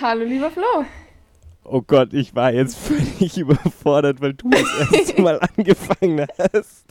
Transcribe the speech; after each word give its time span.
Hallo, 0.00 0.24
lieber 0.24 0.50
Flo. 0.50 0.86
Oh 1.64 1.82
Gott, 1.82 2.14
ich 2.14 2.34
war 2.34 2.52
jetzt 2.52 2.78
völlig 2.78 3.36
überfordert, 3.36 4.20
weil 4.20 4.32
du 4.32 4.48
das 4.48 4.90
erste 4.92 5.20
Mal 5.22 5.38
angefangen 5.38 6.26
hast. 6.38 6.86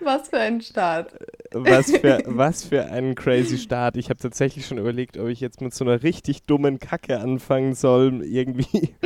Was 0.00 0.28
für 0.28 0.38
ein 0.38 0.60
Start. 0.60 1.14
Was 1.52 1.90
für, 1.90 2.22
was 2.26 2.64
für 2.64 2.86
ein 2.86 3.14
crazy 3.14 3.58
Start. 3.58 3.96
Ich 3.96 4.10
habe 4.10 4.18
tatsächlich 4.20 4.66
schon 4.66 4.78
überlegt, 4.78 5.16
ob 5.18 5.28
ich 5.28 5.40
jetzt 5.40 5.60
mit 5.60 5.72
so 5.74 5.84
einer 5.84 6.02
richtig 6.02 6.42
dummen 6.44 6.78
Kacke 6.78 7.18
anfangen 7.20 7.74
soll. 7.74 8.24
Irgendwie. 8.24 8.94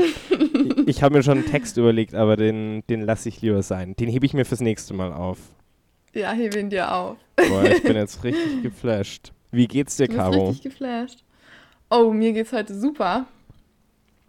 Ich 0.89 1.03
habe 1.03 1.17
mir 1.17 1.23
schon 1.25 1.39
einen 1.39 1.47
Text 1.47 1.77
überlegt, 1.79 2.15
aber 2.15 2.37
den, 2.37 2.85
den 2.89 3.01
lasse 3.03 3.29
ich 3.29 3.41
lieber 3.43 3.63
sein. 3.63 3.97
Den 3.97 4.09
hebe 4.09 4.25
ich 4.25 4.35
mir 4.35 4.45
fürs 4.45 4.61
nächste 4.61 4.95
Mal 4.95 5.13
auf. 5.13 5.39
Ja, 6.15 6.31
hebe 6.33 6.59
ihn 6.61 6.71
dir 6.71 6.95
auf. 6.95 7.17
Boah, 7.37 7.65
ich 7.65 7.83
bin 7.83 7.97
jetzt 7.97 8.23
richtig 8.25 8.63
geflasht. 8.63 9.33
Wie 9.51 9.67
geht's 9.67 9.97
dir, 9.97 10.07
Du 10.07 10.13
bist 10.13 10.19
Caro? 10.21 10.49
richtig 10.49 10.63
geflasht. 10.73 11.25
Oh, 11.91 12.13
mir 12.13 12.33
geht's 12.33 12.53
heute 12.53 12.73
super. 12.79 13.27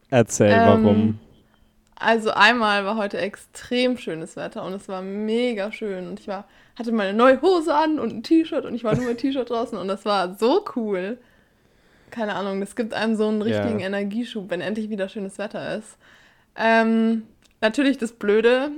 Erzähl, 0.09 0.51
Ähm, 0.51 0.65
warum. 0.65 1.19
Also 1.99 2.31
einmal 2.31 2.85
war 2.85 2.95
heute 2.95 3.17
extrem 3.17 3.97
schönes 3.97 4.35
Wetter 4.35 4.63
und 4.63 4.73
es 4.73 4.87
war 4.87 5.01
mega 5.01 5.71
schön 5.71 6.07
und 6.07 6.19
ich 6.19 6.27
war 6.27 6.45
hatte 6.77 6.91
meine 6.91 7.13
neue 7.13 7.41
Hose 7.41 7.73
an 7.73 7.97
und 7.99 8.13
ein 8.13 8.23
T-Shirt 8.23 8.63
und 8.65 8.75
ich 8.75 8.83
war 8.83 8.95
nur 8.95 9.05
mit 9.05 9.17
T-Shirt 9.17 9.49
draußen 9.49 9.77
und 9.77 9.87
das 9.87 10.05
war 10.05 10.35
so 10.35 10.63
cool. 10.75 11.17
Keine 12.11 12.35
Ahnung, 12.35 12.59
das 12.59 12.75
gibt 12.75 12.93
einem 12.93 13.15
so 13.15 13.27
einen 13.27 13.39
Ja. 13.41 13.45
richtigen 13.45 13.79
Energieschub, 13.79 14.49
wenn 14.51 14.61
endlich 14.61 14.89
wieder 14.91 15.09
schönes 15.09 15.39
Wetter 15.39 15.75
ist. 15.75 15.97
Ähm, 16.55 17.23
natürlich 17.61 17.97
das 17.97 18.11
Blöde, 18.11 18.69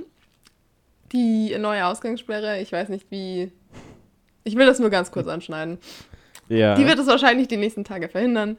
die 1.12 1.56
neue 1.58 1.86
Ausgangssperre, 1.86 2.60
ich 2.60 2.72
weiß 2.72 2.88
nicht 2.88 3.10
wie. 3.10 3.52
Ich 4.44 4.56
will 4.56 4.64
das 4.66 4.78
nur 4.78 4.88
ganz 4.90 5.10
kurz 5.12 5.28
anschneiden. 5.28 5.78
Ja. 6.48 6.74
Die 6.74 6.86
wird 6.86 6.98
es 6.98 7.06
wahrscheinlich 7.06 7.48
die 7.48 7.58
nächsten 7.58 7.84
Tage 7.84 8.08
verhindern. 8.08 8.56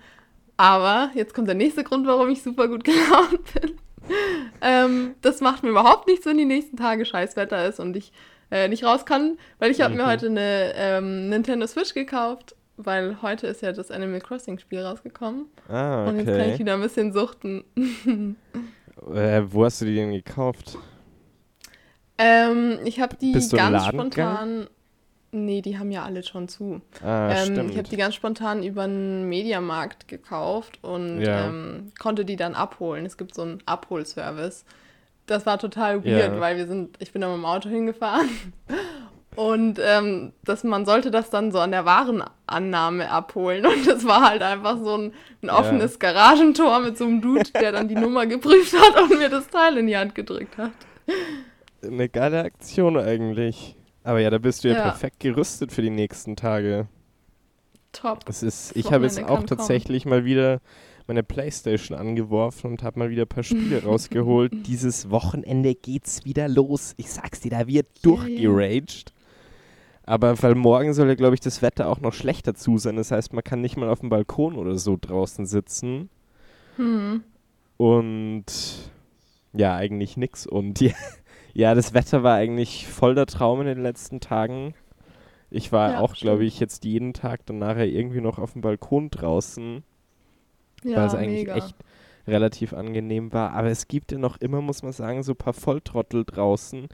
Aber 0.56 1.10
jetzt 1.16 1.34
kommt 1.34 1.48
der 1.48 1.56
nächste 1.56 1.84
Grund, 1.84 2.06
warum 2.06 2.30
ich 2.30 2.44
super 2.44 2.68
gut 2.68 2.84
gelaunt 2.84 3.54
bin. 3.60 3.72
ähm, 4.62 5.16
das 5.22 5.42
macht 5.42 5.64
mir 5.64 5.70
überhaupt 5.70 6.08
nichts, 6.08 6.26
wenn 6.26 6.38
die 6.38 6.46
nächsten 6.46 6.78
Tage 6.78 7.06
Scheißwetter 7.06 7.68
ist 7.68 7.80
und 7.80 7.96
ich 7.96 8.12
äh, 8.52 8.68
nicht 8.68 8.84
raus 8.84 9.06
kann, 9.06 9.38
weil 9.60 9.72
ich 9.72 9.82
habe 9.82 9.94
mir 9.96 10.04
Mhm. 10.04 10.08
heute 10.08 10.26
eine 10.28 10.74
ähm, 10.76 11.30
Nintendo 11.30 11.68
Switch 11.68 11.94
gekauft, 11.94 12.56
weil 12.78 13.22
heute 13.22 13.48
ist 13.48 13.62
ja 13.62 13.72
das 13.72 13.92
Animal 13.92 14.20
Crossing 14.20 14.60
Spiel 14.60 14.82
rausgekommen 14.82 15.46
ah, 15.70 16.06
und 16.06 16.18
jetzt 16.18 16.28
kann 16.28 16.40
ich 16.42 16.48
okay. 16.48 16.60
wieder 16.60 16.74
ein 16.74 16.82
bisschen 16.82 17.14
suchten. 17.14 17.64
Äh, 19.16 19.42
wo 19.48 19.66
hast 19.66 19.82
du 19.82 19.86
die 19.86 19.96
denn 19.96 20.12
gekauft? 20.12 20.78
ähm, 22.20 22.78
ich 22.86 23.00
habe 23.00 23.16
die 23.16 23.32
ganz 23.32 23.88
spontan. 23.88 24.68
Nee, 25.34 25.62
die 25.62 25.78
haben 25.80 25.92
ja 25.92 26.04
alle 26.04 26.24
schon 26.24 26.50
zu. 26.50 26.82
Ah, 27.04 27.34
Ähm, 27.34 27.70
ich 27.70 27.78
habe 27.78 27.88
die 27.88 27.96
ganz 27.96 28.16
spontan 28.16 28.64
über 28.64 28.84
einen 28.84 29.30
Mediamarkt 29.30 30.08
gekauft 30.10 30.80
und 30.82 31.22
Ja. 31.22 31.48
ähm, 31.48 31.94
konnte 32.00 32.26
die 32.26 32.36
dann 32.36 32.54
abholen. 32.54 33.06
Es 33.06 33.18
gibt 33.18 33.34
so 33.34 33.44
einen 33.44 33.60
Abholservice. 33.66 34.66
Das 35.28 35.46
war 35.46 35.58
total 35.58 36.04
weird, 36.04 36.34
Ja. 36.34 36.40
weil 36.42 36.58
wir 36.58 36.68
sind, 36.68 36.98
ich 37.00 37.14
bin 37.14 37.22
da 37.22 37.30
mit 37.30 37.38
dem 37.38 37.46
Auto 37.46 37.70
hingefahren 37.70 38.28
und 39.38 39.80
ähm, 39.82 40.34
das, 40.44 40.66
man 40.66 40.86
sollte 40.86 41.12
das 41.12 41.30
dann 41.30 41.54
so 41.54 41.60
an 41.60 41.72
der 41.72 41.86
Warenannahme 41.86 43.10
abholen 43.10 43.66
und 43.66 43.88
das 43.88 44.06
war 44.06 44.28
halt 44.30 44.42
einfach 44.42 44.78
so 44.84 44.98
ein, 44.98 45.14
ein 45.42 45.48
Ja. 45.48 45.60
offenes 45.60 46.00
Garagentor 46.00 46.80
mit 46.82 46.98
so 46.98 47.06
einem 47.06 47.22
Dude, 47.22 47.50
der 47.54 47.72
dann 47.72 47.88
die 47.88 47.96
Nummer 47.96 48.26
geprüft 48.26 48.74
hat 48.78 49.02
und 49.04 49.18
mir 49.18 49.30
das 49.30 49.48
Teil 49.48 49.78
in 49.78 49.88
die 49.88 49.96
Hand 49.96 50.14
gedrückt 50.16 50.58
hat. 50.58 50.72
Eine 51.82 52.10
geile 52.10 52.44
Aktion 52.44 52.98
eigentlich. 52.98 53.78
Aber 54.04 54.20
ja, 54.20 54.30
da 54.30 54.38
bist 54.38 54.64
du 54.64 54.70
ja, 54.70 54.76
Ja. 54.76 54.82
perfekt 54.84 55.20
gerüstet 55.20 55.72
für 55.72 55.82
die 55.82 55.90
nächsten 55.90 56.36
Tage. 56.36 56.88
Top. 57.92 58.26
Das 58.26 58.42
ist, 58.42 58.76
ich 58.76 58.92
habe 58.92 59.04
jetzt 59.06 59.18
auch 59.20 59.26
kann 59.28 59.36
kommen. 59.36 59.48
tatsächlich 59.48 60.06
mal 60.06 60.24
wieder 60.26 60.62
meine 61.08 61.24
Playstation 61.24 61.98
angeworfen 61.98 62.72
und 62.72 62.84
habe 62.84 63.00
mal 63.00 63.10
wieder 63.10 63.24
ein 63.24 63.28
paar 63.28 63.44
Spiele 63.44 63.84
rausgeholt. 63.84 64.66
Dieses 64.68 65.10
Wochenende 65.10 65.76
geht's 65.76 66.24
wieder 66.26 66.48
los. 66.48 66.94
Ich 66.98 67.12
sag's 67.12 67.42
dir, 67.42 67.52
da 67.52 67.68
wird 67.68 67.88
Ja, 67.98 68.02
durchgeraged. 68.12 69.14
Aber 70.04 70.42
weil 70.42 70.56
morgen 70.56 70.94
soll 70.94 71.10
ja, 71.10 71.16
glaube 71.16 71.36
ich, 71.36 71.42
das 71.42 71.62
Wetter 71.62 71.88
auch 71.90 72.00
noch 72.00 72.14
schlechter 72.14 72.54
zu 72.56 72.78
sein. 72.78 72.96
Das 72.96 73.12
heißt, 73.12 73.34
man 73.34 73.44
kann 73.44 73.62
nicht 73.62 73.78
mal 73.78 73.90
auf 73.90 74.00
dem 74.00 74.10
Balkon 74.10 74.56
oder 74.56 74.78
so 74.78 74.98
draußen 75.00 75.46
sitzen. 75.46 76.10
Hm. 76.78 77.24
Und 77.78 78.46
ja, 79.54 79.76
eigentlich 79.76 80.16
nix. 80.18 80.48
Und 80.48 80.80
ja, 80.82 80.94
ja, 81.54 81.76
das 81.76 81.94
Wetter 81.94 82.24
war 82.24 82.36
eigentlich 82.36 82.88
voll 82.88 83.16
der 83.16 83.26
Traum 83.26 83.62
in 83.62 83.68
den 83.68 83.82
letzten 83.84 84.20
Tagen. 84.20 84.74
Ich 85.52 85.72
war 85.72 85.96
Ja, 85.96 85.98
auch, 85.98 86.16
glaube 86.16 86.46
ich, 86.46 86.60
jetzt 86.60 86.86
jeden 86.86 87.14
Tag 87.14 87.46
dann 87.48 87.60
nachher 87.60 87.88
irgendwie 87.88 88.22
noch 88.22 88.40
auf 88.40 88.54
dem 88.54 88.62
Balkon 88.62 89.10
draußen, 89.12 89.84
weil 90.94 91.06
Ja, 91.06 91.08
es 91.08 91.16
eigentlich 91.16 91.48
mega. 91.48 91.54
echt 91.54 91.76
relativ 92.28 92.74
angenehm 92.74 93.34
war. 93.34 93.52
Aber 93.54 93.70
es 93.70 93.88
gibt 93.88 94.12
ja 94.12 94.18
noch 94.18 94.38
immer, 94.38 94.62
muss 94.62 94.84
man 94.84 94.92
sagen, 94.94 95.24
so 95.24 95.34
ein 95.34 95.38
paar 95.38 95.54
Volltrottel 95.54 96.24
draußen, 96.26 96.88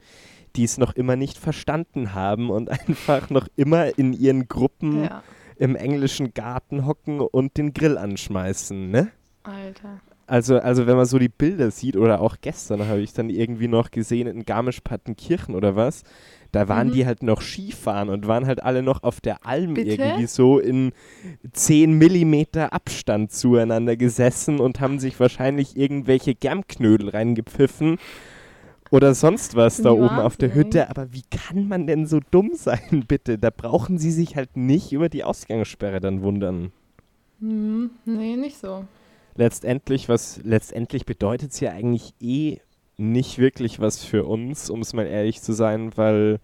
die 0.56 0.64
es 0.64 0.78
noch 0.78 0.94
immer 0.94 1.16
nicht 1.16 1.38
verstanden 1.38 2.14
haben 2.14 2.50
und 2.50 2.70
einfach 2.88 3.30
noch 3.30 3.48
immer 3.56 3.98
in 3.98 4.12
ihren 4.12 4.48
Gruppen 4.48 5.10
Ja, 5.10 5.24
im 5.56 5.76
englischen 5.76 6.34
Garten 6.34 6.86
hocken 6.86 7.20
und 7.20 7.56
den 7.58 7.74
Grill 7.74 7.98
anschmeißen, 7.98 8.90
ne? 8.90 9.10
Alter. 9.44 10.00
Also, 10.28 10.58
also 10.58 10.86
wenn 10.86 10.96
man 10.96 11.06
so 11.06 11.18
die 11.18 11.30
Bilder 11.30 11.70
sieht, 11.70 11.96
oder 11.96 12.20
auch 12.20 12.36
gestern 12.42 12.86
habe 12.86 13.00
ich 13.00 13.14
dann 13.14 13.30
irgendwie 13.30 13.66
noch 13.66 13.90
gesehen 13.90 14.26
in 14.26 14.44
Garmisch-Partenkirchen 14.44 15.54
oder 15.54 15.74
was, 15.74 16.02
da 16.52 16.68
waren 16.68 16.88
Mhm. 16.88 16.92
die 16.92 17.06
halt 17.06 17.22
noch 17.22 17.40
Skifahren 17.40 18.10
und 18.10 18.26
waren 18.26 18.46
halt 18.46 18.62
alle 18.62 18.82
noch 18.82 19.02
auf 19.02 19.22
der 19.22 19.46
Alm 19.46 19.74
Bitte? 19.74 19.90
irgendwie 19.90 20.26
so 20.26 20.58
in 20.58 20.92
10 21.52 21.94
Millimeter 21.94 22.74
Abstand 22.74 23.32
zueinander 23.32 23.96
gesessen 23.96 24.60
und 24.60 24.80
haben 24.80 24.98
sich 24.98 25.18
wahrscheinlich 25.18 25.76
irgendwelche 25.78 26.34
Germknödel 26.34 27.08
reingepfiffen 27.08 27.96
oder 28.90 29.14
sonst 29.14 29.56
was 29.56 29.80
da 29.80 29.90
oben 29.92 30.18
auf 30.20 30.36
der 30.36 30.54
Hütte. 30.54 30.90
Aber 30.90 31.12
wie 31.12 31.22
kann 31.30 31.68
man 31.68 31.86
denn 31.86 32.06
so 32.06 32.20
dumm 32.30 32.50
sein, 32.54 33.04
bitte? 33.08 33.38
Da 33.38 33.48
brauchen 33.50 33.96
sie 33.98 34.10
sich 34.10 34.36
halt 34.36 34.58
nicht 34.58 34.92
über 34.92 35.08
die 35.08 35.24
Ausgangssperre 35.24 36.00
dann 36.00 36.20
wundern. 36.22 36.72
Hm, 37.40 37.90
nee, 38.04 38.36
nicht 38.36 38.58
so. 38.58 38.84
Letztendlich, 39.38 40.08
was 40.08 40.40
letztendlich 40.42 41.06
bedeutet 41.06 41.52
es 41.52 41.60
ja 41.60 41.70
eigentlich 41.70 42.12
eh 42.20 42.58
nicht 42.96 43.38
wirklich 43.38 43.80
was 43.80 44.04
für 44.04 44.24
uns, 44.24 44.68
um 44.68 44.80
es 44.80 44.92
mal 44.92 45.06
ehrlich 45.06 45.40
zu 45.40 45.52
sein, 45.52 45.96
weil 45.96 46.40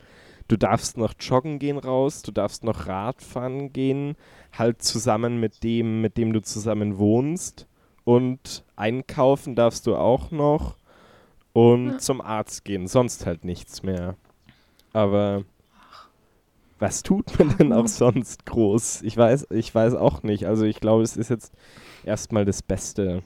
du 0.46 0.56
darfst 0.56 0.96
noch 0.96 1.14
joggen 1.18 1.58
gehen 1.58 1.78
raus, 1.78 2.22
du 2.22 2.30
darfst 2.30 2.62
noch 2.62 2.86
Radfahren 2.86 3.72
gehen, 3.72 4.16
halt 4.56 4.82
zusammen 4.82 5.40
mit 5.40 5.64
dem, 5.64 6.00
mit 6.00 6.16
dem 6.16 6.32
du 6.32 6.40
zusammen 6.40 6.98
wohnst 6.98 7.66
und 8.04 8.64
einkaufen 8.76 9.56
darfst 9.56 9.86
du 9.86 9.96
auch 9.96 10.30
noch 10.30 10.76
und 11.52 11.90
Ja. 11.92 11.98
zum 11.98 12.20
Arzt 12.20 12.64
gehen, 12.64 12.86
sonst 12.86 13.26
halt 13.26 13.44
nichts 13.44 13.82
mehr. 13.82 14.16
Aber 14.92 15.42
was 16.78 17.02
tut 17.02 17.38
man 17.38 17.56
denn 17.56 17.72
auch 17.72 17.88
sonst 17.88 18.46
groß? 18.46 19.02
Ich 19.02 19.16
weiß, 19.16 19.48
ich 19.50 19.74
weiß 19.74 19.94
auch 19.94 20.22
nicht. 20.22 20.46
Also 20.46 20.64
ich 20.64 20.80
glaube, 20.80 21.02
es 21.02 21.16
ist 21.16 21.30
jetzt 21.30 21.52
erstmal 22.04 22.44
das 22.44 22.62
Beste. 22.62 23.22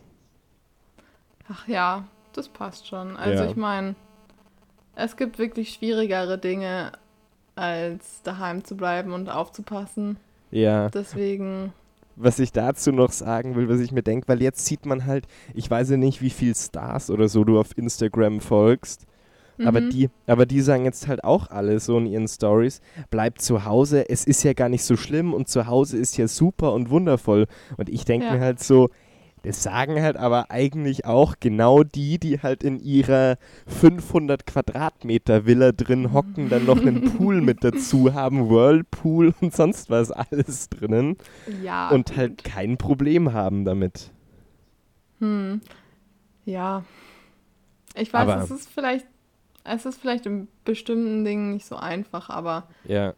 Ach 1.48 1.66
ja, 1.66 2.04
das 2.32 2.48
passt 2.48 2.86
schon. 2.86 3.16
Also 3.16 3.44
Ja. 3.44 3.50
ich 3.50 3.56
meine, 3.56 3.94
es 4.94 5.16
gibt 5.16 5.38
wirklich 5.38 5.70
schwierigere 5.74 6.38
Dinge, 6.38 6.92
als 7.56 8.22
daheim 8.22 8.64
zu 8.64 8.76
bleiben 8.76 9.12
und 9.12 9.28
aufzupassen. 9.28 10.18
Ja, 10.50 10.88
Deswegen, 10.90 11.72
was 12.16 12.38
ich 12.38 12.52
dazu 12.52 12.92
noch 12.92 13.12
sagen 13.12 13.56
will, 13.56 13.68
was 13.68 13.80
ich 13.80 13.92
mir 13.92 14.02
denke, 14.02 14.28
weil 14.28 14.40
jetzt 14.42 14.64
sieht 14.64 14.86
man 14.86 15.06
halt, 15.06 15.26
ich 15.54 15.70
weiß 15.70 15.90
ja 15.90 15.96
nicht, 15.96 16.22
wie 16.22 16.30
viel 16.30 16.54
Stars 16.54 17.10
oder 17.10 17.28
so 17.28 17.44
du 17.44 17.58
auf 17.58 17.76
Instagram 17.76 18.40
folgst, 18.40 19.06
aber 19.64 19.80
mhm. 19.80 19.90
die, 19.90 20.10
aber 20.26 20.46
die 20.46 20.60
sagen 20.60 20.84
jetzt 20.84 21.08
halt 21.08 21.24
auch 21.24 21.50
alle 21.50 21.80
so 21.80 21.98
in 21.98 22.06
ihren 22.06 22.28
Stories, 22.28 22.80
bleib 23.10 23.40
zu 23.40 23.64
Hause, 23.64 24.08
es 24.08 24.24
ist 24.24 24.42
ja 24.42 24.52
gar 24.52 24.68
nicht 24.68 24.84
so 24.84 24.96
schlimm 24.96 25.34
und 25.34 25.48
zu 25.48 25.66
Hause 25.66 25.98
ist 25.98 26.16
ja 26.16 26.28
super 26.28 26.72
und 26.72 26.90
wundervoll. 26.90 27.46
Und 27.76 27.88
ich 27.88 28.04
denke 28.04 28.26
Ja. 28.26 28.32
mir 28.34 28.40
halt 28.40 28.60
so, 28.60 28.90
das 29.42 29.62
sagen 29.62 30.02
halt 30.02 30.16
aber 30.16 30.50
eigentlich 30.50 31.04
auch 31.04 31.36
genau 31.38 31.84
die, 31.84 32.18
die 32.18 32.40
halt 32.40 32.62
in 32.64 32.80
ihrer 32.80 33.36
500 33.66 34.46
Quadratmeter 34.46 35.46
Villa 35.46 35.72
drin 35.72 36.12
hocken, 36.12 36.48
dann 36.48 36.66
noch 36.66 36.80
einen 36.80 37.16
Pool 37.16 37.40
mit 37.40 37.62
dazu 37.62 38.12
haben, 38.14 38.50
Whirlpool 38.50 39.34
und 39.40 39.54
sonst 39.54 39.90
was 39.90 40.10
alles 40.10 40.68
drinnen 40.70 41.16
ja. 41.62 41.88
und 41.90 42.16
halt 42.16 42.42
kein 42.44 42.78
Problem 42.78 43.32
haben 43.32 43.64
damit. 43.64 44.10
Hm. 45.20 45.60
Ja. 46.44 46.84
Ich 47.94 48.12
weiß, 48.12 48.28
Aber- 48.28 48.42
es 48.42 48.50
ist 48.50 48.68
vielleicht 48.70 49.06
Es 49.64 49.84
ist 49.86 50.00
vielleicht 50.00 50.26
in 50.26 50.48
bestimmten 50.64 51.24
Dingen 51.24 51.52
nicht 51.54 51.66
so 51.66 51.76
einfach, 51.76 52.30
aber 52.30 52.68
Ja, 52.84 53.14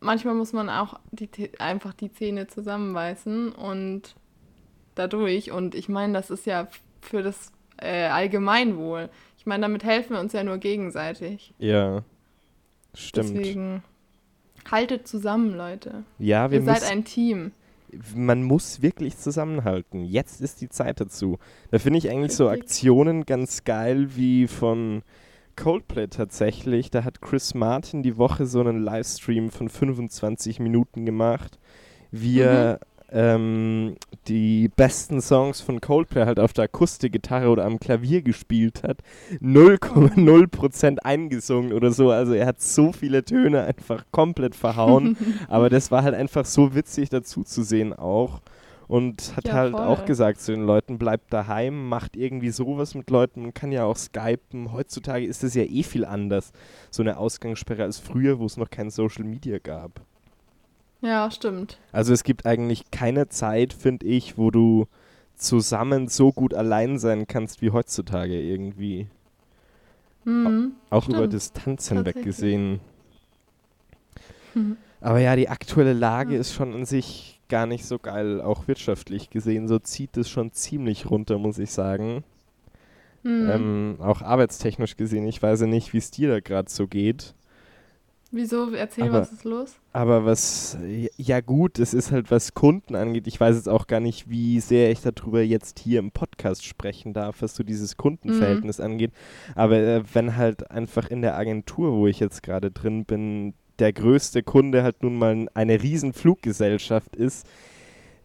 manchmal 0.00 0.34
muss 0.34 0.52
man 0.52 0.68
auch 0.68 0.98
die, 1.12 1.28
einfach 1.60 1.94
die 1.94 2.12
Zähne 2.12 2.46
zusammenbeißen 2.48 3.52
und 3.52 4.14
dadurch. 4.94 5.52
Und 5.52 5.74
ich 5.74 5.88
meine, 5.88 6.12
das 6.14 6.30
ist 6.30 6.46
ja 6.46 6.68
für 7.00 7.22
das 7.22 7.52
äh, 7.78 8.06
Allgemeinwohl. 8.06 9.10
Ich 9.38 9.46
meine, 9.46 9.62
damit 9.62 9.84
helfen 9.84 10.14
wir 10.14 10.20
uns 10.20 10.32
ja 10.32 10.42
nur 10.44 10.58
gegenseitig. 10.58 11.54
ja. 11.58 12.02
Stimmt. 12.92 13.36
Deswegen 13.36 13.84
haltet 14.68 15.06
zusammen, 15.06 15.56
Leute. 15.56 16.02
Ja, 16.18 16.50
wir 16.50 16.58
Ihr 16.58 16.64
seid 16.64 16.80
müssen, 16.80 16.90
ein 16.90 17.04
Team. 17.04 17.52
man 18.16 18.42
muss 18.42 18.82
wirklich 18.82 19.16
zusammenhalten. 19.16 20.04
Jetzt 20.04 20.40
ist 20.40 20.60
die 20.60 20.68
Zeit 20.68 21.00
dazu. 21.00 21.38
Da 21.70 21.78
finde 21.78 21.98
ich 22.00 22.10
eigentlich 22.10 22.34
so. 22.34 22.48
Aktionen 22.48 23.26
ganz 23.26 23.62
geil 23.62 24.16
wie 24.16 24.48
von 24.48 25.02
Coldplay 25.60 26.08
tatsächlich. 26.08 26.90
Da 26.90 27.04
hat 27.04 27.20
Chris 27.20 27.54
Martin 27.54 28.02
die 28.02 28.16
Woche 28.16 28.46
so 28.46 28.60
einen 28.60 28.82
Livestream 28.82 29.50
von 29.50 29.68
25 29.68 30.58
Minuten 30.58 31.04
gemacht, 31.04 31.58
wie 32.10 32.40
er 32.40 32.80
ähm, 33.12 33.96
die 34.26 34.68
besten 34.68 35.20
Songs 35.20 35.60
von 35.60 35.80
Coldplay 35.80 36.24
halt 36.24 36.40
auf 36.40 36.52
der 36.52 36.64
Akustikgitarre 36.64 37.48
oder 37.48 37.64
am 37.64 37.78
Klavier 37.78 38.22
gespielt 38.22 38.82
hat. 38.82 38.98
0,0% 39.42 40.98
eingesungen 41.00 41.72
oder 41.72 41.92
so. 41.92 42.10
Also 42.10 42.32
er 42.32 42.46
hat 42.46 42.60
so 42.60 42.92
viele 42.92 43.24
Töne 43.24 43.64
einfach 43.64 44.04
komplett 44.12 44.54
verhauen. 44.54 45.16
Aber 45.48 45.68
das 45.68 45.90
war 45.90 46.02
halt 46.02 46.14
einfach 46.14 46.46
so 46.46 46.74
witzig 46.74 47.10
dazu 47.10 47.42
zu 47.42 47.62
sehen 47.62 47.92
auch. 47.92 48.40
Und 48.90 49.36
hat 49.36 49.46
Ja, 49.46 49.52
halt 49.54 49.70
voll. 49.70 49.82
auch 49.82 50.04
gesagt 50.04 50.40
zu 50.40 50.50
den 50.50 50.64
Leuten, 50.64 50.98
bleibt 50.98 51.32
daheim, 51.32 51.88
macht 51.88 52.16
irgendwie 52.16 52.50
sowas 52.50 52.96
mit 52.96 53.08
Leuten, 53.08 53.42
man 53.42 53.54
kann 53.54 53.70
ja 53.70 53.84
auch 53.84 53.96
skypen. 53.96 54.72
Heutzutage 54.72 55.24
ist 55.26 55.44
es 55.44 55.54
ja 55.54 55.62
eh 55.62 55.84
viel 55.84 56.04
anders, 56.04 56.50
so 56.90 57.00
eine 57.04 57.16
Ausgangssperre 57.16 57.84
als 57.84 58.00
früher, 58.00 58.40
wo 58.40 58.46
es 58.46 58.56
noch 58.56 58.68
kein 58.68 58.90
Social 58.90 59.22
Media 59.24 59.58
gab. 59.58 60.00
Ja, 61.02 61.30
stimmt. 61.30 61.78
Also 61.92 62.12
es 62.12 62.24
gibt 62.24 62.46
eigentlich 62.46 62.90
keine 62.90 63.28
Zeit, 63.28 63.72
finde 63.72 64.06
ich, 64.06 64.36
wo 64.36 64.50
du 64.50 64.88
zusammen 65.36 66.08
so 66.08 66.32
gut 66.32 66.52
allein 66.52 66.98
sein 66.98 67.28
kannst 67.28 67.62
wie 67.62 67.70
heutzutage 67.70 68.40
irgendwie. 68.42 69.06
Mhm. 70.24 70.72
Auch 70.90 71.06
über 71.08 71.18
Stimmt. 71.18 71.32
Distanz 71.34 71.88
hinweg 71.88 72.24
gesehen. 72.24 72.80
Mhm. 74.54 74.76
Aber 75.00 75.20
ja, 75.20 75.36
die 75.36 75.48
aktuelle 75.48 75.92
Lage 75.92 76.36
ist 76.36 76.52
schon 76.52 76.74
an 76.74 76.84
sich 76.84 77.39
gar 77.50 77.66
nicht 77.66 77.84
so 77.84 77.98
geil, 77.98 78.40
auch 78.40 78.66
wirtschaftlich 78.66 79.28
gesehen. 79.28 79.68
So 79.68 79.78
zieht 79.78 80.16
es 80.16 80.30
schon 80.30 80.52
ziemlich 80.52 81.10
runter, 81.10 81.36
muss 81.36 81.58
ich 81.58 81.70
sagen. 81.70 82.24
Mhm. 83.22 83.50
Ähm, 83.50 83.96
auch 83.98 84.22
arbeitstechnisch 84.22 84.96
gesehen. 84.96 85.26
Ich 85.26 85.42
weiß 85.42 85.60
ja 85.60 85.66
nicht, 85.66 85.92
wie 85.92 85.98
es 85.98 86.10
dir 86.10 86.30
da 86.30 86.40
gerade 86.40 86.70
so 86.70 86.86
geht. 86.86 87.34
Wieso? 88.32 88.72
Erzähl, 88.72 89.04
aber- 89.08 89.20
was 89.20 89.32
ist 89.32 89.44
los? 89.44 89.74
Aber 89.92 90.24
was, 90.24 90.78
ja 91.16 91.40
gut, 91.40 91.80
es 91.80 91.92
ist 91.94 92.12
halt, 92.12 92.30
was 92.30 92.54
Kunden 92.54 92.94
angeht. 92.94 93.26
Ich 93.26 93.40
weiß 93.40 93.56
jetzt 93.56 93.68
auch 93.68 93.88
gar 93.88 93.98
nicht, 93.98 94.30
wie 94.30 94.60
sehr 94.60 94.92
ich 94.92 95.00
darüber 95.00 95.42
jetzt 95.42 95.80
hier 95.80 95.98
im 95.98 96.12
Podcast 96.12 96.64
sprechen 96.64 97.12
darf, 97.12 97.42
was 97.42 97.56
so 97.56 97.64
dieses 97.64 97.96
Kundenverhältnis 97.96 98.78
angeht. 98.78 99.10
Aber 99.56 99.76
äh, 99.76 100.02
wenn 100.14 100.36
halt 100.36 100.70
einfach 100.70 101.10
in 101.10 101.22
der 101.22 101.36
Agentur, 101.36 101.92
wo 101.92 102.06
ich 102.06 102.20
jetzt 102.20 102.44
gerade 102.44 102.70
drin 102.70 103.04
bin, 103.04 103.52
der 103.80 103.92
größte 103.92 104.42
Kunde 104.42 104.82
halt 104.82 105.02
nun 105.02 105.16
mal 105.16 105.48
eine 105.54 105.82
riesen 105.82 106.12
Fluggesellschaft 106.12 107.16
ist, 107.16 107.46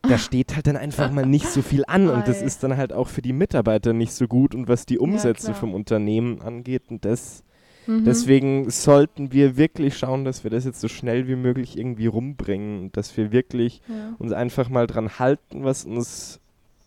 da 0.04 0.18
steht 0.18 0.56
halt 0.56 0.68
dann 0.68 0.78
einfach 0.78 1.12
mal 1.12 1.26
nicht 1.26 1.48
so 1.48 1.62
viel 1.62 1.84
an 1.88 2.10
und 2.10 2.28
das 2.28 2.42
ist 2.42 2.62
dann 2.64 2.78
halt 2.78 2.94
auch 2.94 3.08
für 3.08 3.22
die 3.22 3.34
Mitarbeiter 3.34 3.94
nicht 3.94 4.12
so 4.14 4.28
gut 4.28 4.54
und 4.54 4.68
was 4.68 4.86
die 4.86 5.00
Umsätze 5.00 5.48
klar. 5.48 5.56
vom 5.56 5.74
Unternehmen 5.74 6.42
angeht 6.42 6.84
und 6.90 7.06
das 7.06 7.42
Mhm. 7.88 8.04
Deswegen 8.04 8.70
sollten 8.72 9.32
wir 9.32 9.58
wirklich 9.58 9.96
schauen, 9.96 10.26
dass 10.26 10.44
wir 10.44 10.50
das 10.50 10.66
jetzt 10.66 10.82
so 10.82 10.88
schnell 10.88 11.28
wie 11.28 11.36
möglich 11.36 11.78
irgendwie 11.78 12.08
rumbringen 12.08 12.80
und 12.82 12.98
dass 12.98 13.16
wir 13.16 13.32
wirklich 13.32 13.80
Ja. 13.88 14.16
uns 14.18 14.32
einfach 14.32 14.70
mal 14.70 14.88
dran 14.88 15.20
halten, 15.20 15.64
was 15.64 15.86
uns 15.86 16.40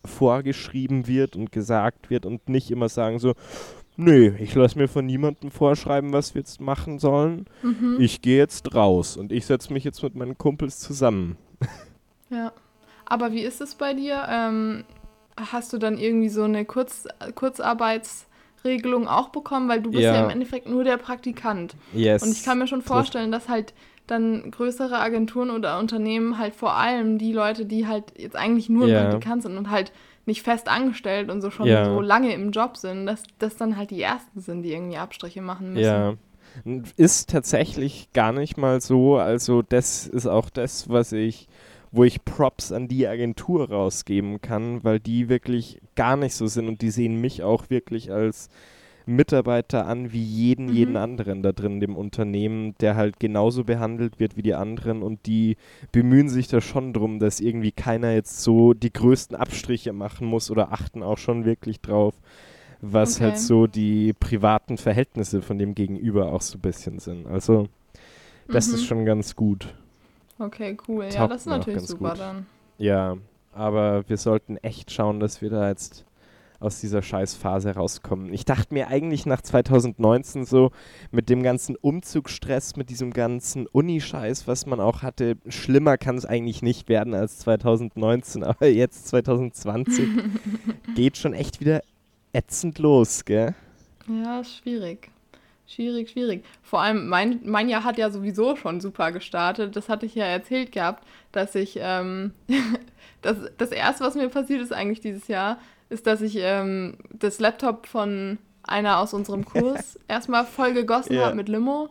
vorgeschrieben 0.03 1.07
wird 1.07 1.35
und 1.37 1.51
gesagt 1.53 2.09
wird 2.09 2.25
und 2.25 2.49
nicht 2.49 2.71
immer 2.71 2.89
sagen 2.89 3.19
so, 3.19 3.33
nö, 3.99 4.33
ich 4.39 4.55
lasse 4.55 4.77
mir 4.77 4.87
von 4.87 5.05
niemandem 5.05 5.51
vorschreiben, 5.51 6.13
was 6.13 6.33
wir 6.33 6.39
jetzt 6.39 6.61
machen 6.61 6.99
sollen. 6.99 7.45
Mhm. 7.61 7.97
Ich 7.99 8.21
gehe 8.21 8.37
jetzt 8.37 8.73
raus 8.73 9.17
und 9.17 9.31
ich 9.31 9.45
setze 9.45 9.73
mich 9.73 9.83
jetzt 9.83 10.01
mit 10.01 10.15
meinen 10.15 10.37
Kumpels 10.37 10.79
zusammen. 10.79 11.37
Ja. 12.31 12.53
Aber 13.05 13.31
wie 13.31 13.41
ist 13.41 13.59
es 13.59 13.73
bei 13.73 13.95
dir? 13.95 14.23
Ähm, 14.29 14.83
hast 15.35 15.73
du 15.73 15.79
dann 15.79 15.97
irgendwie 15.97 16.29
so 16.29 16.43
eine 16.43 16.63
Kurz 16.63 17.07
Kurzarbeitsregelung 17.33 19.07
auch 19.07 19.29
bekommen? 19.29 19.67
Weil 19.67 19.81
du 19.81 19.89
bist 19.89 20.03
ja. 20.03 20.13
Ja. 20.13 20.23
im 20.25 20.29
Endeffekt 20.29 20.69
nur 20.69 20.83
der 20.83 20.97
Praktikant. 20.97 21.75
Yes. 21.91 22.21
Und 22.21 22.31
ich 22.31 22.43
kann 22.43 22.59
mir 22.59 22.67
schon 22.67 22.83
vorstellen, 22.83 23.31
dass 23.31 23.49
halt 23.49 23.73
dann 24.05 24.51
größere 24.51 24.99
Agenturen 24.99 25.49
oder 25.49 25.79
Unternehmen 25.79 26.37
halt 26.37 26.55
vor 26.55 26.75
allem 26.75 27.17
die 27.17 27.33
Leute, 27.33 27.65
die 27.65 27.87
halt 27.87 28.13
jetzt 28.17 28.35
eigentlich 28.35 28.69
nur 28.69 28.85
ein 28.85 28.89
Ja. 28.89 29.09
Praktikant 29.09 29.41
sind 29.41 29.57
und 29.57 29.69
halt 29.71 29.91
nicht 30.29 30.43
fest 30.43 30.69
angestellt 30.69 31.29
und 31.29 31.41
so 31.41 31.51
schon 31.51 31.67
Ja. 31.67 31.85
so 31.85 31.99
lange 31.99 32.33
im 32.33 32.51
Job 32.51 32.77
sind, 32.77 33.05
dass 33.05 33.23
das 33.39 33.57
dann 33.57 33.75
halt 33.75 33.91
die 33.91 34.01
ersten 34.01 34.39
sind, 34.39 34.63
die 34.63 34.71
irgendwie 34.71 34.97
Abstriche 34.97 35.41
machen 35.41 35.73
müssen. 35.73 35.83
Ja. 35.85 36.13
Ist 36.95 37.29
tatsächlich 37.29 38.11
gar 38.13 38.31
nicht 38.31 38.57
mal 38.57 38.81
so. 38.81 39.17
Also, 39.17 39.61
das 39.61 40.07
ist 40.07 40.25
auch 40.25 40.49
das, 40.49 40.89
was 40.89 41.11
ich, 41.11 41.47
wo 41.91 42.03
ich 42.03 42.23
Props 42.25 42.71
an 42.71 42.87
die 42.87 43.07
Agentur 43.07 43.69
rausgeben 43.69 44.41
kann, 44.41 44.83
weil 44.83 44.99
die 44.99 45.29
wirklich 45.29 45.79
gar 45.95 46.15
nicht 46.15 46.33
so 46.33 46.47
sind 46.47 46.67
und 46.67 46.81
die 46.81 46.89
sehen 46.91 47.21
mich 47.21 47.43
auch 47.43 47.69
wirklich 47.69 48.11
als 48.11 48.49
Mitarbeiter 49.09 49.85
an 49.85 50.11
wie 50.13 50.23
jeden, 50.23 50.67
Mhm. 50.67 50.73
jeden 50.73 50.97
anderen 50.97 51.43
da 51.43 51.51
drin, 51.51 51.79
dem 51.79 51.95
Unternehmen, 51.97 52.75
der 52.79 52.95
halt 52.95 53.19
genauso 53.19 53.63
behandelt 53.63 54.19
wird 54.19 54.37
wie 54.37 54.41
die 54.41 54.53
anderen 54.53 55.01
und 55.03 55.25
die 55.25 55.57
bemühen 55.91 56.29
sich 56.29 56.47
da 56.47 56.61
schon 56.61 56.93
drum, 56.93 57.19
dass 57.19 57.39
irgendwie 57.39 57.71
keiner 57.71 58.11
jetzt 58.13 58.41
so 58.41 58.73
die 58.73 58.93
größten 58.93 59.35
Abstriche 59.35 59.93
machen 59.93 60.27
muss 60.27 60.49
oder 60.51 60.71
achten 60.71 61.03
auch 61.03 61.17
schon 61.17 61.45
wirklich 61.45 61.81
drauf, 61.81 62.13
was 62.81 63.15
Okay. 63.15 63.25
halt 63.25 63.37
so 63.37 63.67
die 63.67 64.13
privaten 64.13 64.77
Verhältnisse 64.77 65.41
von 65.41 65.57
dem 65.57 65.75
Gegenüber 65.75 66.31
auch 66.31 66.41
so 66.41 66.57
ein 66.57 66.61
bisschen 66.61 66.99
sind. 66.99 67.27
Also, 67.27 67.67
das 68.47 68.67
Mhm. 68.69 68.73
ist 68.75 68.85
schon 68.85 69.05
ganz 69.05 69.35
gut. 69.35 69.73
Okay, 70.39 70.77
cool. 70.87 71.05
Ja, 71.05 71.11
Taugt 71.11 71.33
das 71.33 71.41
ist 71.41 71.47
natürlich 71.47 71.81
super 71.81 72.11
gut. 72.11 72.19
dann. 72.19 72.45
Ja, 72.77 73.17
aber 73.53 74.07
wir 74.07 74.17
sollten 74.17 74.57
echt 74.57 74.91
schauen, 74.91 75.19
dass 75.19 75.41
wir 75.41 75.49
da 75.49 75.67
jetzt 75.67 76.05
aus 76.59 76.81
dieser 76.81 77.01
Scheißphase 77.01 77.75
rauskommen. 77.75 78.33
Ich 78.33 78.45
dachte 78.45 78.73
mir 78.73 78.87
eigentlich 78.87 79.25
nach 79.25 79.41
2019 79.41 80.45
so, 80.45 80.71
mit 81.11 81.29
dem 81.29 81.43
ganzen 81.43 81.75
Umzugsstress, 81.75 82.75
mit 82.75 82.89
diesem 82.89 83.11
ganzen 83.11 83.67
Uni-Scheiß, 83.67 84.47
was 84.47 84.65
man 84.65 84.79
auch 84.79 85.01
hatte, 85.01 85.37
schlimmer 85.47 85.97
kann 85.97 86.17
es 86.17 86.25
eigentlich 86.25 86.61
nicht 86.61 86.89
werden 86.89 87.13
als 87.13 87.39
2019, 87.39 88.43
aber 88.45 88.67
jetzt 88.67 89.07
2020 89.07 90.07
geht 90.95 91.17
schon 91.17 91.33
echt 91.33 91.59
wieder 91.59 91.81
ätzend 92.33 92.79
los, 92.79 93.25
gell? 93.25 93.55
Ja, 94.07 94.41
ist 94.41 94.57
schwierig. 94.57 95.11
Schwierig, 95.67 96.09
schwierig. 96.09 96.43
Vor 96.63 96.81
allem, 96.81 97.09
mein, 97.09 97.41
mein 97.43 97.69
Jahr 97.69 97.83
hat 97.83 97.99
ja 97.99 98.09
sowieso 98.09 98.55
schon 98.55 98.81
super 98.81 99.11
gestartet. 99.11 99.75
Das 99.75 99.87
hatte 99.87 100.07
ich 100.07 100.15
ja 100.15 100.25
erzählt 100.25 100.71
gehabt, 100.71 101.05
dass 101.31 101.53
ich, 101.53 101.77
ähm, 101.79 102.33
das, 103.21 103.37
das 103.57 103.71
erste, 103.71 104.03
was 104.03 104.15
mir 104.15 104.29
passiert 104.29 104.61
ist 104.61 104.73
eigentlich 104.73 104.99
dieses 104.99 105.27
Jahr, 105.27 105.59
ist, 105.89 106.07
dass 106.07 106.21
ich 106.21 106.35
ähm, 106.37 106.97
das 107.11 107.39
Laptop 107.39 107.87
von 107.87 108.37
einer 108.63 108.99
aus 108.99 109.13
unserem 109.13 109.45
Kurs 109.53 109.99
erstmal 110.07 110.45
voll 110.45 110.73
gegossen 110.73 111.13
Ja. 111.13 111.25
habe 111.25 111.35
mit 111.35 111.49
Limo. 111.49 111.89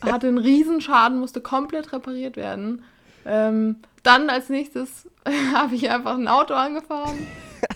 Hatte 0.00 0.28
einen 0.28 0.38
Riesenschaden, 0.38 1.18
musste 1.18 1.40
komplett 1.40 1.92
repariert 1.92 2.36
werden. 2.36 2.82
Ähm, 3.26 3.76
dann 4.02 4.30
als 4.30 4.48
nächstes 4.48 5.06
habe 5.54 5.74
ich 5.74 5.90
einfach 5.90 6.14
ein 6.14 6.28
Auto 6.28 6.54
angefahren. 6.54 7.18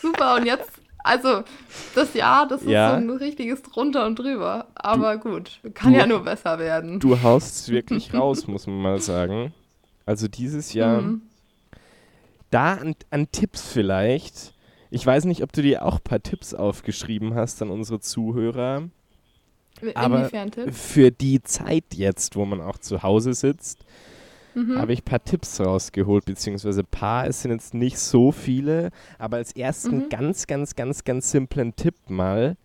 Super, 0.00 0.36
und 0.36 0.46
jetzt, 0.46 0.70
also 1.02 1.42
das 1.94 2.14
Jahr, 2.14 2.48
das 2.48 2.62
ist 2.62 2.68
Ja. 2.70 2.88
so 2.90 2.96
ein 2.96 3.10
richtiges 3.10 3.60
drunter 3.62 4.06
und 4.06 4.18
drüber. 4.18 4.68
Aber 4.74 5.18
gut, 5.18 5.60
kann 5.74 5.92
du- 5.92 5.98
ja 5.98 6.06
nur 6.06 6.24
besser 6.24 6.58
werden. 6.58 7.00
Du 7.00 7.22
haust 7.22 7.54
es 7.56 7.68
wirklich 7.68 8.14
raus, 8.14 8.46
muss 8.46 8.66
man 8.66 8.80
mal 8.80 9.00
sagen. 9.00 9.52
Also 10.06 10.26
dieses 10.26 10.72
Jahr, 10.72 11.02
Mhm. 11.02 11.22
da 12.50 12.74
an, 12.76 12.94
an 13.10 13.30
Tipps 13.30 13.60
vielleicht. 13.70 14.53
Ich 14.94 15.04
weiß 15.04 15.24
nicht, 15.24 15.42
ob 15.42 15.52
du 15.52 15.60
dir 15.60 15.84
auch 15.84 15.96
ein 15.96 16.02
paar 16.04 16.22
Tipps 16.22 16.54
aufgeschrieben 16.54 17.34
hast 17.34 17.60
an 17.62 17.70
unsere 17.70 17.98
Zuhörer. 17.98 18.88
aber? 19.96 20.30
Für 20.72 21.10
die 21.10 21.42
Zeit 21.42 21.94
jetzt, 21.94 22.36
wo 22.36 22.44
man 22.44 22.60
auch 22.60 22.78
zu 22.78 23.02
Hause 23.02 23.34
sitzt, 23.34 23.84
Mhm. 24.54 24.78
habe 24.78 24.92
ich 24.92 25.00
ein 25.00 25.04
paar 25.04 25.24
Tipps 25.24 25.60
rausgeholt, 25.60 26.26
beziehungsweise 26.26 26.82
ein 26.82 26.86
paar, 26.86 27.26
es 27.26 27.42
sind 27.42 27.50
jetzt 27.50 27.74
nicht 27.74 27.98
so 27.98 28.30
viele, 28.30 28.90
aber 29.18 29.38
als 29.38 29.50
ersten 29.56 29.96
Mhm. 30.04 30.08
ganz, 30.10 30.46
ganz, 30.46 30.76
ganz, 30.76 31.02
ganz 31.02 31.32
simplen 31.32 31.74
Tipp 31.74 31.96
mal, 32.08 32.56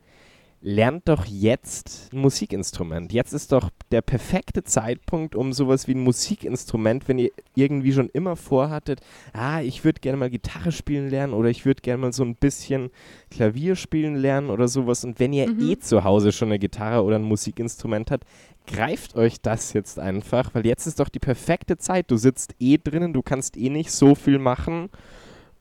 lernt 0.61 1.07
doch 1.07 1.25
jetzt 1.25 2.09
ein 2.11 2.19
Musikinstrument. 2.19 3.13
Jetzt 3.13 3.31
ist 3.33 3.51
doch 3.53 3.69
der 3.91 4.01
perfekte 4.01 4.63
Zeitpunkt, 4.63 5.33
um 5.35 5.53
sowas 5.53 5.87
wie 5.87 5.93
ein 5.93 6.01
Musikinstrument, 6.03 7.07
wenn 7.07 7.17
ihr 7.17 7.31
irgendwie 7.55 7.93
schon 7.93 8.09
immer 8.09 8.35
vorhattet, 8.35 8.99
ah, 9.31 9.61
ich 9.61 9.85
würde 9.85 10.01
gerne 10.01 10.17
mal 10.17 10.29
Gitarre 10.29 10.71
spielen 10.73 11.09
lernen 11.09 11.33
oder 11.33 11.49
ich 11.49 11.65
würde 11.65 11.81
gerne 11.81 12.01
mal 12.01 12.13
so 12.13 12.23
ein 12.23 12.35
bisschen 12.35 12.91
Klavier 13.31 13.75
spielen 13.77 14.15
lernen 14.15 14.49
oder 14.49 14.67
sowas. 14.67 15.05
Und 15.05 15.19
wenn 15.19 15.31
ihr 15.31 15.47
Mhm. 15.49 15.61
eh 15.61 15.79
zu 15.79 16.03
Hause 16.03 16.33
schon 16.33 16.49
eine 16.49 16.59
Gitarre 16.59 17.03
oder 17.03 17.15
ein 17.15 17.23
Musikinstrument 17.23 18.11
habt, 18.11 18.25
greift 18.67 19.15
euch 19.15 19.39
das 19.41 19.71
jetzt 19.73 19.97
einfach, 19.97 20.53
weil 20.53 20.65
jetzt 20.65 20.85
ist 20.87 20.99
doch 20.99 21.09
die 21.09 21.19
perfekte 21.19 21.77
Zeit. 21.77 22.11
Du 22.11 22.17
sitzt 22.17 22.53
eh 22.59 22.77
drinnen, 22.77 23.13
du 23.13 23.21
kannst 23.21 23.55
eh 23.55 23.69
nicht 23.69 23.91
so 23.91 24.13
viel 24.13 24.39
machen 24.39 24.89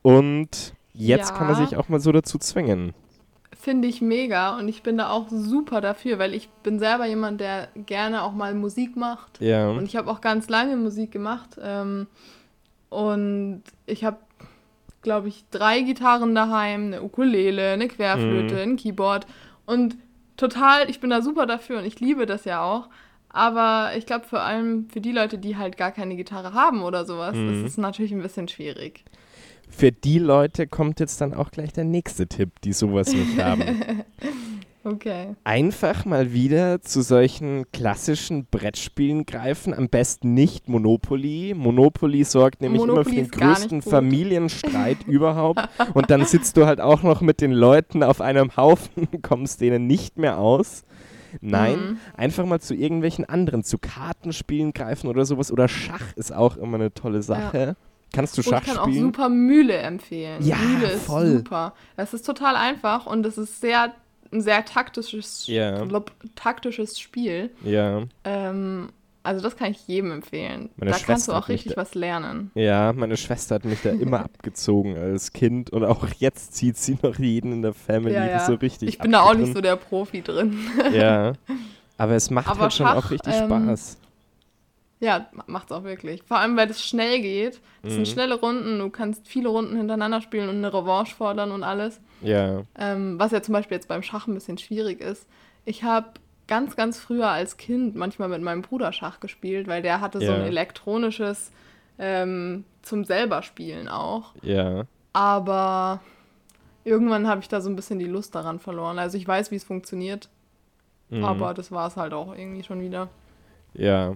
und 0.02 0.74
jetzt 0.92 1.34
kann 1.34 1.46
man 1.46 1.56
Ja. 1.56 1.66
sich 1.66 1.76
auch 1.76 1.88
mal 1.88 2.00
so 2.00 2.10
dazu 2.12 2.38
zwingen. 2.38 2.94
Finde 3.60 3.88
ich 3.88 4.00
mega 4.00 4.56
und 4.56 4.68
ich 4.68 4.84
bin 4.84 4.96
da 4.98 5.10
auch 5.10 5.26
super 5.28 5.80
dafür, 5.80 6.18
weil 6.20 6.32
ich 6.32 6.48
bin 6.62 6.78
selber 6.78 7.06
jemand, 7.06 7.40
der 7.40 7.68
gerne 7.74 8.22
auch 8.22 8.32
mal 8.32 8.54
Musik 8.54 8.96
macht. 8.96 9.40
Ja. 9.40 9.68
Und 9.70 9.84
ich 9.84 9.96
habe 9.96 10.08
auch 10.10 10.20
ganz 10.20 10.48
lange 10.48 10.76
Musik 10.76 11.10
gemacht. 11.10 11.58
Ähm, 11.60 12.06
und 12.88 13.62
ich 13.86 14.04
habe, 14.04 14.18
glaube 15.02 15.28
ich, 15.28 15.44
drei 15.50 15.80
Gitarren 15.80 16.34
daheim, 16.34 16.86
eine 16.86 17.02
Ukulele, 17.02 17.72
eine 17.72 17.88
Querflöte, 17.88 18.54
Mhm. 18.54 18.60
ein 18.72 18.76
Keyboard. 18.76 19.26
Und 19.66 19.96
total, 20.36 20.88
ich 20.88 21.00
bin 21.00 21.10
da 21.10 21.20
super 21.20 21.46
dafür 21.46 21.78
und 21.78 21.84
ich 21.84 22.00
liebe 22.00 22.26
das 22.26 22.44
ja 22.44 22.62
auch. 22.62 22.88
Aber 23.28 23.90
ich 23.96 24.06
glaube, 24.06 24.24
vor 24.24 24.40
allem 24.40 24.88
für 24.88 25.00
die 25.02 25.12
Leute, 25.12 25.36
die 25.36 25.56
halt 25.56 25.76
gar 25.76 25.90
keine 25.90 26.16
Gitarre 26.16 26.54
haben 26.54 26.82
oder 26.82 27.04
sowas, 27.04 27.34
Mhm. 27.36 27.50
ist 27.64 27.72
es 27.72 27.76
natürlich 27.76 28.12
ein 28.12 28.22
bisschen 28.22 28.48
schwierig. 28.48 29.04
Für 29.68 29.92
die 29.92 30.18
Leute 30.18 30.66
kommt 30.66 30.98
jetzt 31.00 31.20
dann 31.20 31.34
auch 31.34 31.50
gleich 31.50 31.72
der 31.72 31.84
nächste 31.84 32.26
Tipp, 32.26 32.60
die 32.62 32.72
sowas 32.72 33.12
nicht 33.12 33.42
haben. 33.42 33.62
Okay. 34.84 35.34
Einfach 35.44 36.06
mal 36.06 36.32
wieder 36.32 36.80
zu 36.80 37.02
solchen 37.02 37.70
klassischen 37.72 38.46
Brettspielen 38.46 39.26
greifen. 39.26 39.74
Am 39.74 39.88
besten 39.90 40.32
nicht 40.32 40.68
Monopoly. 40.68 41.52
Monopoly 41.54 42.24
sorgt 42.24 42.62
nämlich 42.62 42.80
immer 42.82 42.92
Monopoly 42.94 43.16
für 43.16 43.22
den 43.22 43.30
größten. 43.30 43.82
Familienstreit 43.82 45.02
überhaupt. 45.06 45.68
Und 45.92 46.10
dann 46.10 46.24
sitzt 46.24 46.56
du 46.56 46.64
halt 46.64 46.80
auch 46.80 47.02
noch 47.02 47.20
mit 47.20 47.42
den 47.42 47.52
Leuten 47.52 48.02
auf 48.02 48.22
einem 48.22 48.56
Haufen, 48.56 49.08
kommst 49.22 49.60
denen 49.60 49.86
nicht 49.86 50.16
mehr 50.16 50.38
aus. 50.38 50.84
Nein, 51.42 51.76
Mhm. 51.78 51.96
einfach 52.16 52.46
mal 52.46 52.60
zu 52.60 52.74
irgendwelchen 52.74 53.26
anderen, 53.26 53.64
zu 53.64 53.76
Kartenspielen 53.76 54.72
greifen 54.72 55.08
oder 55.08 55.26
sowas. 55.26 55.52
Oder 55.52 55.68
Schach 55.68 56.14
ist 56.16 56.32
auch 56.32 56.56
immer 56.56 56.76
eine 56.76 56.94
tolle 56.94 57.20
Sache. 57.22 57.76
Kannst 58.12 58.36
du 58.38 58.42
Schach 58.42 58.62
ich 58.62 58.66
kann 58.68 58.78
auch 58.78 58.86
spielen? 58.88 59.02
super 59.04 59.28
Mühle 59.28 59.76
empfehlen. 59.76 60.42
Ja, 60.42 60.56
Mühle 60.56 60.92
ist 60.92 61.04
voll. 61.04 61.38
super. 61.38 61.74
Das 61.96 62.14
ist 62.14 62.24
total 62.26 62.56
einfach 62.56 63.06
und 63.06 63.24
es 63.26 63.36
ist 63.38 63.60
sehr, 63.60 63.92
ein 64.32 64.40
sehr 64.40 64.64
taktisches, 64.64 65.46
Ja. 65.46 65.82
lob- 65.84 66.12
taktisches 66.34 66.98
Spiel. 66.98 67.50
Ja. 67.64 68.02
Ähm, 68.24 68.88
also 69.24 69.42
das 69.42 69.56
kann 69.56 69.72
ich 69.72 69.86
jedem 69.86 70.10
empfehlen. 70.12 70.70
Meine 70.76 70.92
da 70.92 70.96
Schwester 70.96 71.12
kannst 71.12 71.28
du 71.28 71.32
auch 71.32 71.48
richtig 71.48 71.76
was 71.76 71.94
lernen. 71.94 72.50
Ja, 72.54 72.94
meine 72.94 73.16
Schwester 73.18 73.56
hat 73.56 73.66
mich 73.66 73.82
da 73.82 73.90
immer 74.00 74.20
abgezogen 74.20 74.96
als 74.96 75.32
Kind 75.34 75.68
und 75.70 75.84
auch 75.84 76.06
jetzt 76.18 76.54
zieht 76.54 76.78
sie 76.78 76.96
noch 77.02 77.18
jeden 77.18 77.52
in 77.52 77.62
der 77.62 77.74
Family 77.74 78.14
Ja, 78.14 78.24
ja. 78.26 78.46
so 78.46 78.54
richtig 78.54 78.88
Ich 78.88 78.98
bin 78.98 79.12
da 79.12 79.20
auch 79.22 79.34
nicht 79.34 79.52
so 79.52 79.60
der 79.60 79.76
Profi 79.76 80.22
drin. 80.22 80.58
Ja, 80.94 81.34
aber 81.98 82.12
es 82.14 82.30
macht 82.30 82.48
Aber 82.48 82.60
halt 82.62 82.72
schon 82.72 82.86
auch 82.86 83.02
Schach, 83.02 83.10
richtig 83.10 83.34
ähm, 83.34 83.46
Spaß. 83.46 83.98
Ja, 85.00 85.26
ma- 85.32 85.44
macht's 85.46 85.70
auch 85.72 85.84
wirklich. 85.84 86.22
Vor 86.24 86.38
allem, 86.38 86.56
weil 86.56 86.68
es 86.70 86.84
schnell 86.84 87.20
geht. 87.20 87.60
Es 87.82 87.90
Mhm. 87.92 87.96
sind 87.96 88.08
schnelle 88.08 88.34
Runden, 88.34 88.78
du 88.78 88.90
kannst 88.90 89.28
viele 89.28 89.48
Runden 89.48 89.76
hintereinander 89.76 90.20
spielen 90.20 90.48
und 90.48 90.56
eine 90.56 90.72
Revanche 90.72 91.14
fordern 91.14 91.52
und 91.52 91.62
alles. 91.62 92.00
Ja, 92.20 92.62
Ähm, 92.76 93.18
was 93.18 93.30
ja 93.32 93.40
zum 93.42 93.52
Beispiel 93.52 93.76
jetzt 93.76 93.88
beim 93.88 94.02
Schach 94.02 94.26
ein 94.26 94.34
bisschen 94.34 94.58
schwierig 94.58 95.00
ist. 95.00 95.26
Ich 95.64 95.84
habe 95.84 96.08
ganz, 96.48 96.74
ganz 96.76 96.98
früher 96.98 97.28
als 97.28 97.56
Kind 97.58 97.94
manchmal 97.94 98.28
mit 98.28 98.42
meinem 98.42 98.62
Bruder 98.62 98.92
Schach 98.92 99.20
gespielt, 99.20 99.68
weil 99.68 99.82
der 99.82 100.00
hatte 100.00 100.18
so 100.18 100.32
ein 100.32 100.40
Ja. 100.40 100.46
elektronisches 100.46 101.52
ähm, 102.00 102.64
zum 102.82 103.04
selber 103.04 103.42
spielen 103.42 103.88
auch. 103.88 104.32
ja. 104.42 104.84
Aber 105.12 106.00
irgendwann 106.84 107.26
habe 107.26 107.40
ich 107.40 107.48
da 107.48 107.60
so 107.60 107.68
ein 107.68 107.74
bisschen 107.76 107.98
die 107.98 108.04
Lust 108.06 108.34
daran 108.34 108.60
verloren. 108.60 108.98
Also 108.98 109.16
ich 109.18 109.26
weiß, 109.26 109.50
wie 109.50 109.56
es 109.56 109.64
funktioniert, 109.64 110.28
Mhm. 111.10 111.24
aber 111.24 111.54
das 111.54 111.72
war 111.72 111.88
es 111.88 111.96
halt 111.96 112.12
auch 112.12 112.34
irgendwie 112.36 112.62
schon 112.62 112.80
wieder. 112.80 113.08
Ja. 113.74 114.14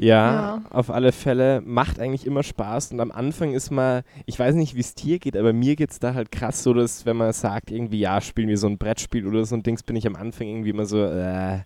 Ja, 0.00 0.32
Ja. 0.32 0.62
auf 0.70 0.90
alle 0.90 1.10
Fälle 1.10 1.60
macht 1.64 1.98
eigentlich 1.98 2.24
immer 2.24 2.44
Spaß 2.44 2.92
und 2.92 3.00
am 3.00 3.10
Anfang 3.10 3.52
ist 3.52 3.70
mal, 3.70 4.04
ich 4.26 4.38
weiß 4.38 4.54
nicht, 4.54 4.76
wie 4.76 4.80
es 4.80 4.94
dir 4.94 5.18
geht, 5.18 5.36
aber 5.36 5.52
mir 5.52 5.74
geht 5.74 5.90
es 5.90 5.98
da 5.98 6.14
halt 6.14 6.30
krass 6.30 6.62
so, 6.62 6.72
dass 6.72 7.04
wenn 7.04 7.16
man 7.16 7.32
sagt, 7.32 7.72
irgendwie, 7.72 7.98
ja, 7.98 8.20
spielen 8.20 8.48
wir 8.48 8.58
so 8.58 8.68
ein 8.68 8.78
Brettspiel 8.78 9.26
oder 9.26 9.44
so 9.44 9.56
ein 9.56 9.64
Dings, 9.64 9.82
bin 9.82 9.96
ich 9.96 10.06
am 10.06 10.14
Anfang 10.14 10.46
irgendwie 10.46 10.70
immer 10.70 10.86
so, 10.86 11.02
äh, 11.04 11.58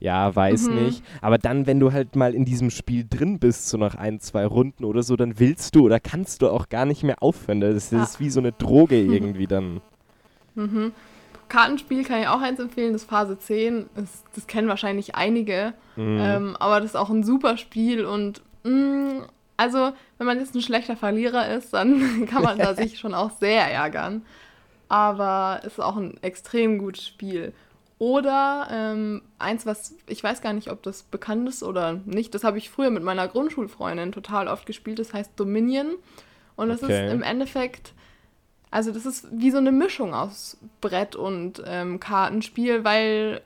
ja, 0.00 0.34
weiß 0.34 0.70
Mhm. 0.70 0.74
nicht. 0.74 1.02
Aber 1.20 1.38
dann, 1.38 1.66
wenn 1.68 1.78
du 1.78 1.92
halt 1.92 2.16
mal 2.16 2.34
in 2.34 2.44
diesem 2.44 2.70
Spiel 2.70 3.06
drin 3.08 3.38
bist, 3.38 3.68
so 3.68 3.78
nach 3.78 3.94
ein, 3.94 4.18
zwei 4.18 4.44
Runden 4.44 4.84
oder 4.84 5.04
so, 5.04 5.14
dann 5.14 5.38
willst 5.38 5.74
du 5.76 5.84
oder 5.84 6.00
kannst 6.00 6.42
du 6.42 6.48
auch 6.50 6.68
gar 6.68 6.84
nicht 6.84 7.04
mehr 7.04 7.22
aufhören. 7.22 7.60
Das 7.60 7.74
ist, 7.76 7.92
das 7.92 7.98
Ja. 7.98 8.02
ist 8.04 8.20
wie 8.20 8.30
so 8.30 8.40
eine 8.40 8.50
Droge 8.52 8.96
irgendwie 9.00 9.46
dann. 9.46 9.80
Mhm. 10.56 10.90
Kartenspiel 11.48 12.04
kann 12.04 12.20
ich 12.20 12.28
auch 12.28 12.40
eins 12.40 12.60
empfehlen, 12.60 12.92
das 12.92 13.04
Phase 13.04 13.38
10. 13.38 13.88
Das, 13.94 14.24
das 14.34 14.46
kennen 14.46 14.68
wahrscheinlich 14.68 15.14
einige. 15.14 15.74
Mhm. 15.96 16.18
Ähm, 16.20 16.56
aber 16.58 16.80
das 16.80 16.90
ist 16.90 16.96
auch 16.96 17.10
ein 17.10 17.24
super 17.24 17.56
Spiel 17.56 18.04
und 18.04 18.42
mh, 18.64 19.26
also, 19.56 19.92
wenn 20.18 20.26
man 20.26 20.38
jetzt 20.38 20.54
ein 20.54 20.62
schlechter 20.62 20.96
Verlierer 20.96 21.48
ist, 21.52 21.72
dann 21.74 22.26
kann 22.30 22.42
man 22.44 22.58
da 22.58 22.74
sich 22.76 22.98
schon 22.98 23.12
auch 23.14 23.30
sehr 23.38 23.70
ärgern. 23.70 24.22
Aber 24.88 25.60
es 25.62 25.74
ist 25.74 25.80
auch 25.80 25.96
ein 25.96 26.16
extrem 26.22 26.78
gutes 26.78 27.06
Spiel. 27.06 27.52
Oder 27.98 28.68
ähm, 28.70 29.22
eins, 29.40 29.66
was 29.66 29.96
ich 30.06 30.22
weiß 30.22 30.40
gar 30.40 30.52
nicht, 30.52 30.70
ob 30.70 30.82
das 30.84 31.02
bekannt 31.02 31.48
ist 31.48 31.64
oder 31.64 31.94
nicht. 32.04 32.32
Das 32.34 32.44
habe 32.44 32.56
ich 32.58 32.70
früher 32.70 32.90
mit 32.90 33.02
meiner 33.02 33.26
Grundschulfreundin 33.26 34.12
total 34.12 34.46
oft 34.46 34.64
gespielt. 34.66 35.00
Das 35.00 35.12
heißt 35.12 35.32
Dominion. 35.36 35.96
Und 36.54 36.68
das 36.68 36.82
Okay. 36.82 37.06
ist 37.06 37.12
im 37.12 37.22
Endeffekt, 37.22 37.92
also 38.70 38.92
das 38.92 39.06
ist 39.06 39.26
wie 39.30 39.50
so 39.50 39.58
eine 39.58 39.72
Mischung 39.72 40.14
aus 40.14 40.58
Brett 40.80 41.16
und 41.16 41.62
ähm, 41.66 42.00
Kartenspiel, 42.00 42.84
weil 42.84 43.40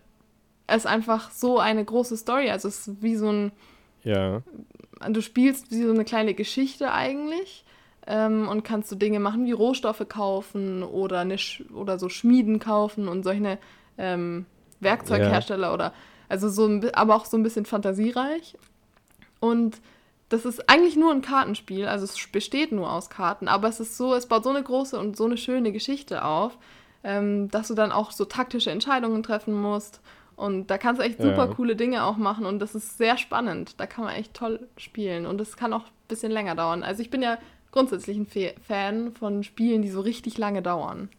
es 0.67 0.87
einfach 0.87 1.31
so 1.31 1.59
eine 1.59 1.85
große 1.85 2.17
Story, 2.17 2.51
also 2.51 2.69
es 2.69 2.87
ist 2.87 3.03
wie 3.03 3.17
so 3.17 3.31
ein, 3.31 3.53
ja. 4.05 4.43
du 5.09 5.21
spielst 5.21 5.71
wie 5.71 5.83
so 5.83 5.91
eine 5.91 6.05
kleine 6.05 6.35
Geschichte 6.35 6.93
eigentlich 6.93 7.65
ähm, 8.07 8.49
und 8.49 8.65
kannst 8.65 8.89
so 8.89 8.97
Dinge 8.97 9.21
machen 9.21 9.45
wie 9.47 9.53
Rohstoffe 9.53 10.07
kaufen 10.09 10.83
oder, 10.83 11.21
eine 11.21 11.39
Sch 11.39 11.63
oder 11.75 11.99
so 11.99 12.09
Schmieden 12.09 12.59
kaufen 12.59 13.09
und 13.09 13.23
solche 13.23 13.59
ähm, 13.99 14.47
Werkzeughersteller 14.81 15.73
oder 15.73 15.93
also 16.29 16.49
so 16.49 16.81
aber 16.95 17.15
auch 17.15 17.27
so 17.27 17.37
ein 17.37 17.43
bisschen 17.43 17.67
fantasiereich. 17.67 18.57
Und 19.39 19.83
das 20.33 20.45
ist 20.45 20.69
eigentlich 20.69 20.97
nur 20.97 21.13
ein 21.13 21.23
Kartenspiel, 21.23 21.87
also 21.87 22.05
es 22.05 22.17
besteht 22.31 22.73
nur 22.73 22.93
aus 22.93 23.11
Karten, 23.11 23.49
aber 23.49 23.69
es 23.69 23.81
ist 23.81 23.97
so, 23.97 24.15
es 24.15 24.27
baut 24.27 24.45
so 24.45 24.51
eine 24.51 24.63
große 24.63 24.99
und 24.99 25.17
so 25.17 25.25
eine 25.27 25.37
schöne 25.37 25.73
Geschichte 25.73 26.25
auf, 26.25 26.57
ähm, 27.05 27.49
dass 27.51 27.69
du 27.69 27.75
dann 27.75 27.93
auch 27.93 28.11
so 28.13 28.25
taktische 28.25 28.71
Entscheidungen 28.71 29.23
treffen 29.23 29.55
musst. 29.61 30.01
Und 30.35 30.69
da 30.71 30.79
kannst 30.79 31.01
du 31.01 31.05
echt 31.05 31.19
super 31.21 31.47
Ja. 31.49 31.55
coole 31.55 31.77
Dinge 31.77 32.05
auch 32.05 32.17
machen 32.17 32.47
und 32.47 32.59
das 32.59 32.75
ist 32.75 32.97
sehr 32.99 33.19
spannend. 33.19 33.75
Da 33.79 33.87
kann 33.87 34.05
man 34.05 34.15
echt 34.15 34.35
toll 34.35 34.67
spielen 34.77 35.27
und 35.27 35.41
es 35.41 35.57
kann 35.57 35.73
auch 35.73 35.85
ein 35.85 35.91
bisschen 36.09 36.33
länger 36.33 36.55
dauern. 36.55 36.83
Also 36.83 37.03
ich 37.03 37.11
bin 37.11 37.23
ja 37.23 37.39
grundsätzlich 37.71 38.17
ein 38.17 38.27
Fe- 38.27 38.55
Fan 38.67 39.13
von 39.13 39.45
Spielen, 39.45 39.83
die 39.83 39.91
so 39.91 40.01
richtig 40.01 40.39
lange 40.39 40.63
dauern. 40.63 41.11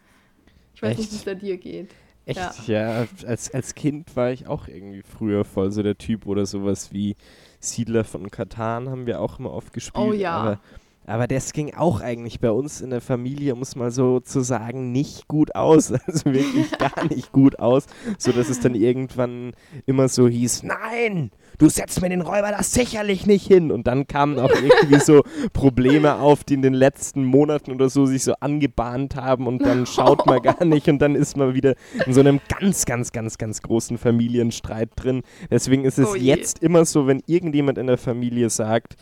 Ich 0.75 0.82
weiß 0.82 0.98
nicht, 0.98 1.05
Echt? 1.05 1.12
wie 1.12 1.17
es 1.17 1.24
bei 1.25 1.36
dir 1.36 1.58
geht. 1.58 1.91
Echt, 2.25 2.67
ja. 2.67 3.05
Als, 3.27 3.53
als 3.53 3.75
Kind 3.75 4.15
war 4.15 4.32
ich 4.32 4.48
auch 4.48 4.67
irgendwie 4.67 5.03
früher 5.03 5.46
voll 5.46 5.72
so 5.72 5.84
der 5.84 5.98
Typ 5.98 6.25
oder 6.25 6.46
sowas 6.46 6.91
wie 6.93 7.15
Siedler 7.63 8.03
von 8.03 8.29
Katan 8.29 8.89
haben 8.89 9.05
wir 9.05 9.22
auch 9.22 9.39
immer 9.39 9.53
oft 9.53 9.74
gespielt. 9.74 10.05
Oh 10.05 10.13
ja. 10.13 10.60
Aber, 11.05 11.27
das 11.27 11.53
ging 11.53 11.74
auch 11.74 12.01
eigentlich 12.01 12.39
bei 12.39 12.51
uns 12.51 12.81
in 12.81 12.89
der 12.89 13.01
Familie, 13.01 13.55
muss 13.55 13.75
mal 13.75 13.91
so 13.91 14.19
zu 14.19 14.41
sagen, 14.41 14.91
nicht 14.91 15.27
gut 15.27 15.55
aus. 15.55 15.93
Also 16.07 16.25
wirklich 16.25 16.69
gar 16.77 17.05
nicht 17.05 17.31
gut 17.31 17.60
aus. 17.60 17.86
So 18.17 18.31
dass 18.31 18.50
es 18.50 18.60
dann 18.60 18.75
irgendwann 18.75 19.53
immer 19.86 20.07
so 20.07 20.27
hieß, 20.27 20.63
nein, 20.63 21.31
du 21.57 21.69
setzt 21.69 22.01
mir 22.01 22.10
den 22.10 22.22
Räuber 22.22 22.51
das 22.51 22.74
sicherlich 22.74 23.25
nicht 23.25 23.48
hin. 23.48 23.72
Und 23.72 23.88
dann 23.88 24.05
kamen 24.07 24.38
auch 24.39 24.51
irgendwie 24.51 25.00
so 25.00 25.24
Probleme 25.53 26.15
auf, 26.15 26.43
die 26.43 26.55
in 26.55 26.62
den 26.62 26.74
letzten 26.74 27.24
Monaten 27.24 27.72
oder 27.72 27.89
so 27.89 28.05
sich 28.05 28.24
so 28.24 28.33
angebahnt 28.39 29.15
haben 29.15 29.48
und 29.48 29.60
dann 29.65 29.86
schaut 29.86 30.25
man 30.25 30.41
gar 30.41 30.63
nicht 30.65 30.88
und 30.89 31.00
dann 31.00 31.15
ist 31.15 31.38
man 31.38 31.53
wieder 31.53 31.75
in 32.05 32.13
so 32.13 32.19
einem 32.19 32.39
ganz, 32.60 32.86
ganz, 32.86 33.12
ganz, 33.12 33.38
ganz 33.38 33.62
großen 33.62 33.98
Familienstreit 33.98 34.89
drin. 34.95 35.24
Deswegen 35.50 35.86
ist 35.86 36.00
es 36.00 36.10
Oh 36.10 36.15
je. 36.15 36.27
jetzt 36.27 36.62
immer 36.62 36.86
so, 36.86 37.07
wenn 37.07 37.22
irgendjemand 37.25 37.77
in 37.77 37.88
der 37.88 37.98
Familie 37.98 38.50
sagt, 38.50 38.95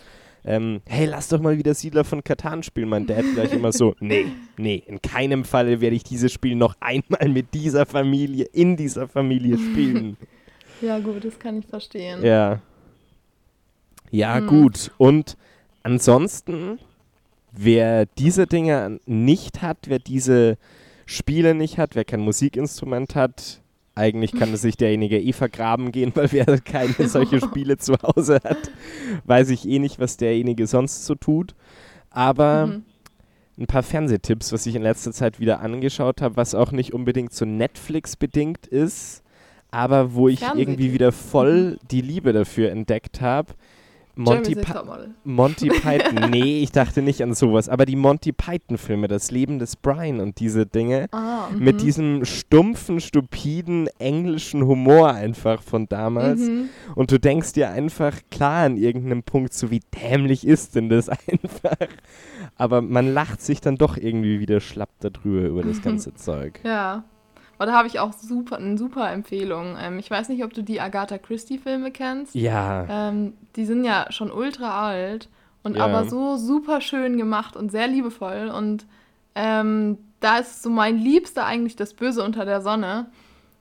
ähm, 0.45 0.81
hey, 0.87 1.05
lass 1.05 1.27
doch 1.29 1.39
mal 1.39 1.57
wieder 1.57 1.73
Siedler 1.73 2.03
von 2.03 2.23
Katan 2.23 2.63
spielen, 2.63 2.89
mein 2.89 3.05
Dad 3.05 3.23
gleich 3.33 3.53
immer 3.53 3.71
so, 3.71 3.93
nee, 3.99 4.25
nee, 4.57 4.83
in 4.87 5.01
keinem 5.01 5.43
Falle 5.45 5.81
werde 5.81 5.95
ich 5.95 6.03
dieses 6.03 6.31
Spiel 6.31 6.55
noch 6.55 6.75
einmal 6.79 7.29
mit 7.29 7.53
dieser 7.53 7.85
Familie, 7.85 8.45
in 8.53 8.75
dieser 8.77 9.07
Familie 9.07 9.57
spielen. 9.57 10.17
Ja, 10.81 10.97
gut, 10.97 11.23
das 11.23 11.37
kann 11.37 11.59
ich 11.59 11.67
verstehen. 11.67 12.25
Ja. 12.25 12.59
Ja, 14.09 14.37
Hm. 14.37 14.47
gut. 14.47 14.89
Und 14.97 15.37
ansonsten, 15.83 16.79
wer 17.51 18.07
diese 18.17 18.47
Dinge 18.47 18.99
nicht 19.05 19.61
hat, 19.61 19.77
wer 19.85 19.99
diese 19.99 20.57
Spiele 21.05 21.53
nicht 21.53 21.77
hat, 21.77 21.93
wer 21.93 22.03
kein 22.03 22.21
Musikinstrument 22.21 23.13
hat, 23.13 23.60
Eigentlich 23.93 24.31
kann 24.31 24.55
sich 24.55 24.77
derjenige 24.77 25.19
eh 25.19 25.33
vergraben 25.33 25.91
gehen, 25.91 26.11
weil 26.15 26.31
wer 26.31 26.45
keine 26.59 27.09
solche 27.09 27.41
Spiele 27.41 27.77
zu 27.77 27.93
Hause 28.01 28.39
hat, 28.43 28.71
weiß 29.25 29.49
ich 29.49 29.67
eh 29.67 29.79
nicht, 29.79 29.99
was 29.99 30.17
derjenige 30.17 30.67
sonst 30.67 31.05
so 31.05 31.15
tut. 31.15 31.55
Aber 32.09 32.67
Mhm. 32.67 32.83
ein 33.57 33.67
paar 33.67 33.83
Fernsehtipps, 33.83 34.51
was 34.53 34.65
ich 34.65 34.75
in 34.75 34.81
letzter 34.81 35.11
Zeit 35.11 35.39
wieder 35.39 35.59
angeschaut 35.61 36.21
habe, 36.21 36.37
was 36.37 36.55
auch 36.55 36.71
nicht 36.71 36.93
unbedingt 36.93 37.33
so 37.33 37.45
Netflix 37.45 38.15
bedingt 38.15 38.65
ist, 38.67 39.23
aber 39.71 40.13
wo 40.13 40.27
ich 40.27 40.41
irgendwie 40.41 40.93
wieder 40.93 41.11
voll 41.11 41.77
die 41.91 42.01
Liebe 42.01 42.33
dafür 42.33 42.71
entdeckt 42.71 43.21
habe. 43.21 43.53
Monty, 44.23 44.55
Topmodel. 44.55 45.13
Monty 45.23 45.69
Python, 45.81 46.29
nee, 46.29 46.61
ich 46.61 46.71
dachte 46.71 47.01
nicht 47.01 47.21
an 47.23 47.33
sowas, 47.33 47.69
aber 47.69 47.85
die 47.85 47.95
Monty 47.95 48.31
Python-Filme, 48.31 49.07
das 49.07 49.31
Leben 49.31 49.59
des 49.59 49.75
Brian 49.75 50.19
und 50.19 50.39
diese 50.39 50.65
Dinge, 50.65 51.07
Ah, 51.11 51.49
mit 51.57 51.75
mhm. 51.75 51.79
diesem 51.79 52.25
stumpfen, 52.25 52.99
stupiden 52.99 53.87
englischen 53.99 54.65
Humor 54.65 55.13
einfach 55.13 55.61
von 55.61 55.87
damals. 55.87 56.41
Mhm. 56.41 56.69
Und 56.95 57.11
du 57.11 57.19
denkst 57.19 57.53
dir 57.53 57.69
einfach, 57.69 58.17
klar, 58.29 58.65
an 58.65 58.77
irgendeinem 58.77 59.23
Punkt, 59.23 59.53
so 59.53 59.71
wie 59.71 59.79
dämlich 60.01 60.45
ist 60.45 60.75
denn 60.75 60.89
das 60.89 61.09
einfach. 61.09 61.87
Aber 62.55 62.81
man 62.81 63.13
lacht 63.13 63.41
sich 63.41 63.61
dann 63.61 63.77
doch 63.77 63.97
irgendwie 63.97 64.39
wieder 64.39 64.59
schlapp 64.59 64.91
darüber, 64.99 65.47
über 65.47 65.63
das 65.63 65.81
ganze 65.83 66.13
Zeug. 66.13 66.59
Ja. 66.63 67.03
Aber 67.61 67.69
da 67.69 67.77
habe 67.77 67.87
ich 67.87 67.99
auch 67.99 68.11
super, 68.11 68.57
eine 68.57 68.75
super 68.75 69.11
Empfehlung. 69.11 69.77
Ähm, 69.79 69.99
ich 69.99 70.09
weiß 70.09 70.29
nicht, 70.29 70.43
ob 70.43 70.51
du 70.51 70.63
die 70.63 70.81
Agatha 70.81 71.19
Christie-Filme 71.19 71.91
kennst. 71.91 72.33
Ja, 72.33 72.87
Ähm, 72.89 73.33
die 73.55 73.65
sind 73.65 73.85
ja 73.85 74.07
schon 74.09 74.31
ultra 74.31 74.87
alt 74.87 75.29
und 75.61 75.77
Ja. 75.77 75.85
aber 75.85 76.05
so 76.05 76.37
super 76.37 76.81
schön 76.81 77.17
gemacht 77.17 77.55
und 77.55 77.71
sehr 77.71 77.87
liebevoll. 77.87 78.49
Und 78.49 78.87
ähm, 79.35 79.99
da 80.21 80.39
ist 80.39 80.63
so 80.63 80.71
mein 80.71 80.97
Liebster 80.97 81.45
eigentlich 81.45 81.75
das 81.75 81.93
Böse 81.93 82.23
unter 82.23 82.45
der 82.45 82.61
Sonne. 82.61 83.11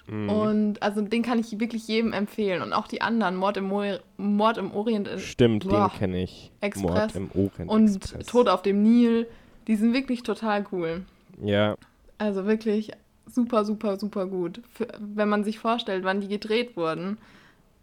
mhm. 0.07 0.31
Und 0.31 0.83
also 0.83 1.03
den 1.03 1.21
kann 1.23 1.39
ich 1.39 1.61
wirklich 1.61 1.87
jedem 1.87 2.15
empfehlen. 2.15 2.63
Und 2.63 2.73
auch 2.73 2.87
die 2.89 3.03
anderen, 3.03 3.37
Mord 3.37 3.59
im, 3.59 3.65
Mo 3.69 3.83
Mord 4.17 4.57
im 4.57 4.73
Orient 4.73 5.09
äh, 5.09 5.19
stimmt, 5.19 5.69
boah, 5.69 5.91
den 5.91 5.99
kenne 5.99 6.23
ich. 6.23 6.51
Express 6.63 6.83
Mord 6.91 7.17
im 7.17 7.31
Orient 7.35 7.71
und 7.71 7.97
Express. 7.97 8.27
Tod 8.29 8.49
auf 8.49 8.63
dem 8.63 8.83
Nil, 8.83 9.27
die 9.67 9.77
sind 9.77 9.93
wirklich 9.93 10.23
total 10.23 10.65
cool. 10.73 11.03
Ja, 11.45 11.75
Also 12.17 12.47
wirklich 12.47 12.93
super, 13.35 13.65
super, 13.65 13.99
super 13.99 14.27
gut. 14.27 14.61
Für, 14.73 14.89
wenn 14.99 15.29
man 15.29 15.45
sich 15.45 15.59
vorstellt, 15.59 16.05
wann 16.05 16.21
die 16.21 16.29
gedreht 16.29 16.77
wurden. 16.77 17.19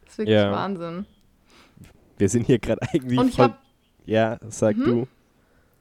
Das 0.04 0.14
ist 0.14 0.18
wirklich 0.20 0.36
Ja. 0.38 0.52
Wahnsinn. 0.52 1.06
wir 2.18 2.30
sind 2.30 2.46
hier 2.46 2.60
gerade 2.60 2.82
eigentlich 2.94 3.20
Und 3.20 3.30
ich 3.30 3.40
habe 3.40 3.56
ja, 4.06 4.38
sag 4.50 4.78
Mhm. 4.78 4.84
du. 4.86 5.08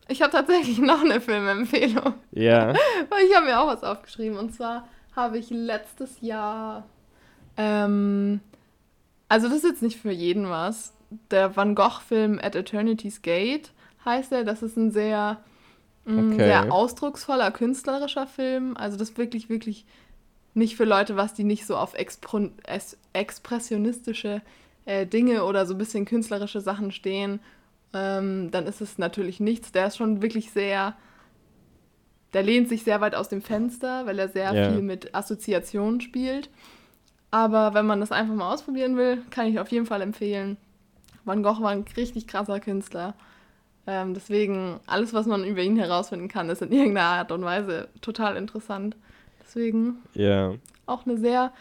ich 0.08 0.20
hab 0.23 0.30
tatsächlich 0.32 0.78
noch 0.80 1.02
eine 1.04 1.20
Filmempfehlung. 1.20 2.14
Ja, 2.32 2.68
Weil 3.08 3.25
ich 3.28 3.35
habe 3.37 3.46
mir 3.46 3.61
auch 3.61 3.68
was 3.68 3.82
aufgeschrieben. 3.85 4.37
Und 4.38 4.52
zwar 4.54 4.88
habe 5.14 5.38
ich 5.38 5.50
letztes 5.50 6.20
Jahr. 6.20 6.85
Ähm, 7.56 8.40
also, 9.28 9.49
das 9.49 9.58
ist 9.58 9.64
jetzt 9.64 9.82
nicht 9.82 9.99
für 10.00 10.11
jeden 10.12 10.49
was. 10.50 10.92
Der 11.30 11.56
Van 11.56 11.75
Gogh-Film 11.75 12.38
At 12.42 12.54
Eternity's 12.56 13.23
Gate 13.23 13.73
heißt 14.04 14.32
er. 14.32 14.44
Das 14.44 14.62
ist 14.62 14.76
ein 14.76 14.90
sehr, 14.90 15.38
Okay. 16.06 16.36
sehr 16.36 16.72
ausdrucksvoller, 16.72 17.50
künstlerischer 17.50 18.26
Film. 18.26 18.76
Also, 18.76 18.96
das 18.96 19.10
ist 19.10 19.18
wirklich, 19.18 19.48
wirklich 19.48 19.84
nicht 20.54 20.76
für 20.76 20.84
Leute, 20.84 21.16
was 21.16 21.34
die 21.34 21.44
nicht 21.44 21.66
so 21.66 21.76
auf 21.76 21.94
Expro 21.94 22.48
es- 22.64 22.96
expressionistische 23.12 24.40
äh, 24.84 25.04
Dinge 25.06 25.44
oder 25.44 25.66
so 25.66 25.75
ein 25.75 25.78
bisschen 25.78 26.04
künstlerische 26.04 26.60
Sachen 26.60 26.92
stehen. 26.92 27.40
Ähm, 27.92 28.50
dann 28.52 28.66
ist 28.66 28.80
es 28.80 28.98
natürlich 28.98 29.40
nichts. 29.40 29.72
Der 29.72 29.88
ist 29.88 29.96
schon 29.96 30.22
wirklich 30.22 30.50
sehr 30.52 30.94
der 32.32 32.42
lehnt 32.42 32.68
sich 32.68 32.82
sehr 32.84 33.00
weit 33.00 33.14
aus 33.14 33.28
dem 33.30 33.40
Fenster, 33.40 34.04
weil 34.04 34.18
er 34.18 34.28
sehr 34.28 34.52
Ja. 34.54 34.70
viel 34.70 34.82
mit 34.82 35.14
Assoziationen 35.14 36.00
spielt. 36.02 36.50
Aber 37.30 37.72
wenn 37.72 37.86
man 37.86 38.00
das 38.00 38.12
einfach 38.12 38.34
mal 38.34 38.52
ausprobieren 38.52 38.96
will, 38.96 39.22
kann 39.30 39.46
ich 39.46 39.58
auf 39.58 39.68
jeden 39.68 39.86
Fall 39.86 40.02
empfehlen. 40.02 40.56
Van 41.25 41.42
Gogh 41.42 41.62
war 41.62 41.70
ein 41.70 41.84
richtig 41.96 42.26
krasser 42.26 42.60
Künstler. 42.60 43.14
Ähm, 43.87 44.14
deswegen, 44.14 44.81
alles, 44.87 45.14
was 45.14 45.26
man 45.26 45.45
über 45.45 45.62
ihn 45.62 45.76
herausfinden 45.76 46.28
kann, 46.28 46.50
ist 46.50 46.62
in 46.62 46.73
irgendeiner 46.73 47.07
Art 47.07 47.33
und 47.33 47.45
Weise 47.45 47.88
total 48.00 48.37
interessant. 48.37 48.97
Deswegen 49.43 49.99
ja. 50.14 50.55
auch 50.87 51.07
eine 51.07 51.19
sehr, 51.19 51.52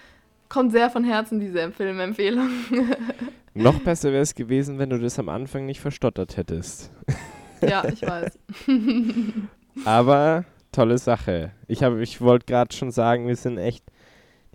kommt 0.49 0.71
sehr 0.71 0.89
von 0.89 1.04
Herzen, 1.04 1.39
diese 1.39 1.71
Filmempfehlung. 1.71 2.49
Noch 3.54 3.80
besser 3.80 4.12
wäre 4.12 4.23
es 4.23 4.34
gewesen, 4.36 4.80
wenn 4.80 4.89
du 4.89 4.99
das 4.99 5.19
am 5.19 5.30
Anfang 5.30 5.65
nicht 5.65 5.80
verstottert 5.80 6.36
hättest. 6.36 6.91
ja, 7.62 7.86
ich 7.88 8.02
weiß. 8.02 8.38
Aber 9.86 10.45
tolle 10.71 10.97
Sache. 10.97 11.52
Ich, 11.67 11.84
hab- 11.84 11.97
ich 11.97 12.21
wollte 12.21 12.47
gerade 12.47 12.76
schon 12.76 12.91
sagen, 12.91 13.28
wir 13.28 13.36
sind 13.36 13.58
echt 13.58 13.86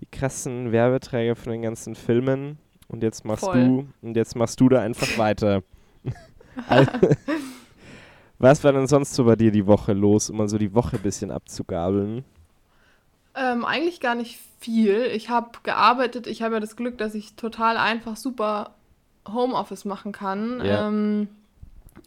die 0.01 0.05
krassen 0.05 0.71
Werbeträger 0.71 1.35
von 1.35 1.51
den 1.53 1.61
ganzen 1.61 1.95
Filmen. 1.95 2.57
Und 2.87 3.01
jetzt 3.01 3.23
machst 3.23 3.45
Voll. 3.45 3.63
du 3.63 3.87
und 4.01 4.17
jetzt 4.17 4.35
machst 4.35 4.59
du 4.59 4.67
da 4.67 4.81
einfach 4.81 5.17
weiter. 5.17 5.63
Also, 6.67 6.91
was 8.41 8.63
war 8.63 8.73
denn 8.73 8.87
sonst 8.87 9.13
so 9.13 9.25
bei 9.25 9.35
dir 9.35 9.51
die 9.51 9.67
Woche 9.67 9.93
los, 9.93 10.29
um 10.29 10.37
mal 10.37 10.49
so 10.49 10.57
die 10.57 10.73
Woche 10.73 10.97
ein 10.97 11.03
bisschen 11.03 11.31
abzugabeln? 11.31 12.23
Ähm, 13.35 13.63
eigentlich 13.63 13.99
gar 13.99 14.15
nicht 14.15 14.39
viel. 14.59 15.05
Ich 15.13 15.29
habe 15.29 15.51
gearbeitet. 15.63 16.27
Ich 16.27 16.41
habe 16.41 16.55
ja 16.55 16.59
das 16.59 16.75
Glück, 16.75 16.97
dass 16.97 17.15
ich 17.15 17.35
total 17.35 17.77
einfach 17.77 18.17
super 18.17 18.71
Homeoffice 19.27 19.85
machen 19.85 20.11
kann. 20.11 20.63
Ja. 20.63 20.87
Ähm, 20.87 21.29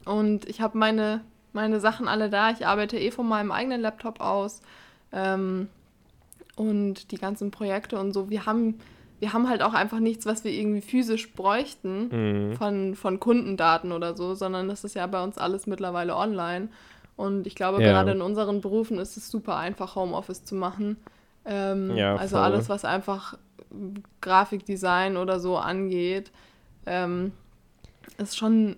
und 0.04 0.48
ich 0.48 0.60
habe 0.60 0.76
meine, 0.76 1.22
meine 1.52 1.80
Sachen 1.80 2.08
alle 2.08 2.28
da. 2.28 2.50
Ich 2.50 2.66
arbeite 2.66 2.98
eh 2.98 3.10
von 3.10 3.26
meinem 3.26 3.52
eigenen 3.52 3.80
Laptop 3.80 4.20
aus. 4.20 4.60
Ähm, 5.12 5.68
und 6.56 7.10
die 7.10 7.18
ganzen 7.18 7.50
Projekte 7.50 7.98
und 7.98 8.12
so. 8.12 8.30
Wir 8.30 8.46
haben, 8.46 8.78
wir 9.24 9.32
haben 9.32 9.48
halt 9.48 9.62
auch 9.62 9.72
einfach 9.72 10.00
nichts, 10.00 10.26
was 10.26 10.44
wir 10.44 10.52
irgendwie 10.52 10.82
physisch 10.82 11.32
bräuchten 11.32 12.08
Mhm. 12.50 12.56
von, 12.56 12.94
von 12.94 13.18
Kundendaten 13.20 13.90
oder 13.90 14.14
so, 14.14 14.34
sondern 14.34 14.68
das 14.68 14.84
ist 14.84 14.94
ja 14.94 15.06
bei 15.06 15.24
uns 15.24 15.38
alles 15.38 15.66
mittlerweile 15.66 16.14
online. 16.14 16.68
Und 17.16 17.46
ich 17.46 17.54
glaube, 17.54 17.80
Ja. 17.82 17.88
gerade 17.90 18.12
in 18.12 18.20
unseren 18.20 18.60
Berufen 18.60 18.98
ist 18.98 19.16
es 19.16 19.30
super 19.30 19.56
einfach, 19.56 19.96
Homeoffice 19.96 20.44
zu 20.44 20.54
machen. 20.56 20.98
Ähm, 21.46 21.96
Ja, 21.96 22.16
also 22.16 22.36
voll. 22.36 22.44
alles, 22.44 22.68
was 22.68 22.84
einfach 22.84 23.38
Grafikdesign 24.20 25.16
oder 25.16 25.40
so 25.40 25.56
angeht, 25.56 26.30
ähm, 26.84 27.32
ist 28.18 28.36
schon 28.36 28.76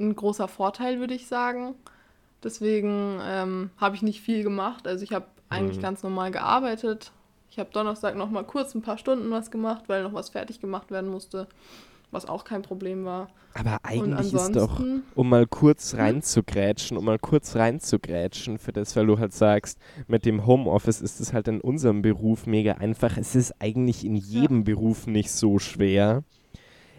ein 0.00 0.16
großer 0.16 0.48
Vorteil, 0.48 0.98
würde 0.98 1.12
ich 1.14 1.26
sagen. 1.26 1.74
Deswegen 2.42 3.18
ähm, 3.22 3.70
habe 3.76 3.96
ich 3.96 4.02
nicht 4.02 4.20
viel 4.22 4.42
gemacht. 4.44 4.86
Also 4.86 5.04
ich 5.04 5.12
habe 5.12 5.26
eigentlich 5.50 5.76
Mhm. 5.78 5.82
ganz 5.82 6.02
normal 6.02 6.30
gearbeitet. 6.30 7.12
Ich 7.54 7.60
habe 7.60 7.70
Donnerstag 7.72 8.16
noch 8.16 8.30
mal 8.30 8.42
kurz 8.42 8.74
ein 8.74 8.82
paar 8.82 8.98
Stunden 8.98 9.30
was 9.30 9.48
gemacht, 9.52 9.84
weil 9.86 10.02
noch 10.02 10.12
was 10.12 10.28
fertig 10.30 10.58
gemacht 10.58 10.90
werden 10.90 11.08
musste, 11.08 11.46
was 12.10 12.26
auch 12.26 12.42
kein 12.42 12.62
Problem 12.62 13.04
war. 13.04 13.28
Aber 13.54 13.78
eigentlich 13.84 14.34
ist 14.34 14.56
doch, 14.56 14.80
um 15.14 15.28
mal 15.28 15.46
kurz 15.46 15.92
Hm? 15.92 16.00
reinzugrätschen, 16.00 16.96
um 16.96 17.04
mal 17.04 17.20
kurz 17.20 17.54
reinzugrätschen 17.54 18.58
für 18.58 18.72
das, 18.72 18.96
weil 18.96 19.06
du 19.06 19.20
halt 19.20 19.32
sagst, 19.32 19.78
mit 20.08 20.24
dem 20.26 20.46
Homeoffice 20.46 21.00
ist 21.00 21.20
es 21.20 21.32
halt 21.32 21.46
in 21.46 21.60
unserem 21.60 22.02
Beruf 22.02 22.46
mega 22.48 22.72
einfach. 22.72 23.16
Es 23.16 23.36
ist 23.36 23.54
eigentlich 23.60 24.04
in 24.04 24.16
jedem 24.16 24.64
Beruf 24.64 25.06
nicht 25.06 25.30
so 25.30 25.60
schwer, 25.60 26.24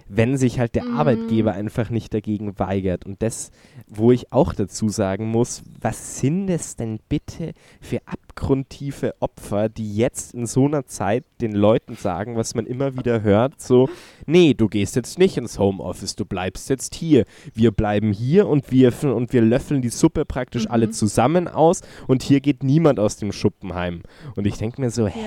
wenn 0.08 0.38
sich 0.38 0.60
halt 0.60 0.76
der 0.76 0.86
Mhm. 0.86 0.98
Arbeitgeber 0.98 1.54
einfach 1.54 1.90
nicht 1.90 2.14
dagegen 2.14 2.58
weigert. 2.60 3.06
Und 3.06 3.22
das, 3.22 3.52
wo 3.88 4.12
ich 4.12 4.32
auch 4.32 4.54
dazu 4.54 4.90
sagen 4.90 5.28
muss, 5.28 5.64
was 5.82 6.20
sind 6.20 6.50
es 6.50 6.76
denn 6.76 7.00
bitte 7.10 7.54
für 7.82 8.00
abgrundtiefe 8.06 9.16
Opfer, 9.20 9.70
die 9.70 9.96
jetzt 9.96 10.34
in 10.34 10.46
so 10.46 10.66
einer 10.66 10.86
Zeit 10.86 11.26
den 11.42 11.54
Leuten 11.54 11.96
sagen, 11.96 12.36
was 12.36 12.54
man 12.56 12.66
immer 12.66 12.96
wieder 12.98 13.22
hört, 13.22 13.62
so, 13.62 13.90
nee, 14.26 14.54
du 14.54 14.68
gehst 14.68 14.96
jetzt 14.96 15.18
nicht 15.18 15.38
ins 15.38 15.58
Homeoffice, 15.58 16.16
du 16.16 16.26
bleibst 16.26 16.70
jetzt 16.70 16.96
hier. 16.96 17.26
Wir 17.54 17.72
bleiben 17.72 18.12
hier 18.12 18.48
und 18.48 18.72
wir, 18.72 18.94
und 19.04 19.34
wir 19.34 19.42
löffeln 19.42 19.82
die 19.82 19.90
Suppe 19.90 20.26
praktisch 20.26 20.66
Mhm. 20.66 20.72
alle 20.72 20.90
zusammen 20.92 21.48
aus 21.48 21.82
und 22.08 22.24
hier 22.24 22.42
geht 22.42 22.64
niemand 22.64 23.00
aus 23.00 23.18
dem 23.18 23.32
Schuppenheim. 23.32 24.04
Und 24.36 24.46
ich 24.46 24.58
denke 24.58 24.82
mir 24.82 24.92
so, 24.92 25.08
hä? 25.08 25.20